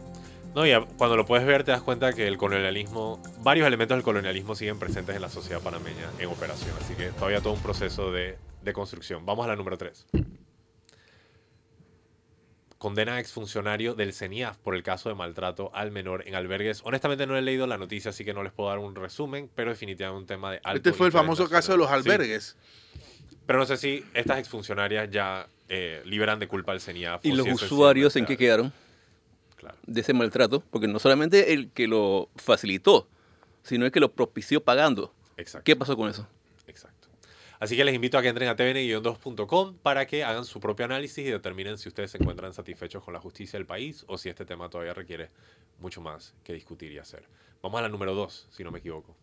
No, 0.55 0.67
y 0.67 0.73
a- 0.73 0.81
cuando 0.99 1.17
lo 1.17 1.25
puedes 1.25 1.47
ver 1.47 1.63
te 1.65 1.71
das 1.71 1.81
cuenta 1.81 2.13
que 2.13 2.27
el 2.27 2.37
colonialismo, 2.37 3.23
varios 3.43 3.67
elementos 3.67 3.97
del 3.97 4.03
colonialismo 4.03 4.55
siguen 4.57 4.79
presentes 4.81 5.15
en 5.15 5.23
la 5.23 5.29
sociedad 5.29 5.61
panameña 5.63 6.11
en 6.19 6.29
operación, 6.29 6.73
así 6.81 6.95
que 6.95 7.11
todavía 7.11 7.41
todo 7.41 7.53
un 7.53 7.61
proceso 7.63 8.11
de, 8.11 8.37
de 8.63 8.73
construcción. 8.73 9.25
Vamos 9.25 9.45
a 9.47 9.49
la 9.49 9.57
número 9.57 9.79
3. 9.79 10.07
Condena 12.81 13.17
a 13.17 13.21
exfuncionario 13.21 13.93
del 13.95 14.15
CENIAF 14.15 14.57
por 14.57 14.75
el 14.75 14.83
caso 14.83 15.11
de 15.11 15.15
maltrato 15.15 15.71
al 15.75 15.91
menor 15.91 16.27
en 16.27 16.35
albergues. 16.35 16.81
Honestamente 16.83 17.27
no 17.27 17.37
he 17.37 17.43
leído 17.43 17.67
la 17.67 17.77
noticia, 17.77 18.09
así 18.09 18.25
que 18.25 18.33
no 18.33 18.43
les 18.43 18.55
puedo 18.55 18.71
dar 18.71 18.79
un 18.79 18.95
resumen, 18.95 19.51
pero 19.55 19.69
definitivamente 19.69 20.19
un 20.23 20.27
tema 20.27 20.53
de 20.53 20.61
alto 20.65 20.89
Este 20.89 20.93
fue 20.95 21.07
el 21.09 21.13
famoso 21.13 21.47
caso 21.51 21.73
de 21.73 21.79
los. 21.79 21.89
Sí, 21.89 21.93
albergues. 21.95 22.57
pero 23.45 23.59
no 23.59 23.67
sé 23.67 23.77
si 23.77 24.03
estas 24.15 24.39
exfuncionarias 24.39 25.11
ya 25.11 25.47
eh, 25.69 26.01
liberan 26.07 26.39
de 26.39 26.49
culpa 26.49 26.73
al 26.73 26.81
CENIAF. 26.81 27.23
¿Y 27.23 27.33
o 27.33 27.37
los 27.37 27.47
si 27.47 27.53
usuarios 27.53 28.17
en 28.17 28.25
qué 28.25 28.39
quedaron 28.39 28.73
Claro. 29.57 29.77
de 29.87 30.01
ese 30.01 30.15
maltrato? 30.15 30.61
Porque 30.71 30.89
no 30.89 30.99
solamente 30.99 31.53
el 31.53 31.69
que 31.73 31.87
lo 31.87 32.31
facilitó, 32.37 33.07
sino 33.63 33.85
el 33.85 33.93
que 33.93 34.01
lo 34.01 34.11
propició 34.11 34.65
pagando. 34.65 35.13
Exacto. 35.37 35.65
¿Qué 35.67 35.77
pasó 35.77 35.99
con 35.99 36.09
eso? 36.09 36.27
Así 37.61 37.77
que 37.77 37.85
les 37.85 37.95
invito 37.95 38.17
a 38.17 38.23
que 38.23 38.29
entren 38.29 38.49
a 38.49 38.57
tvn-2.com 38.57 39.77
para 39.83 40.07
que 40.07 40.25
hagan 40.25 40.47
su 40.47 40.61
propio 40.61 40.87
análisis 40.87 41.19
y 41.19 41.31
determinen 41.31 41.77
si 41.77 41.89
ustedes 41.89 42.11
se 42.11 42.17
encuentran 42.19 42.55
satisfechos 42.55 43.05
con 43.05 43.13
la 43.15 43.21
justicia 43.21 43.59
del 43.59 43.67
país 43.67 44.05
o 44.09 44.17
si 44.17 44.31
este 44.31 44.47
tema 44.47 44.71
todavía 44.71 44.95
requiere 44.95 45.29
mucho 45.79 46.01
más 46.01 46.35
que 46.43 46.55
discutir 46.55 46.91
y 46.91 46.99
hacer. 46.99 47.23
Vamos 47.63 47.79
a 47.79 47.83
la 47.83 47.91
número 47.91 48.15
2, 48.15 48.49
si 48.51 48.65
no 48.65 48.71
me 48.71 48.79
equivoco. 48.79 49.15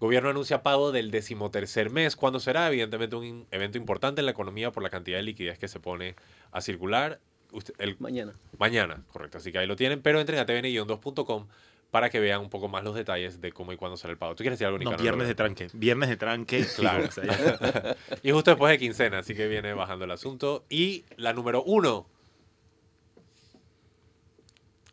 Gobierno 0.00 0.30
anuncia 0.30 0.64
pago 0.64 0.90
del 0.90 1.12
decimotercer 1.12 1.90
mes. 1.90 2.16
¿Cuándo 2.16 2.40
será? 2.40 2.66
Evidentemente 2.66 3.14
un 3.14 3.46
evento 3.52 3.78
importante 3.78 4.20
en 4.20 4.24
la 4.24 4.32
economía 4.32 4.72
por 4.72 4.82
la 4.82 4.90
cantidad 4.90 5.18
de 5.18 5.22
liquidez 5.22 5.60
que 5.60 5.68
se 5.68 5.78
pone 5.78 6.16
a 6.50 6.60
circular. 6.60 7.20
Usted- 7.52 7.74
el, 7.78 7.96
Mañana. 8.00 8.34
Mañana, 8.58 9.04
correcto. 9.12 9.38
Así 9.38 9.52
que 9.52 9.58
ahí 9.58 9.66
lo 9.68 9.76
tienen, 9.76 10.02
pero 10.02 10.18
entren 10.18 10.40
a 10.40 10.46
tvn-2.com 10.46 11.46
para 11.92 12.08
que 12.08 12.20
vean 12.20 12.40
un 12.40 12.48
poco 12.48 12.68
más 12.68 12.82
los 12.84 12.94
detalles 12.94 13.42
de 13.42 13.52
cómo 13.52 13.70
y 13.70 13.76
cuándo 13.76 13.98
será 13.98 14.12
el 14.12 14.16
pago. 14.18 14.34
¿Tú 14.34 14.42
quieres 14.42 14.58
decir 14.58 14.66
algo, 14.66 14.78
No, 14.78 14.84
Nicanor? 14.84 15.02
viernes 15.02 15.28
de 15.28 15.34
tranque. 15.34 15.68
Viernes 15.74 16.08
de 16.08 16.16
tranque. 16.16 16.64
Claro. 16.74 17.06
Y 18.22 18.30
justo 18.32 18.50
después 18.50 18.70
de 18.70 18.78
quincena, 18.78 19.18
así 19.18 19.34
que 19.34 19.46
viene 19.46 19.74
bajando 19.74 20.06
el 20.06 20.10
asunto. 20.10 20.64
Y 20.70 21.04
la 21.16 21.34
número 21.34 21.62
uno. 21.62 22.08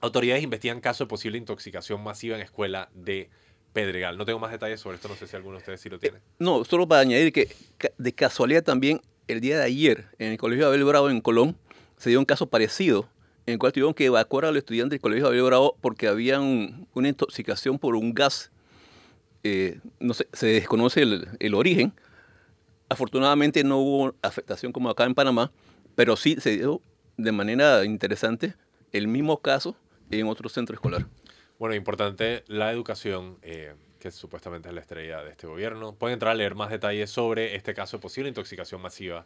Autoridades 0.01 0.43
investigan 0.43 0.81
caso 0.81 1.05
de 1.05 1.07
posible 1.07 1.37
intoxicación 1.37 2.03
masiva 2.03 2.35
en 2.35 2.41
escuela 2.41 2.89
de 2.93 3.29
Pedregal. 3.71 4.17
No 4.17 4.25
tengo 4.25 4.39
más 4.39 4.51
detalles 4.51 4.81
sobre 4.81 4.95
esto, 4.95 5.07
no 5.07 5.15
sé 5.15 5.25
si 5.25 5.37
alguno 5.37 5.53
de 5.55 5.59
ustedes 5.59 5.79
sí 5.79 5.87
lo 5.87 5.99
tiene. 5.99 6.19
No, 6.37 6.65
solo 6.65 6.85
para 6.85 6.99
añadir 7.01 7.31
que 7.31 7.47
de 7.97 8.13
casualidad 8.13 8.63
también 8.63 8.99
el 9.29 9.39
día 9.39 9.57
de 9.57 9.63
ayer 9.63 10.05
en 10.17 10.33
el 10.33 10.37
Colegio 10.37 10.67
Abel 10.67 10.83
Bravo 10.83 11.09
en 11.09 11.21
Colón 11.21 11.57
se 11.95 12.09
dio 12.09 12.19
un 12.19 12.25
caso 12.25 12.49
parecido 12.49 13.07
en 13.49 13.53
el 13.53 13.59
cual 13.59 13.73
tuvieron 13.73 13.93
que 13.93 14.05
evacuar 14.05 14.45
a 14.45 14.51
los 14.51 14.57
estudiantes 14.59 14.91
del 14.91 15.01
Colegio 15.01 15.27
Abel 15.27 15.41
Bravo 15.43 15.75
porque 15.81 16.07
había 16.07 16.39
un- 16.39 16.87
una 16.93 17.09
intoxicación 17.09 17.77
por 17.79 17.95
un 17.95 18.13
gas. 18.13 18.51
eh, 19.43 19.79
no 20.01 20.13
sé, 20.13 20.27
se 20.33 20.47
desconoce 20.47 21.01
el, 21.01 21.27
el 21.39 21.53
origen. 21.55 21.93
Afortunadamente 22.89 23.63
no 23.63 23.77
hubo 23.77 24.13
afectación 24.21 24.71
como 24.73 24.89
acá 24.89 25.05
en 25.05 25.15
Panamá, 25.15 25.51
pero 25.95 26.15
sí 26.17 26.35
se 26.39 26.57
dio 26.57 26.81
de 27.17 27.31
manera 27.31 27.85
interesante 27.85 28.53
el 28.91 29.07
mismo 29.07 29.39
caso 29.41 29.75
en 30.11 30.27
otro 30.27 30.49
centro 30.49 30.73
escolar. 30.75 31.05
Bueno, 31.57 31.73
importante 31.75 32.43
la 32.47 32.71
educación, 32.71 33.37
eh, 33.41 33.73
que 33.99 34.11
supuestamente 34.11 34.67
es 34.69 34.75
la 34.75 34.81
estrella 34.81 35.23
de 35.23 35.31
este 35.31 35.47
gobierno. 35.47 35.93
Pueden 35.93 36.13
entrar 36.15 36.33
a 36.33 36.35
leer 36.35 36.55
más 36.55 36.69
detalles 36.69 37.09
sobre 37.09 37.55
este 37.55 37.73
caso 37.73 37.95
de 37.97 38.01
posible 38.01 38.27
intoxicación 38.29 38.81
masiva 38.81 39.25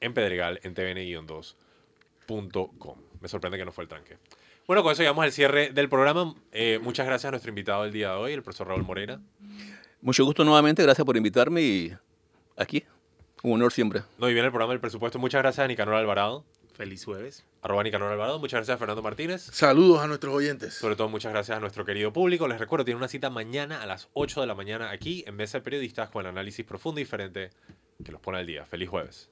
en 0.00 0.12
Pedregal 0.12 0.60
en 0.64 0.74
tvn-2.com. 0.74 2.96
Me 3.20 3.28
sorprende 3.28 3.58
que 3.58 3.64
no 3.64 3.72
fue 3.72 3.84
el 3.84 3.88
tranque. 3.88 4.18
Bueno, 4.66 4.82
con 4.82 4.92
eso 4.92 5.02
llegamos 5.02 5.24
al 5.24 5.32
cierre 5.32 5.70
del 5.70 5.88
programa. 5.88 6.34
Eh, 6.52 6.78
muchas 6.82 7.06
gracias 7.06 7.28
a 7.28 7.30
nuestro 7.30 7.48
invitado 7.50 7.84
del 7.84 7.92
día 7.92 8.10
de 8.10 8.16
hoy, 8.16 8.32
el 8.32 8.42
profesor 8.42 8.68
Raúl 8.68 8.82
Moreira. 8.84 9.20
Mucho 10.00 10.24
gusto 10.24 10.44
nuevamente, 10.44 10.82
gracias 10.82 11.04
por 11.04 11.16
invitarme 11.16 11.62
y 11.62 11.96
aquí, 12.56 12.84
un 13.42 13.54
honor 13.54 13.72
siempre. 13.72 14.02
No, 14.18 14.28
y 14.28 14.32
viene 14.32 14.46
el 14.46 14.52
programa 14.52 14.72
del 14.72 14.80
presupuesto. 14.80 15.18
Muchas 15.18 15.42
gracias 15.42 15.64
a 15.64 15.68
Nicanor 15.68 15.94
Alvarado, 15.94 16.44
Feliz 16.74 17.04
jueves. 17.06 17.44
arroba 17.62 17.82
Nicanor 17.82 18.12
Alvarado. 18.12 18.38
Muchas 18.38 18.58
gracias 18.58 18.74
a 18.74 18.78
Fernando 18.78 19.02
Martínez. 19.02 19.42
Saludos 19.42 20.00
a 20.02 20.06
nuestros 20.06 20.34
oyentes. 20.34 20.74
Sobre 20.74 20.94
todo, 20.94 21.08
muchas 21.08 21.32
gracias 21.32 21.56
a 21.56 21.60
nuestro 21.60 21.86
querido 21.86 22.12
público. 22.12 22.46
Les 22.48 22.58
recuerdo, 22.58 22.84
tiene 22.84 22.98
una 22.98 23.08
cita 23.08 23.30
mañana 23.30 23.82
a 23.82 23.86
las 23.86 24.08
8 24.12 24.42
de 24.42 24.46
la 24.46 24.54
mañana 24.54 24.90
aquí 24.90 25.24
en 25.26 25.36
Mesa 25.36 25.58
de 25.58 25.64
Periodistas 25.64 26.10
con 26.10 26.20
el 26.26 26.28
análisis 26.28 26.66
profundo 26.66 27.00
y 27.00 27.04
diferente 27.04 27.50
que 28.04 28.12
los 28.12 28.20
pone 28.20 28.38
al 28.38 28.46
día. 28.46 28.66
Feliz 28.66 28.90
jueves. 28.90 29.30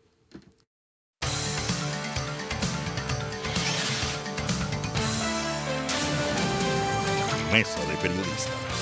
Mesa 7.55 7.79
de 7.87 7.97
Periodistas. 7.99 8.74